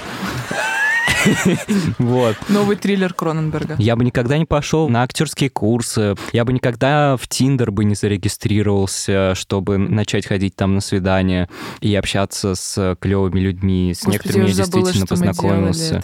Вот. 1.97 2.35
Новый 2.49 2.75
триллер 2.75 3.13
Кроненберга. 3.13 3.75
Я 3.77 3.95
бы 3.95 4.03
никогда 4.03 4.37
не 4.37 4.45
пошел 4.45 4.89
на 4.89 5.03
актерские 5.03 5.49
курсы, 5.49 6.15
я 6.31 6.45
бы 6.45 6.53
никогда 6.53 7.17
в 7.17 7.27
Тиндер 7.27 7.71
бы 7.71 7.85
не 7.85 7.95
зарегистрировался, 7.95 9.35
чтобы 9.35 9.77
начать 9.77 10.25
ходить 10.25 10.55
там 10.55 10.75
на 10.75 10.81
свидания 10.81 11.49
и 11.79 11.93
общаться 11.95 12.55
с 12.55 12.95
клевыми 12.99 13.39
людьми. 13.39 13.93
С 13.93 14.03
Господи, 14.03 14.13
некоторыми 14.13 14.47
я 14.47 14.53
забыла, 14.53 14.91
действительно 14.91 15.07
познакомился. 15.07 16.03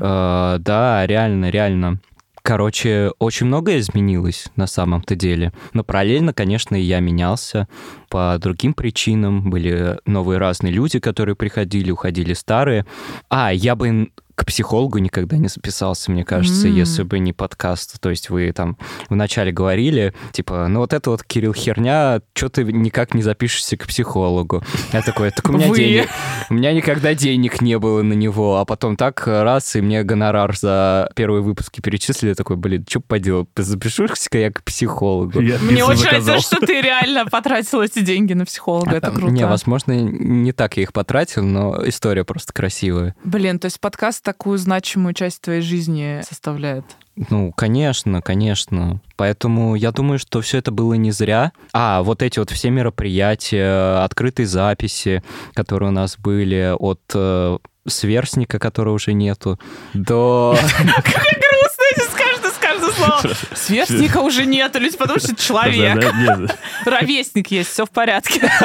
Э, 0.00 0.56
Да, 0.60 1.06
реально, 1.06 1.50
реально. 1.50 2.00
Короче, 2.42 3.10
очень 3.18 3.46
многое 3.46 3.78
изменилось 3.78 4.46
на 4.56 4.66
самом-то 4.66 5.14
деле. 5.14 5.52
Но 5.74 5.84
параллельно, 5.84 6.32
конечно, 6.32 6.76
и 6.76 6.80
я 6.80 7.00
менялся 7.00 7.68
по 8.08 8.38
другим 8.40 8.72
причинам. 8.72 9.50
Были 9.50 9.98
новые 10.06 10.38
разные 10.38 10.72
люди, 10.72 10.98
которые 10.98 11.36
приходили, 11.36 11.90
уходили 11.90 12.32
старые. 12.32 12.86
А, 13.28 13.52
я 13.52 13.76
бы, 13.76 14.08
к 14.38 14.46
психологу 14.46 14.98
никогда 14.98 15.36
не 15.36 15.48
записался, 15.48 16.12
мне 16.12 16.24
кажется, 16.24 16.68
М. 16.68 16.74
если 16.74 17.02
бы 17.02 17.18
не 17.18 17.32
подкаст. 17.32 18.00
То 18.00 18.08
есть 18.10 18.30
вы 18.30 18.52
там 18.52 18.78
вначале 19.08 19.50
говорили, 19.50 20.14
типа, 20.30 20.68
ну 20.68 20.78
вот 20.78 20.92
это 20.92 21.10
вот, 21.10 21.24
Кирилл, 21.24 21.52
херня, 21.52 22.20
что 22.34 22.48
ты 22.48 22.62
никак 22.62 23.14
не 23.14 23.22
запишешься 23.22 23.76
к 23.76 23.88
психологу? 23.88 24.62
Я 24.92 25.02
такой, 25.02 25.32
так 25.32 25.48
у 25.48 25.52
меня 25.52 25.74
денег, 25.74 26.08
у 26.50 26.54
меня 26.54 26.72
никогда 26.72 27.14
денег 27.14 27.60
не 27.60 27.80
было 27.80 28.02
на 28.02 28.12
него, 28.12 28.58
а 28.58 28.64
потом 28.64 28.96
так 28.96 29.26
раз, 29.26 29.74
и 29.74 29.80
мне 29.80 30.04
гонорар 30.04 30.56
за 30.56 31.10
первые 31.16 31.42
выпуски 31.42 31.80
перечислили, 31.80 32.28
я 32.28 32.34
такой, 32.36 32.56
блин, 32.56 32.86
что 32.88 33.00
поделать, 33.00 33.48
запишусь-ка 33.56 34.38
я 34.38 34.52
к 34.52 34.62
психологу. 34.62 35.40
Я 35.40 35.58
Мне 35.58 35.84
очень 35.84 36.04
нравится, 36.04 36.38
что 36.38 36.64
ты 36.64 36.80
реально 36.80 37.26
потратил 37.26 37.82
эти 37.82 38.02
деньги 38.02 38.34
на 38.34 38.44
психолога. 38.44 38.92
Это 38.92 39.10
круто. 39.10 39.32
Не, 39.32 39.46
возможно, 39.46 39.92
не 40.00 40.52
так 40.52 40.76
я 40.76 40.84
их 40.84 40.92
потратил, 40.92 41.42
но 41.42 41.82
история 41.88 42.22
просто 42.22 42.52
красивая. 42.52 43.16
Блин, 43.24 43.58
то 43.58 43.64
есть 43.64 43.80
подкаст 43.80 44.27
такую 44.28 44.58
значимую 44.58 45.14
часть 45.14 45.40
твоей 45.40 45.62
жизни 45.62 46.20
составляет. 46.22 46.84
Ну, 47.30 47.50
конечно, 47.50 48.20
конечно. 48.20 49.00
Поэтому 49.16 49.74
я 49.74 49.90
думаю, 49.90 50.18
что 50.18 50.42
все 50.42 50.58
это 50.58 50.70
было 50.70 50.92
не 50.92 51.12
зря. 51.12 51.52
А, 51.72 52.02
вот 52.02 52.22
эти 52.22 52.38
вот 52.38 52.50
все 52.50 52.68
мероприятия, 52.68 54.04
открытые 54.04 54.46
записи, 54.46 55.22
которые 55.54 55.88
у 55.88 55.92
нас 55.92 56.18
были 56.18 56.74
от 56.78 57.00
э, 57.14 57.56
сверстника, 57.86 58.58
которого 58.58 58.96
уже 58.96 59.14
нету, 59.14 59.58
до... 59.94 60.58
слово. 62.98 63.34
Сверстника 63.54 64.18
уже 64.18 64.46
нет, 64.46 64.74
люди 64.76 64.96
подумают, 64.96 65.22
что 65.22 65.32
это 65.32 65.42
человек. 65.42 66.14
Ровесник 66.84 67.50
есть, 67.50 67.70
все 67.70 67.86
в 67.86 67.90
порядке. 67.90 68.50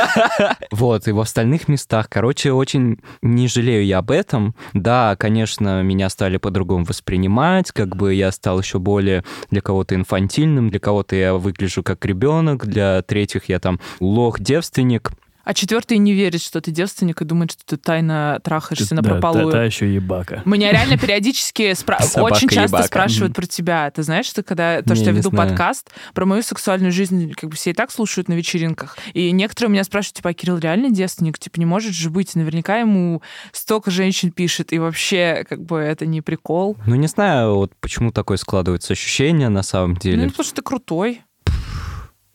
Вот, 0.71 1.07
и 1.07 1.11
в 1.11 1.19
остальных 1.19 1.67
местах. 1.67 2.07
Короче, 2.09 2.51
очень 2.51 2.99
не 3.21 3.47
жалею 3.47 3.85
я 3.85 3.99
об 3.99 4.11
этом. 4.11 4.55
Да, 4.73 5.15
конечно, 5.15 5.81
меня 5.83 6.09
стали 6.09 6.37
по-другому 6.37 6.85
воспринимать, 6.85 7.71
как 7.71 7.95
бы 7.95 8.13
я 8.13 8.31
стал 8.31 8.59
еще 8.59 8.79
более 8.79 9.23
для 9.49 9.61
кого-то 9.61 9.95
инфантильным, 9.95 10.69
для 10.69 10.79
кого-то 10.79 11.15
я 11.15 11.35
выгляжу 11.35 11.83
как 11.83 12.05
ребенок, 12.05 12.65
для 12.65 13.01
третьих 13.01 13.49
я 13.49 13.59
там 13.59 13.79
лох-девственник. 13.99 15.11
А 15.43 15.53
четвертый 15.53 15.97
не 15.97 16.13
верит, 16.13 16.41
что 16.41 16.61
ты 16.61 16.71
девственник 16.71 17.21
и 17.21 17.25
думает, 17.25 17.51
что 17.51 17.65
ты 17.65 17.75
тайно 17.77 18.39
трахаешься 18.43 18.95
на 18.95 19.01
Да, 19.01 19.09
та, 19.09 19.19
прополую. 19.19 19.51
та 19.51 19.63
еще 19.65 19.93
ебака. 19.93 20.41
Меня 20.45 20.71
реально 20.71 20.97
периодически 20.97 21.71
спра- 21.73 21.97
очень 22.21 22.47
часто 22.47 22.77
ебака. 22.77 22.83
спрашивают 22.87 23.35
про 23.35 23.45
тебя. 23.45 23.91
Ты 23.91 24.03
знаешь, 24.03 24.25
что 24.25 24.41
когда 24.41 24.81
то, 24.81 24.91
Не, 24.93 24.95
что 24.95 25.05
я 25.07 25.11
веду 25.11 25.29
знаю. 25.31 25.49
подкаст 25.49 25.91
про 26.13 26.25
мою 26.25 26.43
сексуальную 26.43 26.93
жизнь, 26.93 27.33
как 27.33 27.49
бы 27.49 27.55
все 27.57 27.71
и 27.71 27.73
так 27.73 27.91
слушают 27.91 28.29
на 28.29 28.33
вечеринках. 28.33 28.97
И 29.13 29.31
некоторые 29.31 29.69
у 29.69 29.71
меня 29.73 29.83
спрашивают, 29.83 30.15
типа, 30.15 30.29
а 30.29 30.33
Кирилл 30.33 30.59
реально 30.59 30.91
девственник? 30.91 31.37
Типа, 31.37 31.59
не 31.59 31.65
может 31.65 31.93
же 31.93 32.09
быть. 32.09 32.35
Наверняка 32.35 32.77
ему 32.77 33.21
столько 33.51 33.91
женщин 33.91 34.31
пишет. 34.31 34.71
И 34.71 34.79
вообще, 34.79 35.45
как 35.49 35.61
бы, 35.65 35.77
это 35.79 36.05
не 36.05 36.21
прикол. 36.21 36.77
Ну, 36.85 36.95
не 36.95 37.07
знаю, 37.07 37.55
вот 37.55 37.73
почему 37.81 38.11
такое 38.11 38.37
складывается 38.37 38.93
ощущение 38.93 39.49
на 39.49 39.61
самом 39.63 39.91
Ну, 39.95 39.99
деле. 39.99 40.27
потому 40.29 40.45
что 40.45 40.55
ты 40.55 40.61
крутой. 40.61 41.21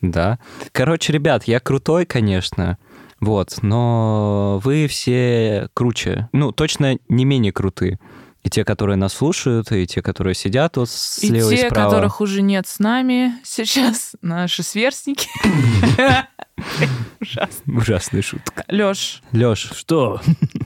Да. 0.01 0.39
Короче, 0.71 1.11
ребят, 1.11 1.43
я 1.45 1.59
крутой, 1.59 2.05
конечно. 2.05 2.77
Вот, 3.19 3.57
но 3.61 4.59
вы 4.63 4.87
все 4.87 5.69
круче. 5.73 6.29
Ну, 6.31 6.51
точно 6.51 6.97
не 7.09 7.25
менее 7.25 7.51
крутые. 7.51 7.99
И 8.41 8.49
те, 8.49 8.63
которые 8.63 8.95
нас 8.95 9.13
слушают, 9.13 9.71
и 9.73 9.85
те, 9.85 10.01
которые 10.01 10.33
сидят 10.33 10.77
вот 10.77 10.89
слева 10.89 11.49
и 11.49 11.55
и, 11.55 11.57
те, 11.57 11.67
справа. 11.67 11.89
которых 11.89 12.21
уже 12.21 12.41
нет 12.41 12.67
с 12.67 12.79
нами 12.79 13.33
сейчас, 13.43 14.15
наши 14.21 14.63
сверстники. 14.63 15.27
Ужасная 17.67 18.21
шутка. 18.21 18.63
Лёш, 18.69 19.21
Лёш, 19.33 19.71
Что? 19.75 20.21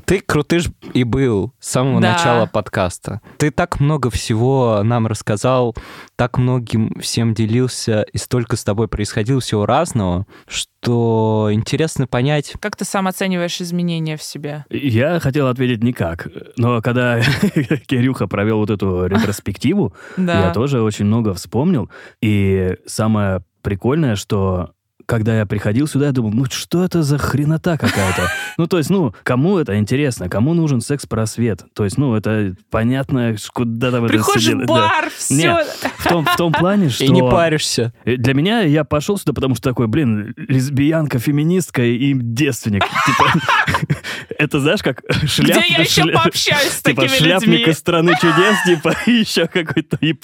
Ты 0.05 0.19
крутыш 0.21 0.69
и 0.93 1.03
был 1.03 1.53
с 1.59 1.69
самого 1.71 2.01
Да. 2.01 2.13
начала 2.13 2.45
подкаста. 2.45 3.21
Ты 3.37 3.51
так 3.51 3.79
много 3.79 4.09
всего 4.09 4.81
нам 4.83 5.07
рассказал, 5.07 5.75
так 6.15 6.37
многим 6.37 6.99
всем 6.99 7.33
делился, 7.33 8.03
и 8.13 8.17
столько 8.17 8.55
с 8.55 8.63
тобой 8.63 8.87
происходило 8.87 9.39
всего 9.41 9.65
разного, 9.65 10.25
что 10.47 11.49
интересно 11.51 12.07
понять, 12.07 12.53
как 12.59 12.75
ты 12.75 12.85
сам 12.85 13.07
оцениваешь 13.07 13.59
изменения 13.61 14.17
в 14.17 14.23
себе? 14.23 14.65
Я 14.69 15.19
хотел 15.19 15.47
ответить 15.47 15.83
никак. 15.83 16.27
Но 16.57 16.81
когда 16.81 17.19
Кирюха 17.87 18.27
провел 18.27 18.57
вот 18.59 18.69
эту 18.69 19.05
ретроспективу, 19.05 19.93
я 20.17 20.51
тоже 20.53 20.81
очень 20.81 21.05
много 21.05 21.33
вспомнил. 21.33 21.89
И 22.21 22.75
самое 22.85 23.43
прикольное, 23.61 24.15
что 24.15 24.71
когда 25.05 25.37
я 25.37 25.45
приходил 25.45 25.87
сюда, 25.87 26.07
я 26.07 26.11
думал, 26.11 26.31
ну 26.31 26.45
что 26.45 26.83
это 26.83 27.03
за 27.03 27.17
хренота 27.17 27.77
какая-то? 27.77 28.29
Ну, 28.57 28.67
то 28.67 28.77
есть, 28.77 28.91
ну, 28.91 29.15
кому 29.23 29.57
это 29.57 29.79
интересно? 29.79 30.29
Кому 30.29 30.53
нужен 30.53 30.79
секс-просвет? 30.79 31.63
То 31.73 31.85
есть, 31.85 31.97
ну, 31.97 32.13
это 32.13 32.55
понятно, 32.69 33.35
куда 33.51 33.89
там 33.89 34.05
это 34.05 34.13
Приходишь 34.13 34.53
в 34.53 34.59
да. 34.59 34.65
бар, 34.65 35.09
все. 35.15 35.33
Не, 35.33 35.65
В 35.97 36.07
том, 36.07 36.25
в 36.25 36.35
том 36.35 36.53
плане, 36.53 36.89
что... 36.89 37.03
и 37.05 37.09
не 37.09 37.21
паришься. 37.21 37.93
Для 38.05 38.35
меня 38.35 38.61
я 38.61 38.83
пошел 38.83 39.17
сюда, 39.17 39.33
потому 39.33 39.55
что 39.55 39.69
такой, 39.69 39.87
блин, 39.87 40.35
лесбиянка, 40.37 41.17
феминистка 41.17 41.83
и 41.83 42.13
девственник. 42.13 42.83
Типа, 43.05 43.97
это 44.37 44.59
знаешь, 44.59 44.83
как 44.83 45.01
шляп... 45.25 45.57
Где 45.57 45.73
я 45.73 45.81
еще 45.81 46.05
пообщаюсь 46.05 46.71
с 46.71 46.81
Типа 46.81 47.01
такими 47.01 47.17
шляпник 47.17 47.59
людьми? 47.59 47.71
из 47.71 47.77
страны 47.77 48.13
чудес, 48.19 48.55
типа, 48.65 48.95
и 49.07 49.11
еще 49.11 49.47
какой-то 49.47 49.97
и, 50.01 50.15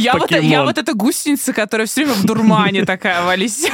Я 0.00 0.14
вот, 0.64 0.78
эта 0.78 0.94
гусеница, 0.94 1.52
которая 1.52 1.86
все 1.86 2.04
время 2.04 2.18
в 2.18 2.24
дурмане 2.24 2.84
такая, 2.84 3.22
вались. 3.24 3.66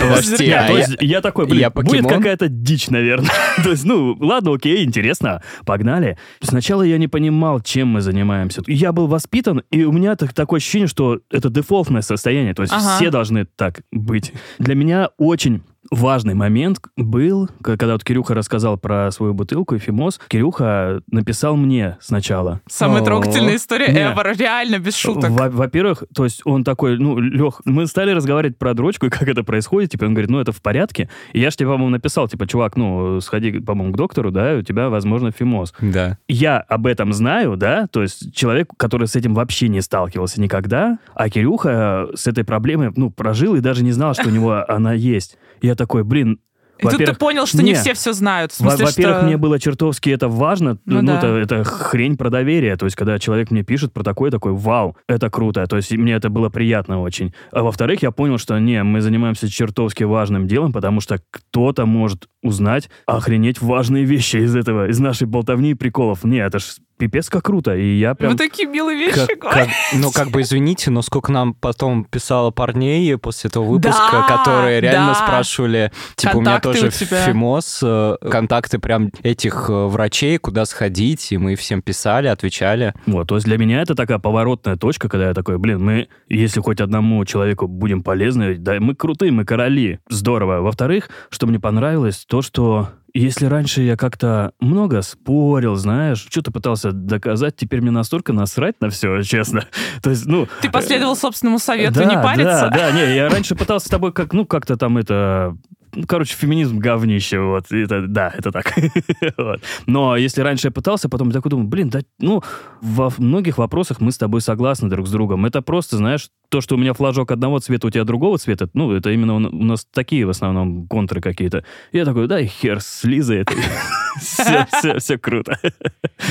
А 0.57 0.67
то 0.67 0.73
я- 0.73 0.79
есть 0.79 0.97
я 1.01 1.21
такой, 1.21 1.47
блин, 1.47 1.61
я 1.61 1.71
будет 1.71 2.07
какая-то 2.07 2.49
дичь, 2.49 2.89
наверное. 2.89 3.31
То 3.63 3.71
есть, 3.71 3.85
ну, 3.85 4.17
ладно, 4.21 4.53
окей, 4.55 4.85
интересно, 4.85 5.43
погнали. 5.67 6.19
Сначала 6.41 6.83
я 6.83 6.99
не 6.99 7.09
понимал, 7.09 7.61
чем 7.61 7.89
мы 7.89 8.01
занимаемся. 8.01 8.63
Я 8.67 8.93
был 8.93 9.07
воспитан, 9.07 9.63
и 9.71 9.85
у 9.85 9.93
меня 9.93 10.17
так- 10.17 10.33
такое 10.33 10.59
ощущение, 10.59 10.89
что 10.89 11.21
это 11.31 11.51
дефолтное 11.51 12.03
состояние, 12.03 12.55
то 12.55 12.63
есть 12.63 12.73
Ага. 12.75 12.97
все 12.97 13.11
должны 13.11 13.47
так 13.57 13.83
быть. 13.93 14.33
Для 14.59 14.75
меня 14.75 15.09
очень 15.19 15.63
важный 15.91 16.35
момент 16.35 16.79
был, 16.97 17.49
когда 17.63 17.93
вот 17.93 18.05
Кирюха 18.05 18.35
рассказал 18.35 18.77
про 18.79 19.11
свою 19.11 19.35
бутылку 19.35 19.77
эфимоз, 19.77 20.21
Кирюха 20.29 21.01
написал 21.11 21.57
мне 21.57 21.97
сначала. 22.01 22.61
Самая 22.69 23.03
О. 23.03 23.05
трогательная 23.05 23.57
история 23.57 23.87
ever, 23.89 24.37
реально, 24.37 24.79
без 24.79 24.97
шуток. 24.97 25.31
Во- 25.31 25.51
Во-первых, 25.51 26.05
то 26.15 26.25
есть 26.25 26.43
он 26.45 26.65
такой, 26.65 26.99
ну, 26.99 27.19
Лех, 27.19 27.61
мы 27.65 27.87
стали 27.87 28.11
разговаривать 28.13 28.59
про 28.59 28.75
дрочку 28.75 29.07
и 29.07 29.11
как 29.11 29.29
это 29.29 29.45
происходит, 29.45 29.91
типа, 29.91 30.05
он 30.05 30.15
говорит, 30.15 30.31
ну, 30.31 30.41
это 30.41 30.53
в 30.53 30.61
порядке. 30.63 31.09
И 31.33 31.41
я 31.41 31.51
же 31.51 31.57
тебе, 31.57 31.69
по-моему, 31.69 31.91
написал, 31.91 32.29
типа, 32.29 32.47
чувак, 32.47 32.77
ну, 32.77 33.21
сходи, 33.21 33.61
по-моему, 33.61 33.93
к 33.93 33.97
доктору, 33.97 34.31
да, 34.31 34.55
и 34.55 34.59
у 34.59 34.63
тебя, 34.63 34.89
возможно, 34.89 35.31
фимоз. 35.31 35.75
Да. 35.81 36.19
Я 36.29 36.59
об 36.59 36.87
этом 36.87 37.13
знаю, 37.13 37.57
да, 37.57 37.87
то 37.87 38.03
есть 38.03 38.35
человек, 38.35 38.69
который 38.77 39.07
с 39.07 39.17
этим 39.17 39.35
вообще 39.35 39.69
не 39.69 39.81
сталкивался 39.81 40.41
никогда, 40.41 40.99
а 41.15 41.29
Кирюха 41.29 42.09
с 42.15 42.27
этой 42.27 42.45
проблемой, 42.45 42.93
ну, 42.97 43.11
прожил 43.11 43.55
и 43.55 43.61
даже 43.61 43.85
не 43.85 43.93
знал, 43.93 44.15
что 44.15 44.29
у 44.29 44.33
него 44.33 44.65
она 44.69 44.93
есть. 44.93 45.37
И 45.61 45.67
я 45.67 45.75
такой, 45.85 46.03
блин, 46.03 46.39
И 46.79 46.83
тут 46.83 47.05
ты 47.05 47.15
понял, 47.15 47.47
что 47.47 47.59
не 47.63 47.71
не. 47.71 47.75
все 47.75 47.95
все 47.95 48.13
знают. 48.13 48.53
В 48.53 48.57
смысле, 48.57 48.87
Во-первых, 48.87 49.19
что... 49.19 49.27
мне 49.27 49.37
было 49.37 49.61
чертовски 49.61 50.11
это 50.11 50.29
важно. 50.29 50.79
Ну 50.87 51.03
Ну, 51.03 51.07
да. 51.07 51.19
это, 51.19 51.27
это 51.29 51.65
хрень 51.65 52.17
про 52.17 52.31
доверие. 52.31 52.77
То 52.77 52.87
есть, 52.87 52.97
когда 52.97 53.19
человек 53.19 53.51
мне 53.51 53.63
пишет 53.63 53.93
про 53.93 54.03
такое, 54.03 54.31
такой, 54.31 54.53
вау, 54.53 54.97
это 55.09 55.31
круто. 55.31 55.67
То 55.67 55.77
есть, 55.77 55.93
мне 55.93 56.15
это 56.15 56.31
было 56.31 56.49
приятно 56.49 57.01
очень. 57.01 57.33
А 57.53 57.63
во-вторых, 57.63 58.03
я 58.03 58.11
понял, 58.11 58.39
что 58.39 58.59
не, 58.59 58.83
мы 58.83 59.01
занимаемся 59.01 59.49
чертовски 59.49 60.05
важным 60.05 60.49
делом, 60.49 60.73
потому 60.73 61.01
что 61.01 61.21
кто-то 61.31 61.87
может 61.87 62.29
узнать, 62.43 62.91
охренеть 63.07 63.63
важные 63.63 64.05
вещи 64.05 64.39
из 64.39 64.57
этого, 64.57 64.89
из 64.89 64.99
нашей 64.99 65.27
болтовни 65.27 65.71
и 65.71 65.75
приколов. 65.75 66.25
Не, 66.25 66.39
это 66.39 66.59
ж 66.59 66.65
пипец 67.07 67.29
как 67.29 67.45
круто. 67.45 67.75
И 67.77 67.99
я 67.99 68.15
прям... 68.15 68.33
Вы 68.33 68.39
такие 68.39 68.69
милые 68.69 68.99
вещи 68.99 69.27
Как- 69.27 69.39
как- 69.39 69.69
ну, 69.95 70.11
как 70.11 70.31
бы 70.31 70.41
извините, 70.41 70.91
но 70.91 71.03
сколько 71.03 71.31
нам 71.33 71.55
потом 71.55 72.05
писало 72.05 72.51
парней 72.51 73.17
после 73.19 73.49
этого 73.49 73.65
выпуска, 73.65 74.09
Да, 74.13 74.39
которые 74.39 74.81
реально 74.81 75.09
да. 75.13 75.15
спрашивали, 75.15 75.93
типа, 76.17 76.37
у 76.37 76.41
меня 76.41 76.53
Контакты 76.61 76.81
тоже 76.81 76.87
у 76.89 77.07
тебя. 77.07 77.25
фимоз, 77.27 77.81
э, 77.83 78.17
контакты 78.31 78.79
прям 78.79 79.11
этих 79.23 79.67
э, 79.69 79.73
врачей, 79.87 80.39
куда 80.39 80.65
сходить, 80.65 81.33
и 81.33 81.39
мы 81.39 81.55
всем 81.57 81.83
писали, 81.83 82.29
отвечали. 82.29 82.95
Вот, 83.07 83.29
то 83.29 83.35
есть 83.37 83.47
для 83.47 83.59
меня 83.59 83.83
это 83.83 83.95
такая 83.95 84.19
поворотная 84.19 84.77
точка, 84.77 85.09
когда 85.09 85.29
я 85.29 85.35
такой, 85.35 85.59
блин, 85.59 85.83
мы, 85.85 86.09
если 86.29 86.61
хоть 86.61 86.81
одному 86.81 87.25
человеку 87.25 87.67
будем 87.69 88.03
полезны, 88.03 88.57
да, 88.57 88.81
мы 88.81 88.95
крутые, 88.95 89.33
мы 89.33 89.45
короли, 89.45 89.99
здорово. 90.09 90.61
Во-вторых, 90.61 91.09
что 91.31 91.47
мне 91.47 91.61
понравилось, 91.61 92.25
то, 92.27 92.43
что 92.43 92.89
если 93.15 93.47
раньше 93.47 93.83
я 93.83 93.97
как-то 93.97 94.53
много 94.59 95.01
спорил, 95.03 95.77
знаешь, 95.77 96.27
что-то 96.29 96.51
пытался 96.51 96.91
доказать, 96.91 97.55
теперь 97.57 97.81
мне 97.81 97.93
настолько 97.93 98.33
насрать 98.33 98.81
на 98.81 98.91
все, 98.91 99.23
честно. 99.23 99.67
То 100.03 100.11
есть, 100.11 100.27
ну... 100.27 100.49
Ты 100.63 100.71
последовал 100.71 101.15
собственному 101.15 101.61
совету 101.61 101.95
да, 101.95 102.05
не 102.05 102.17
париться? 102.17 102.69
Да, 102.73 102.77
да, 102.77 102.91
не, 102.91 103.15
я 103.15 103.29
раньше 103.29 103.55
пытался 103.55 103.87
с 103.87 103.91
тобой 103.91 104.13
как, 104.13 104.33
ну, 104.33 104.45
как-то 104.45 104.77
там 104.77 104.99
это 104.99 105.57
ну, 105.95 106.05
короче, 106.07 106.35
феминизм 106.37 106.79
говнище, 106.79 107.41
вот, 107.41 107.71
это, 107.71 108.07
да, 108.07 108.33
это 108.37 108.53
так. 108.53 108.73
вот. 109.37 109.61
Но 109.87 110.17
если 110.17 110.43
раньше 110.43 110.69
я 110.69 110.71
пытался, 110.71 111.09
потом 111.09 111.29
я 111.29 111.35
такой 111.35 111.51
думаю, 111.51 111.69
блин, 111.69 111.89
да, 111.89 112.01
ну, 112.19 112.43
во 112.81 113.11
многих 113.19 113.59
вопросах 113.59 114.01
мы 114.01 114.13
с 114.13 114.19
тобой 114.19 114.41
согласны 114.41 114.89
друг 114.89 115.07
с 115.07 115.11
другом. 115.11 115.47
Это 115.47 115.63
просто, 115.63 115.97
знаешь, 115.97 116.29
то, 116.49 116.61
что 116.61 116.77
у 116.77 116.79
меня 116.79 116.93
флажок 116.93 117.31
одного 117.31 117.59
цвета, 117.59 117.87
у 117.87 117.91
тебя 117.91 118.05
другого 118.05 118.39
цвета, 118.39 118.69
ну, 118.75 118.93
это 118.93 119.11
именно 119.11 119.35
у 119.35 119.39
нас 119.39 119.87
такие 119.93 120.27
в 120.27 120.31
основном 120.31 120.87
контры 120.87 121.21
какие-то. 121.21 121.65
Я 121.93 122.05
такой, 122.05 122.29
да, 122.29 122.41
и 122.41 122.47
хер 122.47 122.81
с 122.81 123.05
Лизой, 123.05 123.39
это 123.39 123.55
все, 124.21 124.67
все, 124.73 124.99
все 124.99 125.19
круто. 125.19 125.59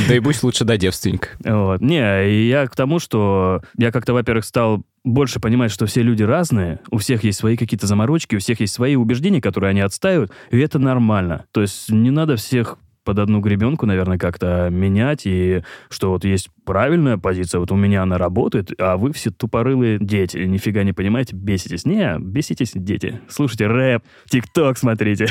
Да 0.08 0.16
и 0.16 0.20
будь 0.20 0.42
лучше 0.44 0.66
до 0.66 0.78
девственника. 0.78 1.30
Вот. 1.44 1.82
Не, 1.82 2.48
я 2.48 2.68
к 2.68 2.76
тому, 2.76 3.00
что 3.00 3.62
я 3.78 3.92
как-то, 3.92 4.14
во-первых, 4.14 4.46
стал 4.46 4.84
больше 5.04 5.40
понимать, 5.40 5.72
что 5.72 5.86
все 5.86 6.02
люди 6.02 6.24
разные, 6.24 6.80
у 6.90 6.98
всех 6.98 7.24
есть 7.24 7.40
свои 7.40 7.58
какие-то 7.58 7.88
заморочки, 7.88 8.36
у 8.36 8.40
всех 8.40 8.60
есть 8.60 8.74
свои 8.74 8.96
убеждения, 8.96 9.42
которые 9.42 9.72
они 9.72 9.82
отстаивают, 9.82 10.32
и 10.50 10.60
это 10.60 10.80
нормально. 10.80 11.46
То 11.52 11.62
есть 11.62 11.90
не 11.90 12.12
надо 12.12 12.36
всех 12.36 12.78
под 13.04 13.20
одну 13.20 13.40
гребенку, 13.40 13.86
наверное, 13.86 14.18
как-то 14.18 14.70
менять, 14.70 15.22
и 15.26 15.64
что 15.90 16.12
вот 16.12 16.26
есть 16.26 16.50
правильная 16.66 17.18
позиция, 17.18 17.60
вот 17.60 17.72
у 17.72 17.76
меня 17.76 18.04
она 18.04 18.18
работает, 18.18 18.72
а 18.80 18.98
вы 18.98 19.12
все 19.14 19.32
тупорылые 19.32 19.98
дети, 20.00 20.38
нифига 20.38 20.84
не 20.84 20.94
понимаете, 20.94 21.36
беситесь. 21.36 21.86
Не, 21.86 22.18
беситесь, 22.20 22.72
дети. 22.74 23.22
Слушайте 23.28 23.68
рэп, 23.68 24.04
тикток 24.30 24.78
смотрите. 24.78 25.28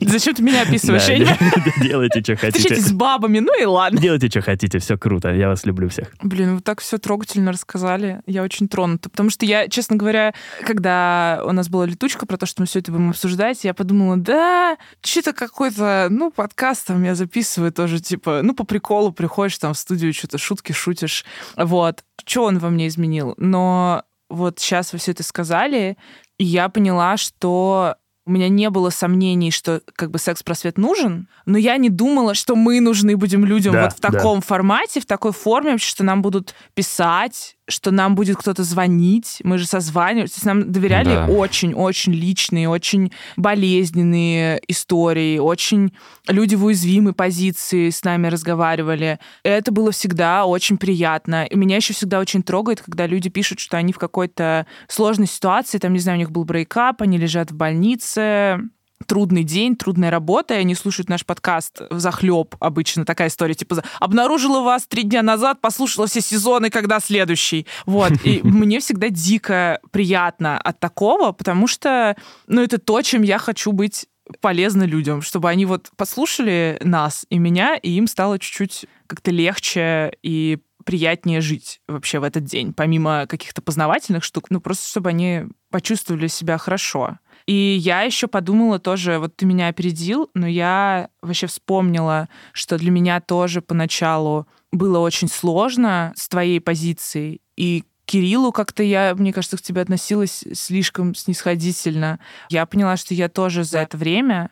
Зачем 0.00 0.34
ты 0.34 0.42
меня 0.42 0.62
описываешь? 0.62 1.06
Делайте, 1.82 2.20
что 2.20 2.36
хотите. 2.36 2.58
Встречайтесь 2.58 2.88
с 2.88 2.92
бабами, 2.92 3.38
ну 3.38 3.60
и 3.60 3.64
ладно. 3.64 4.00
Делайте, 4.00 4.28
что 4.28 4.40
хотите, 4.40 4.78
все 4.78 4.98
круто, 4.98 5.32
я 5.32 5.48
вас 5.48 5.64
люблю 5.64 5.88
всех. 5.88 6.12
Блин, 6.22 6.56
вы 6.56 6.60
так 6.60 6.80
все 6.80 6.98
трогательно 6.98 7.52
рассказали, 7.52 8.20
я 8.26 8.42
очень 8.42 8.68
тронута, 8.68 9.08
потому 9.10 9.30
что 9.30 9.46
я, 9.46 9.68
честно 9.68 9.96
говоря, 9.96 10.34
когда 10.64 11.42
у 11.46 11.52
нас 11.52 11.68
была 11.68 11.86
летучка 11.86 12.26
про 12.26 12.36
то, 12.36 12.46
что 12.46 12.62
мы 12.62 12.66
все 12.66 12.80
это 12.80 12.90
будем 12.90 13.10
обсуждать, 13.10 13.64
я 13.64 13.74
подумала, 13.74 14.16
да, 14.16 14.76
что-то 15.02 15.32
какой-то, 15.32 16.08
ну, 16.10 16.30
подкаст 16.30 16.88
там 16.88 17.03
я 17.04 17.14
записываю 17.14 17.72
тоже, 17.72 18.00
типа, 18.00 18.40
ну, 18.42 18.54
по 18.54 18.64
приколу 18.64 19.12
приходишь 19.12 19.58
там 19.58 19.74
в 19.74 19.78
студию, 19.78 20.12
что-то 20.12 20.38
шутки 20.38 20.72
шутишь. 20.72 21.24
Вот. 21.56 22.04
Что 22.24 22.44
он 22.44 22.58
во 22.58 22.70
мне 22.70 22.88
изменил? 22.88 23.34
Но 23.36 24.04
вот 24.30 24.58
сейчас 24.58 24.92
вы 24.92 24.98
все 24.98 25.12
это 25.12 25.22
сказали, 25.22 25.96
и 26.38 26.44
я 26.44 26.68
поняла, 26.68 27.16
что 27.16 27.96
у 28.26 28.30
меня 28.30 28.48
не 28.48 28.70
было 28.70 28.90
сомнений, 28.90 29.50
что 29.50 29.82
как 29.96 30.10
бы 30.10 30.18
секс-просвет 30.18 30.78
нужен, 30.78 31.28
но 31.44 31.58
я 31.58 31.76
не 31.76 31.90
думала, 31.90 32.34
что 32.34 32.56
мы 32.56 32.80
нужны 32.80 33.16
будем 33.16 33.44
людям 33.44 33.74
да, 33.74 33.84
вот 33.84 33.92
в 33.92 34.00
таком 34.00 34.40
да. 34.40 34.46
формате, 34.46 35.00
в 35.00 35.06
такой 35.06 35.32
форме, 35.32 35.76
что 35.76 36.04
нам 36.04 36.22
будут 36.22 36.54
писать, 36.72 37.56
что 37.66 37.90
нам 37.90 38.14
будет 38.14 38.36
кто-то 38.36 38.62
звонить, 38.62 39.40
мы 39.42 39.58
же 39.58 39.66
созванивались, 39.66 40.42
нам 40.44 40.70
доверяли 40.70 41.30
очень-очень 41.30 42.12
да. 42.12 42.18
личные, 42.18 42.68
очень 42.68 43.12
болезненные 43.36 44.60
истории, 44.68 45.38
очень 45.38 45.92
люди 46.28 46.54
в 46.54 46.64
уязвимой 46.64 47.14
позиции 47.14 47.90
с 47.90 48.04
нами 48.04 48.26
разговаривали. 48.26 49.18
Это 49.42 49.72
было 49.72 49.92
всегда 49.92 50.44
очень 50.44 50.76
приятно. 50.76 51.44
И 51.44 51.56
меня 51.56 51.76
еще 51.76 51.94
всегда 51.94 52.20
очень 52.20 52.42
трогает, 52.42 52.82
когда 52.82 53.06
люди 53.06 53.30
пишут, 53.30 53.60
что 53.60 53.76
они 53.76 53.92
в 53.92 53.98
какой-то 53.98 54.66
сложной 54.88 55.26
ситуации, 55.26 55.78
там, 55.78 55.92
не 55.92 56.00
знаю, 56.00 56.18
у 56.18 56.20
них 56.20 56.30
был 56.30 56.44
брейкап, 56.44 57.00
они 57.02 57.16
лежат 57.16 57.50
в 57.50 57.54
больнице, 57.54 58.60
трудный 59.06 59.44
день, 59.44 59.76
трудная 59.76 60.10
работа, 60.10 60.54
и 60.54 60.58
они 60.58 60.74
слушают 60.74 61.08
наш 61.08 61.24
подкаст 61.24 61.82
в 61.90 61.98
захлеб 61.98 62.54
обычно. 62.60 63.04
Такая 63.04 63.28
история, 63.28 63.54
типа, 63.54 63.82
обнаружила 64.00 64.60
вас 64.60 64.86
три 64.86 65.02
дня 65.02 65.22
назад, 65.22 65.60
послушала 65.60 66.06
все 66.06 66.20
сезоны, 66.20 66.70
когда 66.70 67.00
следующий. 67.00 67.66
Вот. 67.86 68.12
И 68.24 68.40
мне 68.44 68.80
всегда 68.80 69.08
дико 69.08 69.80
приятно 69.90 70.58
от 70.58 70.80
такого, 70.80 71.32
потому 71.32 71.66
что, 71.66 72.16
ну, 72.46 72.62
это 72.62 72.78
то, 72.78 73.02
чем 73.02 73.22
я 73.22 73.38
хочу 73.38 73.72
быть 73.72 74.06
полезно 74.40 74.84
людям, 74.84 75.20
чтобы 75.20 75.50
они 75.50 75.66
вот 75.66 75.90
послушали 75.96 76.78
нас 76.82 77.26
и 77.28 77.38
меня, 77.38 77.76
и 77.76 77.90
им 77.90 78.06
стало 78.06 78.38
чуть-чуть 78.38 78.86
как-то 79.06 79.30
легче 79.30 80.12
и 80.22 80.58
приятнее 80.84 81.40
жить 81.40 81.80
вообще 81.88 82.18
в 82.18 82.22
этот 82.22 82.44
день, 82.44 82.72
помимо 82.72 83.26
каких-то 83.26 83.62
познавательных 83.62 84.22
штук, 84.22 84.50
ну 84.50 84.60
просто 84.60 84.88
чтобы 84.88 85.10
они 85.10 85.44
почувствовали 85.70 86.28
себя 86.28 86.58
хорошо. 86.58 87.18
И 87.46 87.76
я 87.78 88.02
еще 88.02 88.26
подумала 88.26 88.78
тоже, 88.78 89.18
вот 89.18 89.36
ты 89.36 89.44
меня 89.44 89.68
опередил, 89.68 90.30
но 90.34 90.46
я 90.46 91.10
вообще 91.20 91.46
вспомнила, 91.46 92.28
что 92.52 92.78
для 92.78 92.90
меня 92.90 93.20
тоже 93.20 93.60
поначалу 93.60 94.46
было 94.72 94.98
очень 94.98 95.28
сложно 95.28 96.12
с 96.16 96.28
твоей 96.28 96.60
позицией. 96.60 97.42
И 97.56 97.84
Кириллу 98.06 98.50
как-то 98.50 98.82
я, 98.82 99.14
мне 99.14 99.32
кажется, 99.32 99.56
к 99.56 99.62
тебе 99.62 99.82
относилась 99.82 100.44
слишком 100.54 101.14
снисходительно. 101.14 102.18
Я 102.48 102.66
поняла, 102.66 102.96
что 102.96 103.14
я 103.14 103.28
тоже 103.28 103.64
за 103.64 103.80
это 103.80 103.96
время 103.96 104.50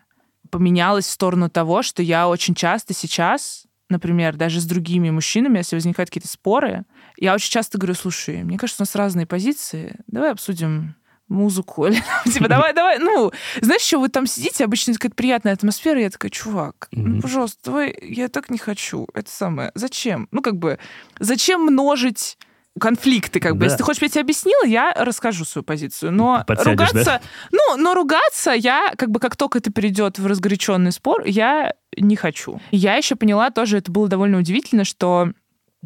поменялась 0.50 1.06
в 1.06 1.10
сторону 1.10 1.48
того, 1.48 1.82
что 1.82 2.02
я 2.02 2.28
очень 2.28 2.54
часто 2.54 2.92
сейчас, 2.92 3.64
например, 3.88 4.36
даже 4.36 4.60
с 4.60 4.66
другими 4.66 5.10
мужчинами, 5.10 5.58
если 5.58 5.76
возникают 5.76 6.10
какие-то 6.10 6.28
споры, 6.28 6.84
я 7.16 7.34
очень 7.34 7.50
часто 7.50 7.78
говорю, 7.78 7.94
слушай, 7.94 8.42
мне 8.42 8.58
кажется, 8.58 8.82
у 8.82 8.84
нас 8.84 8.94
разные 8.94 9.26
позиции, 9.26 9.96
давай 10.06 10.30
обсудим 10.30 10.94
музыку. 11.28 11.88
типа, 12.24 12.48
давай, 12.48 12.74
давай, 12.74 12.98
ну, 12.98 13.32
знаешь, 13.60 13.82
что 13.82 13.98
вы 13.98 14.08
там 14.08 14.26
сидите, 14.26 14.64
обычно 14.64 14.94
какая-то 14.94 15.14
приятная 15.14 15.52
атмосфера, 15.54 16.00
я 16.00 16.10
такая, 16.10 16.30
чувак, 16.30 16.88
ну, 16.92 17.20
пожалуйста, 17.20 17.58
давай, 17.64 17.96
я 18.02 18.28
так 18.28 18.50
не 18.50 18.58
хочу. 18.58 19.08
Это 19.14 19.30
самое. 19.30 19.72
Зачем? 19.74 20.28
Ну, 20.30 20.42
как 20.42 20.56
бы, 20.56 20.78
зачем 21.18 21.62
множить 21.62 22.38
конфликты, 22.78 23.40
как 23.40 23.54
бы. 23.54 23.60
Да. 23.60 23.64
Если 23.66 23.78
ты 23.78 23.84
хочешь, 23.84 24.02
я 24.02 24.08
тебе 24.08 24.20
объяснила, 24.22 24.64
я 24.64 24.94
расскажу 24.94 25.44
свою 25.44 25.64
позицию. 25.64 26.12
Но 26.12 26.44
Подсядешь, 26.46 26.70
ругаться, 26.70 27.04
да? 27.04 27.22
ну, 27.50 27.76
но 27.76 27.94
ругаться 27.94 28.52
я, 28.52 28.92
как 28.96 29.10
бы, 29.10 29.20
как 29.20 29.36
только 29.36 29.58
это 29.58 29.70
перейдет 29.70 30.18
в 30.18 30.26
разгоряченный 30.26 30.92
спор, 30.92 31.24
я 31.26 31.74
не 31.96 32.16
хочу. 32.16 32.60
Я 32.70 32.96
еще 32.96 33.16
поняла 33.16 33.50
тоже, 33.50 33.78
это 33.78 33.92
было 33.92 34.08
довольно 34.08 34.38
удивительно, 34.38 34.84
что 34.84 35.32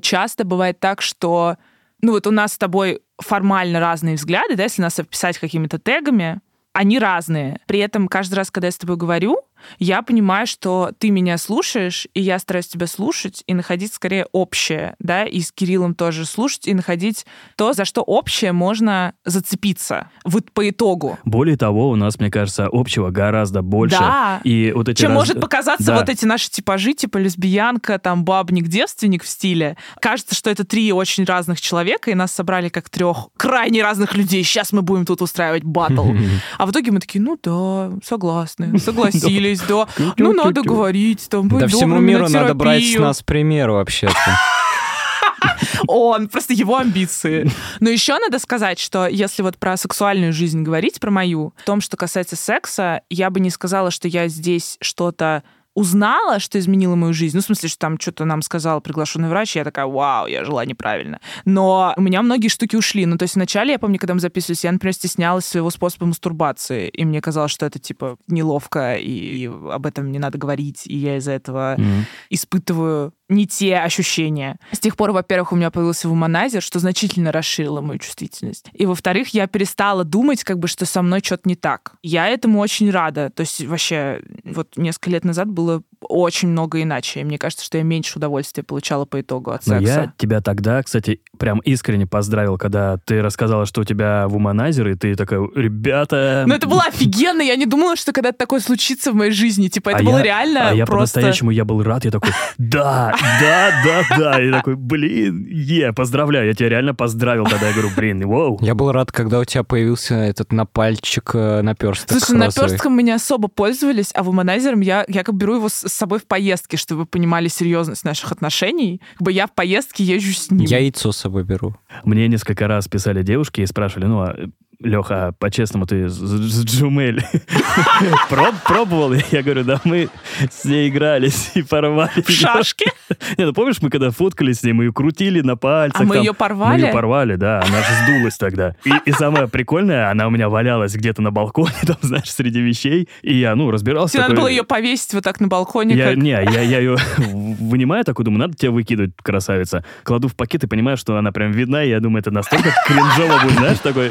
часто 0.00 0.44
бывает 0.44 0.78
так, 0.78 1.02
что 1.02 1.56
ну 2.02 2.12
вот 2.12 2.26
у 2.26 2.30
нас 2.30 2.52
с 2.52 2.58
тобой 2.58 3.00
формально 3.20 3.80
разные 3.80 4.16
взгляды, 4.16 4.56
да, 4.56 4.64
если 4.64 4.82
нас 4.82 4.98
описать 4.98 5.38
какими-то 5.38 5.78
тегами, 5.78 6.40
они 6.72 6.98
разные. 6.98 7.60
При 7.66 7.78
этом 7.78 8.06
каждый 8.08 8.34
раз, 8.34 8.50
когда 8.50 8.68
я 8.68 8.72
с 8.72 8.76
тобой 8.76 8.96
говорю, 8.96 9.40
я 9.78 10.02
понимаю, 10.02 10.46
что 10.46 10.92
ты 10.98 11.10
меня 11.10 11.38
слушаешь, 11.38 12.06
и 12.14 12.20
я 12.20 12.38
стараюсь 12.38 12.68
тебя 12.68 12.86
слушать 12.86 13.42
и 13.46 13.54
находить 13.54 13.92
скорее 13.92 14.26
общее, 14.32 14.94
да, 14.98 15.24
и 15.24 15.40
с 15.40 15.52
Кириллом 15.52 15.94
тоже 15.94 16.24
слушать 16.24 16.66
и 16.66 16.74
находить 16.74 17.26
то, 17.56 17.72
за 17.72 17.84
что 17.84 18.02
общее 18.02 18.52
можно 18.52 19.14
зацепиться 19.24 20.10
вот 20.24 20.50
по 20.52 20.68
итогу. 20.68 21.18
Более 21.24 21.56
того, 21.56 21.90
у 21.90 21.96
нас, 21.96 22.18
мне 22.18 22.30
кажется, 22.30 22.68
общего 22.70 23.10
гораздо 23.10 23.62
больше. 23.62 23.98
Да. 23.98 24.40
И 24.44 24.72
вот 24.74 24.88
эти 24.88 25.00
Чем 25.00 25.10
раз... 25.10 25.18
может 25.18 25.40
показаться 25.40 25.86
да. 25.86 25.98
вот 25.98 26.08
эти 26.08 26.24
наши 26.24 26.50
типажи, 26.50 26.94
типа 26.94 27.18
лесбиянка, 27.18 27.98
там, 27.98 28.24
бабник, 28.24 28.68
девственник 28.68 29.22
в 29.22 29.28
стиле. 29.28 29.76
Кажется, 30.00 30.34
что 30.34 30.50
это 30.50 30.64
три 30.64 30.92
очень 30.92 31.24
разных 31.24 31.60
человека, 31.60 32.10
и 32.10 32.14
нас 32.14 32.32
собрали 32.32 32.68
как 32.68 32.90
трех 32.90 33.28
крайне 33.36 33.82
разных 33.82 34.14
людей. 34.14 34.42
Сейчас 34.42 34.72
мы 34.72 34.82
будем 34.82 35.04
тут 35.04 35.22
устраивать 35.22 35.64
батл. 35.64 36.12
А 36.58 36.66
в 36.66 36.70
итоге 36.70 36.90
мы 36.90 37.00
такие, 37.00 37.20
ну 37.20 37.38
да, 37.42 37.92
согласны, 38.04 38.78
согласились 38.78 39.55
договорились, 39.60 39.94
да. 39.98 40.14
Ну, 40.16 40.32
надо 40.32 40.62
говорить, 40.62 41.28
там, 41.28 41.48
Да 41.48 41.66
всему 41.66 41.98
миру 41.98 42.28
надо 42.28 42.54
брать 42.54 42.84
с 42.84 42.98
нас 42.98 43.22
пример 43.22 43.70
вообще-то. 43.70 44.14
Он, 45.88 46.28
просто 46.28 46.54
его 46.54 46.78
амбиции. 46.78 47.50
Но 47.80 47.90
еще 47.90 48.18
надо 48.18 48.38
сказать, 48.38 48.78
что 48.78 49.06
если 49.06 49.42
вот 49.42 49.58
про 49.58 49.76
сексуальную 49.76 50.32
жизнь 50.32 50.62
говорить, 50.62 51.00
про 51.00 51.10
мою, 51.10 51.52
в 51.56 51.64
том, 51.64 51.80
что 51.80 51.96
касается 51.96 52.36
секса, 52.36 53.02
я 53.10 53.30
бы 53.30 53.40
не 53.40 53.50
сказала, 53.50 53.90
что 53.90 54.08
я 54.08 54.28
здесь 54.28 54.78
что-то 54.80 55.42
узнала, 55.76 56.40
что 56.40 56.58
изменило 56.58 56.96
мою 56.96 57.12
жизнь, 57.12 57.36
ну, 57.36 57.42
в 57.42 57.44
смысле, 57.44 57.68
что 57.68 57.78
там 57.78 58.00
что-то 58.00 58.24
нам 58.24 58.40
сказал 58.40 58.80
приглашенный 58.80 59.28
врач, 59.28 59.56
я 59.56 59.62
такая, 59.62 59.84
вау, 59.84 60.26
я 60.26 60.42
жила 60.42 60.64
неправильно. 60.64 61.20
Но 61.44 61.92
у 61.96 62.00
меня 62.00 62.22
многие 62.22 62.48
штуки 62.48 62.76
ушли. 62.76 63.04
Ну, 63.04 63.18
то 63.18 63.24
есть 63.24 63.34
вначале, 63.34 63.72
я 63.72 63.78
помню, 63.78 63.98
когда 63.98 64.14
мы 64.14 64.20
записывались, 64.20 64.64
я, 64.64 64.72
например, 64.72 64.94
стеснялась 64.94 65.44
своего 65.44 65.70
способа 65.70 66.06
мастурбации, 66.06 66.88
и 66.88 67.04
мне 67.04 67.20
казалось, 67.20 67.52
что 67.52 67.66
это, 67.66 67.78
типа, 67.78 68.16
неловко, 68.26 68.94
и, 68.94 69.10
и 69.10 69.46
об 69.46 69.84
этом 69.84 70.10
не 70.10 70.18
надо 70.18 70.38
говорить, 70.38 70.86
и 70.86 70.96
я 70.96 71.18
из-за 71.18 71.32
этого 71.32 71.76
mm-hmm. 71.76 72.02
испытываю 72.30 73.12
не 73.28 73.46
те 73.46 73.78
ощущения. 73.78 74.58
С 74.70 74.78
тех 74.78 74.96
пор, 74.96 75.12
во-первых, 75.12 75.52
у 75.52 75.56
меня 75.56 75.70
появился 75.70 76.08
вуманайзер, 76.08 76.62
что 76.62 76.78
значительно 76.78 77.32
расширило 77.32 77.80
мою 77.80 77.98
чувствительность. 77.98 78.66
И, 78.72 78.86
во-вторых, 78.86 79.28
я 79.28 79.46
перестала 79.46 80.04
думать, 80.04 80.44
как 80.44 80.58
бы, 80.58 80.68
что 80.68 80.86
со 80.86 81.02
мной 81.02 81.20
что-то 81.24 81.48
не 81.48 81.56
так. 81.56 81.94
Я 82.02 82.28
этому 82.28 82.60
очень 82.60 82.90
рада. 82.90 83.30
То 83.30 83.40
есть 83.40 83.64
вообще 83.66 84.20
вот 84.44 84.76
несколько 84.76 85.10
лет 85.10 85.24
назад 85.24 85.48
было 85.48 85.82
очень 86.00 86.48
много 86.48 86.82
иначе. 86.82 87.20
И 87.20 87.24
мне 87.24 87.38
кажется, 87.38 87.64
что 87.64 87.78
я 87.78 87.84
меньше 87.84 88.18
удовольствия 88.18 88.62
получала 88.62 89.06
по 89.06 89.20
итогу 89.20 89.50
от 89.50 89.64
секса. 89.64 89.80
Но 89.80 89.86
я 89.86 90.12
тебя 90.16 90.40
тогда, 90.40 90.82
кстати, 90.82 91.20
прям 91.38 91.58
искренне 91.60 92.06
поздравил, 92.06 92.58
когда 92.58 92.98
ты 92.98 93.22
рассказала, 93.22 93.66
что 93.66 93.80
у 93.80 93.84
тебя 93.84 94.28
вуманайзер, 94.28 94.88
и 94.88 94.94
ты 94.94 95.14
такая, 95.16 95.40
ребята... 95.54 96.44
Ну 96.46 96.54
это 96.54 96.68
было 96.68 96.84
офигенно, 96.84 97.42
я 97.42 97.56
не 97.56 97.66
думала, 97.66 97.96
что 97.96 98.12
когда-то 98.12 98.38
такое 98.38 98.60
случится 98.60 99.10
в 99.10 99.14
моей 99.14 99.32
жизни. 99.32 99.68
Типа 99.68 99.90
это 99.90 99.98
а 100.00 100.02
было 100.02 100.18
я, 100.18 100.22
реально 100.22 100.70
а 100.70 100.74
я 100.74 100.86
просто... 100.86 101.14
по-настоящему, 101.14 101.50
я 101.50 101.64
был 101.64 101.82
рад, 101.82 102.04
я 102.04 102.10
такой, 102.10 102.30
да, 102.58 103.15
Да, 103.40 103.72
да, 103.84 104.02
да. 104.18 104.42
И 104.42 104.50
такой, 104.50 104.76
блин, 104.76 105.46
е, 105.48 105.92
поздравляю. 105.92 106.48
Я 106.48 106.54
тебя 106.54 106.68
реально 106.68 106.94
поздравил, 106.94 107.44
когда 107.44 107.68
я 107.68 107.72
говорю, 107.72 107.90
блин, 107.96 108.26
вау. 108.26 108.58
Я 108.60 108.74
был 108.74 108.92
рад, 108.92 109.12
когда 109.12 109.38
у 109.40 109.44
тебя 109.44 109.64
появился 109.64 110.14
этот 110.14 110.52
на 110.52 110.66
пальчик 110.66 111.30
э, 111.34 111.62
наперсток 111.62 112.10
Слушай, 112.10 112.38
розовый. 112.38 112.46
наперстком 112.46 112.92
мы 112.92 113.02
не 113.02 113.12
особо 113.12 113.48
пользовались, 113.48 114.10
а 114.14 114.22
вуманайзером 114.22 114.80
я, 114.80 115.04
я 115.08 115.24
как 115.24 115.34
беру 115.34 115.56
его 115.56 115.68
с 115.68 115.86
с 115.88 115.92
собой 115.92 116.18
в 116.18 116.26
поездке, 116.26 116.76
чтобы 116.76 117.02
вы 117.02 117.06
понимали 117.06 117.48
серьезность 117.48 118.04
наших 118.04 118.32
отношений. 118.32 119.00
Как 119.14 119.22
бы 119.22 119.32
я 119.32 119.46
в 119.46 119.52
поездке 119.52 120.04
езжу 120.04 120.32
с 120.32 120.50
ним. 120.50 120.66
Я 120.66 120.78
яйцо 120.78 121.12
с 121.12 121.16
собой 121.16 121.44
беру. 121.44 121.76
Мне 122.04 122.28
несколько 122.28 122.66
раз 122.66 122.88
писали 122.88 123.22
девушки 123.22 123.60
и 123.60 123.66
спрашивали, 123.66 124.06
ну, 124.06 124.20
а, 124.20 124.36
Леха, 124.80 125.28
а 125.28 125.32
по-честному, 125.32 125.86
ты 125.86 126.08
с, 126.08 126.64
Джумель 126.64 127.24
проб- 128.30 128.54
пробовал? 128.64 129.14
Я 129.30 129.42
говорю, 129.42 129.64
да 129.64 129.80
мы 129.84 130.08
с 130.50 130.64
ней 130.64 130.88
игрались 130.88 131.52
и 131.54 131.62
порвали. 131.62 132.22
В 132.22 132.30
шашке? 132.30 132.92
Не, 133.38 133.46
ну 133.46 133.52
помнишь, 133.52 133.76
мы 133.80 133.90
когда 133.90 134.10
фоткались 134.10 134.60
с 134.60 134.62
ней, 134.64 134.72
мы 134.72 134.84
ее 134.84 134.92
крутили 134.92 135.40
на 135.40 135.56
пальцах. 135.56 136.02
А 136.02 136.04
мы 136.04 136.16
ее 136.16 136.34
порвали? 136.34 136.80
Мы 136.82 136.86
ее 136.88 136.92
порвали, 136.92 137.36
да. 137.36 137.60
Она 137.60 137.78
же 137.80 137.88
сдулась 138.04 138.36
тогда. 138.36 138.74
И, 139.04 139.12
самое 139.12 139.48
прикольное, 139.48 140.10
она 140.10 140.26
у 140.26 140.30
меня 140.30 140.48
валялась 140.48 140.94
где-то 140.94 141.22
на 141.22 141.30
балконе, 141.30 141.72
там, 141.86 141.96
знаешь, 142.02 142.30
среди 142.30 142.60
вещей. 142.60 143.08
И 143.22 143.34
я, 143.34 143.54
ну, 143.54 143.70
разбирался. 143.70 144.12
Тебе 144.14 144.22
надо 144.22 144.34
такой- 144.34 144.42
было 144.42 144.48
ее 144.50 144.64
повесить 144.64 145.14
вот 145.14 145.24
так 145.24 145.40
на 145.40 145.48
балконе. 145.48 145.94
не, 146.14 146.30
я, 146.30 146.78
ее 146.80 146.96
вынимаю 147.18 148.04
такую, 148.04 148.24
думаю, 148.24 148.40
надо 148.40 148.56
тебя 148.56 148.70
выкидывать, 148.70 149.12
красавица. 149.22 149.84
Кладу 150.02 150.28
в 150.28 150.34
пакет 150.36 150.64
и 150.64 150.66
понимаю, 150.66 150.96
что 150.96 151.16
она 151.16 151.32
прям 151.32 151.52
видна, 151.52 151.82
и 151.82 151.88
я 151.88 152.00
думаю, 152.00 152.20
это 152.20 152.30
настолько 152.30 152.72
кринжово 152.86 153.40
будет, 153.42 153.58
знаешь, 153.58 153.78
такой 153.78 154.10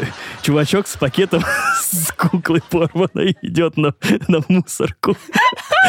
чувачок 0.56 0.88
с 0.88 0.96
пакетом 0.96 1.44
с 1.82 2.14
куклой 2.14 2.62
порванной 2.62 3.36
идет 3.42 3.76
на, 3.76 3.94
на 4.30 4.40
мусорку. 4.48 5.18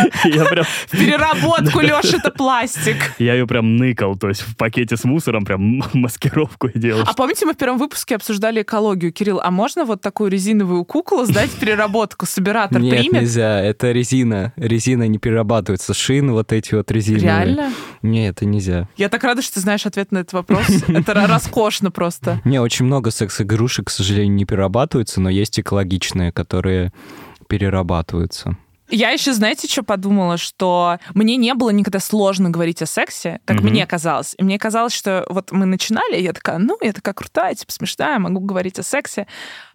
Я 0.25 0.45
прям, 0.45 0.65
В 0.65 0.91
переработку, 0.91 1.81
Леша, 1.83 2.19
это 2.19 2.31
пластик. 2.31 2.97
я 3.19 3.35
ее 3.35 3.47
прям 3.47 3.77
ныкал, 3.77 4.17
то 4.17 4.29
есть 4.29 4.43
в 4.43 4.57
пакете 4.57 4.97
с 4.97 5.05
мусором 5.05 5.45
прям 5.45 5.83
маскировку 5.93 6.71
делал. 6.75 7.03
А 7.07 7.15
помните, 7.15 7.47
мы 7.47 7.55
в 7.55 7.57
первом 7.57 7.79
выпуске 7.79 8.17
обсуждали 8.17 8.63
экологию? 8.63 9.13
Кирилл, 9.13 9.41
а 9.43 9.51
можно 9.51 9.85
вот 9.85 10.01
такую 10.01 10.31
резиновую 10.31 10.85
куклу 10.85 11.25
сдать 11.25 11.51
в 11.51 11.59
переработку? 11.59 12.27
Собиратор 12.27 12.81
Нет, 12.81 12.99
примет? 12.99 13.23
нельзя. 13.23 13.61
Это 13.61 13.93
резина. 13.93 14.53
Резина 14.57 15.07
не 15.09 15.19
перерабатывается. 15.19 15.95
Шины 15.95 16.33
вот 16.33 16.53
эти 16.53 16.75
вот 16.75 16.91
резиновые. 16.91 17.25
Реально? 17.25 17.73
Не, 18.03 18.29
это 18.29 18.45
нельзя. 18.45 18.89
Я 18.97 19.09
так 19.09 19.23
рада, 19.25 19.43
что 19.43 19.55
ты 19.55 19.61
знаешь 19.61 19.87
ответ 19.87 20.13
на 20.13 20.19
этот 20.19 20.33
вопрос. 20.35 20.67
Это 20.89 21.15
роскошно 21.27 21.91
просто. 21.91 22.41
Не, 22.45 22.61
очень 22.61 22.85
много 22.87 23.11
секс-игрушек, 23.11 23.87
к 23.87 23.91
сожалению, 23.91 24.35
не 24.35 24.45
перерабатываются, 24.45 25.21
но 25.21 25.29
есть 25.31 25.59
экологичные, 25.61 26.33
которые 26.33 26.93
перерабатываются. 27.49 28.57
Я 28.89 29.11
еще, 29.11 29.33
знаете, 29.33 29.69
что 29.69 29.83
подумала? 29.83 30.37
Что 30.37 30.99
мне 31.15 31.37
не 31.37 31.55
было 31.55 31.71
никогда 31.71 32.01
сложно 32.01 32.51
говорить 32.51 32.83
о 32.83 32.87
сексе, 32.87 33.41
как 33.45 33.59
Мгм. 33.59 33.71
мне 33.71 33.87
казалось. 33.87 34.35
И 34.39 34.45
мне 34.45 34.59
казалось, 34.59 34.93
что 34.93 35.27
вот 35.29 35.53
мы 35.53 35.67
начинали, 35.67 36.17
и 36.17 36.23
я 36.23 36.33
такая, 36.33 36.59
ну, 36.59 36.79
я 36.81 36.93
такая 36.93 37.15
крутая, 37.15 37.55
типа 37.55 37.73
смешная, 37.73 38.19
могу 38.19 38.41
говорить 38.41 38.79
о 38.79 38.83
сексе. 38.83 39.27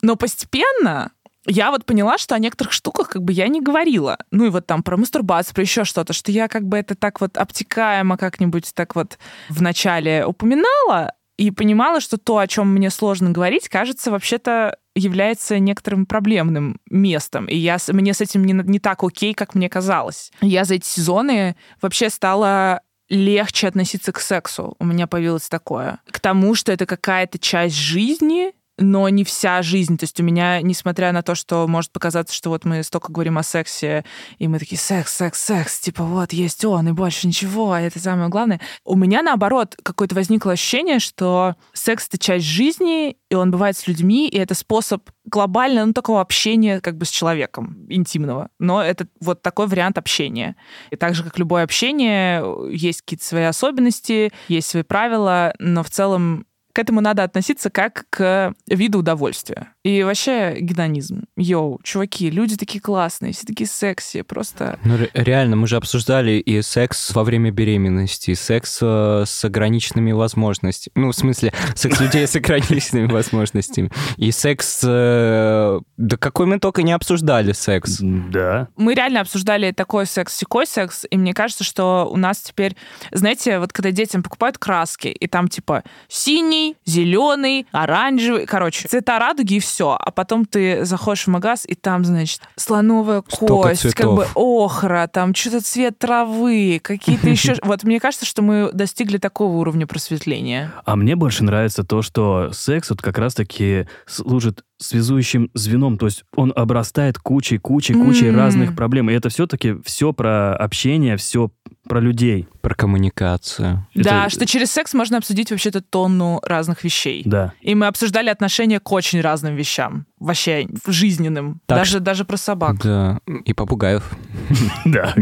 Но 0.01 0.15
постепенно 0.15 1.11
я 1.47 1.71
вот 1.71 1.85
поняла, 1.85 2.17
что 2.17 2.35
о 2.35 2.39
некоторых 2.39 2.71
штуках 2.71 3.09
как 3.09 3.23
бы 3.23 3.33
я 3.33 3.47
не 3.47 3.61
говорила. 3.61 4.17
Ну 4.31 4.45
и 4.45 4.49
вот 4.49 4.67
там 4.67 4.83
про 4.83 4.95
мастурбацию, 4.95 5.55
про 5.55 5.63
еще 5.63 5.83
что-то, 5.83 6.13
что 6.13 6.31
я 6.31 6.47
как 6.47 6.67
бы 6.67 6.77
это 6.77 6.95
так 6.95 7.19
вот 7.19 7.37
обтекаемо 7.37 8.15
как-нибудь 8.17 8.71
так 8.75 8.95
вот 8.95 9.17
в 9.49 9.61
начале 9.61 10.25
упоминала, 10.25 11.13
и 11.37 11.49
понимала, 11.49 12.01
что 12.01 12.17
то, 12.17 12.37
о 12.37 12.47
чем 12.47 12.71
мне 12.71 12.91
сложно 12.91 13.31
говорить, 13.31 13.67
кажется, 13.67 14.11
вообще-то 14.11 14.77
является 14.95 15.59
некоторым 15.59 16.05
проблемным 16.05 16.79
местом. 16.89 17.45
И 17.45 17.55
я, 17.55 17.77
мне 17.87 18.13
с 18.13 18.21
этим 18.21 18.43
не, 18.43 18.53
не 18.53 18.79
так 18.79 19.03
окей, 19.03 19.33
как 19.33 19.55
мне 19.55 19.69
казалось. 19.69 20.31
Я 20.41 20.65
за 20.65 20.75
эти 20.75 20.85
сезоны 20.85 21.55
вообще 21.81 22.09
стала 22.09 22.81
легче 23.09 23.67
относиться 23.67 24.11
к 24.11 24.19
сексу. 24.19 24.75
У 24.79 24.85
меня 24.85 25.05
появилось 25.07 25.49
такое. 25.49 25.99
К 26.09 26.19
тому, 26.19 26.55
что 26.55 26.71
это 26.71 26.85
какая-то 26.85 27.39
часть 27.39 27.75
жизни, 27.75 28.53
но 28.81 29.07
не 29.09 29.23
вся 29.23 29.61
жизнь. 29.61 29.97
То 29.97 30.03
есть 30.03 30.19
у 30.19 30.23
меня, 30.23 30.61
несмотря 30.61 31.11
на 31.11 31.21
то, 31.21 31.35
что 31.35 31.67
может 31.67 31.91
показаться, 31.91 32.35
что 32.35 32.49
вот 32.49 32.65
мы 32.65 32.83
столько 32.83 33.11
говорим 33.11 33.37
о 33.37 33.43
сексе, 33.43 34.03
и 34.37 34.47
мы 34.47 34.59
такие 34.59 34.79
секс, 34.79 35.15
секс, 35.15 35.39
секс, 35.41 35.79
типа 35.79 36.03
вот 36.03 36.33
есть 36.33 36.65
он, 36.65 36.89
и 36.89 36.91
больше 36.91 37.27
ничего, 37.27 37.71
а 37.71 37.81
это 37.81 37.99
самое 37.99 38.29
главное. 38.29 38.59
У 38.83 38.95
меня, 38.95 39.21
наоборот, 39.21 39.75
какое-то 39.83 40.15
возникло 40.15 40.53
ощущение, 40.53 40.99
что 40.99 41.55
секс— 41.73 42.07
это 42.09 42.17
часть 42.17 42.45
жизни, 42.45 43.17
и 43.29 43.35
он 43.35 43.51
бывает 43.51 43.77
с 43.77 43.87
людьми, 43.87 44.27
и 44.27 44.37
это 44.37 44.55
способ 44.55 45.09
глобально, 45.25 45.85
ну, 45.85 45.93
такого 45.93 46.21
общения 46.21 46.81
как 46.81 46.97
бы 46.97 47.05
с 47.05 47.09
человеком, 47.09 47.85
интимного. 47.89 48.49
Но 48.59 48.81
это 48.81 49.07
вот 49.19 49.41
такой 49.41 49.67
вариант 49.67 49.97
общения. 49.97 50.55
И 50.89 50.95
так 50.95 51.15
же, 51.15 51.23
как 51.23 51.37
любое 51.37 51.63
общение, 51.63 52.43
есть 52.75 53.01
какие-то 53.01 53.25
свои 53.25 53.43
особенности, 53.43 54.31
есть 54.47 54.67
свои 54.67 54.83
правила, 54.83 55.53
но 55.59 55.83
в 55.83 55.89
целом 55.89 56.45
к 56.73 56.79
этому 56.79 57.01
надо 57.01 57.23
относиться 57.23 57.69
как 57.69 58.05
к 58.09 58.53
виду 58.67 58.99
удовольствия. 58.99 59.73
И 59.83 60.03
вообще 60.03 60.57
гедонизм. 60.59 61.23
Йоу, 61.37 61.79
чуваки, 61.83 62.29
люди 62.29 62.55
такие 62.55 62.79
классные, 62.81 63.33
все 63.33 63.45
такие 63.47 63.67
секси, 63.67 64.21
просто... 64.21 64.79
Ну, 64.83 64.97
ре- 64.97 65.09
реально, 65.13 65.55
мы 65.55 65.67
же 65.67 65.75
обсуждали 65.77 66.33
и 66.33 66.61
секс 66.61 67.13
во 67.15 67.23
время 67.23 67.51
беременности, 67.51 68.31
и 68.31 68.35
секс 68.35 68.79
э, 68.81 69.23
с 69.25 69.43
ограниченными 69.45 70.11
возможностями. 70.11 70.91
Ну, 70.95 71.11
в 71.11 71.15
смысле, 71.15 71.51
секс 71.75 71.99
людей 71.99 72.27
с 72.27 72.35
ограниченными 72.35 73.11
возможностями. 73.11 73.89
И 74.17 74.31
секс... 74.31 74.81
э, 74.83 75.79
Да 75.97 76.17
какой 76.17 76.45
мы 76.45 76.59
только 76.59 76.83
не 76.83 76.91
обсуждали 76.91 77.51
секс. 77.53 77.97
Да. 78.01 78.67
Мы 78.77 78.93
реально 78.93 79.21
обсуждали 79.21 79.71
такой 79.71 80.05
секс, 80.05 80.35
секой 80.37 80.67
секс, 80.67 81.05
и 81.09 81.17
мне 81.17 81.33
кажется, 81.33 81.63
что 81.63 82.07
у 82.11 82.17
нас 82.17 82.39
теперь, 82.39 82.75
знаете, 83.11 83.57
вот 83.59 83.73
когда 83.73 83.91
детям 83.91 84.21
покупают 84.21 84.57
краски, 84.59 85.07
и 85.07 85.27
там 85.27 85.47
типа 85.47 85.83
синий, 86.07 86.60
зеленый, 86.85 87.67
оранжевый, 87.71 88.45
короче, 88.45 88.87
цвета 88.87 89.19
радуги 89.19 89.55
и 89.55 89.59
все. 89.59 89.97
А 89.99 90.11
потом 90.11 90.45
ты 90.45 90.85
заходишь 90.85 91.25
в 91.25 91.27
магаз, 91.27 91.65
и 91.67 91.75
там, 91.75 92.05
значит, 92.05 92.41
слоновая 92.55 93.23
Столько 93.27 93.69
кость, 93.69 93.93
как 93.93 94.13
бы 94.13 94.27
охра, 94.35 95.09
там 95.11 95.33
что-то 95.35 95.61
цвет 95.61 95.97
травы, 95.97 96.79
какие-то 96.81 97.29
еще... 97.35 97.55
Вот 97.63 97.83
мне 97.83 97.99
кажется, 97.99 98.25
что 98.25 98.41
мы 98.41 98.69
достигли 98.73 99.17
такого 99.17 99.57
уровня 99.57 99.87
просветления. 99.87 100.71
А 100.85 100.95
мне 100.95 101.15
больше 101.15 101.43
нравится 101.43 101.83
то, 101.83 102.01
что 102.01 102.51
секс 102.53 102.89
вот 102.89 103.01
как 103.01 103.17
раз-таки 103.17 103.87
служит 104.05 104.63
связующим 104.81 105.49
звеном, 105.53 105.97
то 105.97 106.07
есть 106.07 106.23
он 106.35 106.51
обрастает 106.55 107.19
кучей, 107.19 107.57
кучей, 107.59 107.93
кучей 107.93 108.27
М. 108.27 108.35
разных 108.35 108.75
проблем. 108.75 109.09
И 109.09 109.13
это 109.13 109.29
все-таки 109.29 109.75
все 109.85 110.11
про 110.11 110.55
общение, 110.55 111.17
все 111.17 111.51
про 111.91 111.99
людей. 111.99 112.47
Про 112.61 112.73
коммуникацию. 112.73 113.85
Да, 113.95 114.21
Это- 114.21 114.29
что 114.29 114.45
через 114.45 114.71
секс 114.71 114.93
можно 114.93 115.17
обсудить 115.17 115.51
вообще-то 115.51 115.81
тонну 115.81 116.39
разных 116.41 116.85
вещей. 116.85 117.21
Да. 117.25 117.51
И 117.59 117.75
мы 117.75 117.87
обсуждали 117.87 118.29
отношение 118.29 118.79
к 118.79 118.89
очень 118.93 119.19
разным 119.19 119.57
вещам, 119.57 120.05
вообще 120.17 120.67
жизненным, 120.87 121.59
Так 121.65 121.79
даже, 121.79 121.99
даже 121.99 122.23
про 122.23 122.37
собак. 122.37 122.77
Да, 122.81 123.19
и 123.43 123.53
попугаев. 123.53 124.09
Да, 124.85 125.13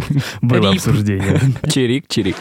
было 0.44 0.70
обсуждение. 0.70 1.40
Чирик, 1.72 2.08
чирик. 2.08 2.36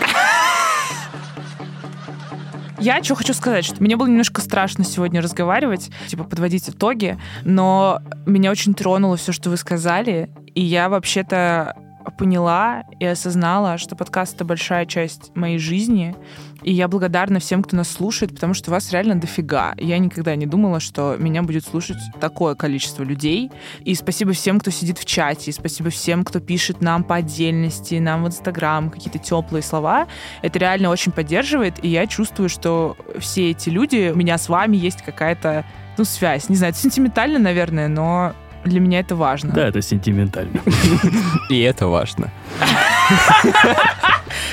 Я 2.80 3.02
что 3.02 3.14
хочу 3.14 3.32
сказать, 3.32 3.64
что 3.64 3.82
мне 3.82 3.96
было 3.96 4.08
немножко 4.08 4.42
страшно 4.42 4.84
сегодня 4.84 5.22
разговаривать, 5.22 5.90
типа 6.06 6.24
подводить 6.24 6.68
итоги, 6.68 7.18
но 7.44 8.02
меня 8.26 8.50
очень 8.50 8.74
тронуло 8.74 9.16
все, 9.16 9.32
что 9.32 9.48
вы 9.48 9.56
сказали, 9.56 10.28
и 10.54 10.60
я 10.60 10.90
вообще-то 10.90 11.74
поняла 12.16 12.84
и 12.98 13.04
осознала, 13.04 13.78
что 13.78 13.96
подкаст— 13.96 14.34
это 14.36 14.44
большая 14.44 14.86
часть 14.86 15.34
моей 15.34 15.58
жизни, 15.58 16.14
и 16.62 16.72
я 16.72 16.88
благодарна 16.88 17.38
всем, 17.38 17.62
кто 17.62 17.76
нас 17.76 17.88
слушает, 17.88 18.34
потому 18.34 18.52
что 18.52 18.70
вас 18.70 18.92
реально 18.92 19.14
дофига. 19.14 19.74
Я 19.78 19.98
никогда 19.98 20.34
не 20.34 20.46
думала, 20.46 20.80
что 20.80 21.16
меня 21.18 21.42
будет 21.42 21.64
слушать 21.64 21.98
такое 22.20 22.56
количество 22.56 23.04
людей. 23.04 23.50
И 23.84 23.94
спасибо 23.94 24.32
всем, 24.32 24.58
кто 24.58 24.70
сидит 24.70 24.98
в 24.98 25.04
чате, 25.04 25.50
и 25.50 25.54
спасибо 25.54 25.90
всем, 25.90 26.24
кто 26.24 26.40
пишет 26.40 26.80
нам 26.80 27.04
по 27.04 27.16
отдельности, 27.16 27.94
нам 27.94 28.24
в 28.24 28.26
Инстаграм 28.26 28.90
какие-то 28.90 29.18
теплые 29.18 29.62
слова. 29.62 30.08
Это 30.42 30.58
реально 30.58 30.90
очень 30.90 31.12
поддерживает, 31.12 31.82
и 31.84 31.88
я 31.88 32.06
чувствую, 32.06 32.48
что 32.48 32.96
все 33.20 33.52
эти 33.52 33.68
люди, 33.68 34.10
у 34.12 34.16
меня 34.16 34.36
с 34.36 34.48
вами 34.48 34.76
есть 34.76 35.02
какая-то, 35.02 35.64
ну, 35.96 36.04
связь. 36.04 36.48
Не 36.48 36.56
знаю, 36.56 36.72
это 36.72 36.80
сентиментально, 36.80 37.38
наверное, 37.38 37.88
но 37.88 38.34
для 38.64 38.80
меня 38.80 39.00
это 39.00 39.16
важно. 39.16 39.52
Да, 39.52 39.66
это 39.66 39.82
сентиментально. 39.82 40.60
И 41.50 41.60
это 41.60 41.86
важно. 41.86 42.30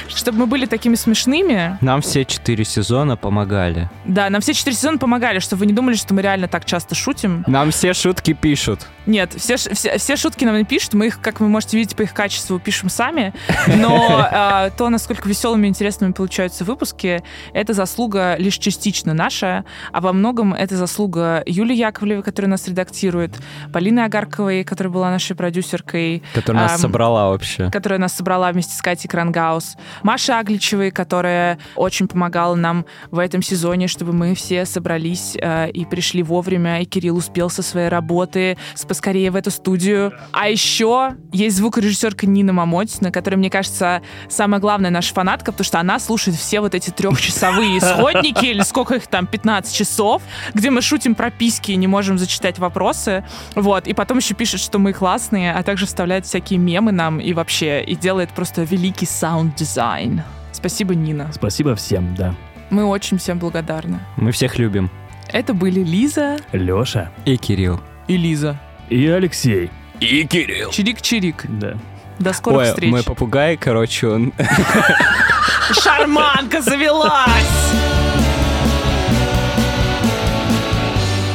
Чтобы 0.08 0.39
мы 0.39 0.45
были 0.47 0.66
такими 0.66 0.95
смешными. 0.95 1.78
Нам 1.82 2.01
все 2.01 2.24
четыре 2.24 2.64
сезона 2.64 3.18
помогали. 3.18 3.89
Да, 4.06 4.30
нам 4.30 4.41
все 4.41 4.53
четыре 4.53 4.76
сезона 4.76 4.97
помогали, 4.97 5.39
чтобы 5.39 5.62
вы 5.62 5.66
не 5.66 5.74
думали, 5.74 5.95
что 5.95 6.14
мы 6.14 6.22
реально 6.22 6.47
так 6.47 6.66
часто 6.66 6.95
шутим. 6.95 7.43
Нам 7.47 7.72
все 7.72 7.93
шутки 7.93 8.34
пишут. 8.34 8.88
Нет, 9.06 9.34
все, 9.36 9.58
все, 9.58 9.97
все 9.97 10.16
шутки 10.16 10.45
нам 10.45 10.58
не 10.58 10.64
пишут, 10.64 10.93
мы 10.93 11.08
их, 11.08 11.22
как 11.22 11.39
вы 11.39 11.47
можете 11.47 11.78
видеть 11.78 11.95
по 11.95 12.03
их 12.03 12.14
качеству, 12.14 12.60
пишем 12.60 12.89
сами. 12.89 13.34
Но 13.68 14.28
а, 14.32 14.70
то, 14.72 14.89
насколько 14.89 15.28
веселыми 15.28 15.68
и 15.68 15.70
интересными 15.70 16.12
получаются 16.12 16.64
выпуски, 16.64 17.24
это 17.53 17.74
заслуга 17.74 18.36
лишь 18.38 18.58
частично 18.58 19.14
наша, 19.14 19.66
а 19.91 20.01
во 20.01 20.14
многом 20.14 20.53
это 20.53 20.76
заслуга 20.76 21.43
Юлии 21.45 21.76
Яковлевой, 21.76 22.24
которая 22.24 22.49
нас 22.49 22.68
редактирует, 22.68 23.36
Полины 23.72 23.95
Агарковой, 24.04 24.64
которая 24.64 24.91
была 24.91 25.12
нашей 25.12 25.36
продюсеркой, 25.36 26.24
Которая 26.34 26.64
нас 26.64 26.74
Ам, 26.74 26.80
собрала 26.80 27.30
вообще. 27.30 27.70
которая 27.72 28.00
нас 28.00 28.14
собрала 28.14 28.52
вместе 28.52 28.76
с 28.76 28.82
Катей 28.82 29.10
Крангаус. 29.10 29.78
Маши 30.04 30.32
Агличевой, 30.32 30.91
которая 30.91 31.58
очень 31.76 32.08
помогала 32.08 32.56
нам 32.56 32.86
в 33.12 33.20
этом 33.20 33.41
сезоне, 33.41 33.88
чтобы 33.88 34.14
мы 34.14 34.36
все 34.36 34.66
собрались 34.66 35.38
э, 35.41 35.70
и 35.72 35.86
пришли 35.86 36.24
вовремя, 36.24 36.82
и 36.82 36.86
Кирилл 36.86 37.18
успел 37.18 37.50
со 37.50 37.62
своей 37.62 37.89
работы 37.89 38.58
поскорее 38.88 39.32
в 39.32 39.36
эту 39.36 39.52
студию. 39.52 40.14
А 40.32 40.48
еще 40.48 41.16
есть 41.32 41.58
звукорежиссерка 41.58 42.28
Нина 42.28 42.54
Мамотина, 42.54 43.12
которая, 43.12 43.38
мне 43.38 43.50
кажется, 43.50 44.02
самая 44.30 44.62
главная 44.62 44.91
наша 44.91 45.14
фанатка, 45.14 45.52
потому 45.52 45.66
что 45.66 45.80
она 45.80 46.00
слушает 46.00 46.38
все 46.38 46.60
вот 46.62 46.76
эти 46.76 46.91
трехчасовые 46.91 47.78
исходники, 47.80 48.46
или 48.46 48.62
сколько 48.62 48.96
их 48.96 49.08
там, 49.08 49.28
15 49.28 49.76
часов, 49.76 50.22
где 50.54 50.70
мы 50.70 50.82
шутим 50.82 51.16
про 51.16 51.32
письки 51.32 51.72
и 51.72 51.76
не 51.76 51.88
можем 51.88 52.18
зачитать 52.18 52.60
вопросы. 52.60 53.26
Вот. 53.56 53.85
И 53.86 53.94
потом 53.94 54.18
еще 54.18 54.34
пишет, 54.34 54.60
что 54.60 54.80
мы 54.80 54.94
классные, 54.94 55.54
а 55.54 55.64
также 55.64 55.86
вставляет 55.86 56.26
всякие 56.26 56.60
мемы 56.60 56.92
нам 56.92 57.20
и 57.20 57.34
вообще, 57.34 57.84
и 57.84 57.96
делает 57.96 58.30
просто 58.32 58.64
великий 58.64 59.06
саунд-дизайн. 59.06 60.22
Спасибо, 60.52 60.96
Нина. 60.96 61.30
Спасибо 61.34 61.76
всем, 61.76 62.16
да. 62.16 62.34
Мы 62.70 62.86
очень 62.86 63.18
всем 63.18 63.38
благодарны. 63.40 64.00
Мы 64.18 64.32
всех 64.32 64.58
любим. 64.58 64.90
Это 65.32 65.54
были 65.54 65.82
Лиза 65.82 66.38
Леша 66.52 67.12
И 67.26 67.38
Кирилл. 67.38 67.80
и 68.08 68.18
Лиза. 68.18 68.60
и 68.90 69.06
Алексей. 69.08 69.70
И 70.00 70.24
Кирилл. 70.26 70.70
Чирик-чирик. 70.72 71.46
Да. 71.48 71.76
До 72.20 72.32
скорых 72.34 72.60
Ой, 72.60 72.66
встреч. 72.70 72.92
мой 72.92 73.04
попугай, 73.04 73.58
короче, 73.58 74.08
он... 74.08 74.34
Шарманка 75.72 76.62
завелась! 76.62 77.74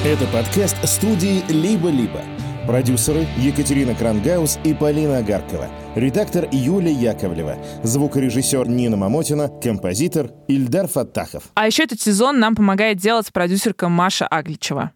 Это 0.05 0.24
подкаст 0.26 0.76
студии 0.88 1.42
«Либо-либо». 1.48 2.22
Продюсеры 2.70 3.26
Екатерина 3.36 3.96
Крангаус 3.96 4.60
и 4.62 4.74
Полина 4.74 5.18
Агаркова. 5.18 5.66
Редактор 5.96 6.46
Юлия 6.52 6.92
Яковлева. 6.92 7.56
Звукорежиссер 7.82 8.68
Нина 8.68 8.96
Мамотина. 8.96 9.48
Композитор 9.48 10.30
Ильдар 10.46 10.86
Фаттахов. 10.86 11.50
А 11.54 11.66
еще 11.66 11.82
этот 11.82 12.00
сезон 12.00 12.38
нам 12.38 12.54
помогает 12.54 12.98
делать 12.98 13.32
продюсерка 13.32 13.88
Маша 13.88 14.24
Агличева. 14.24 14.92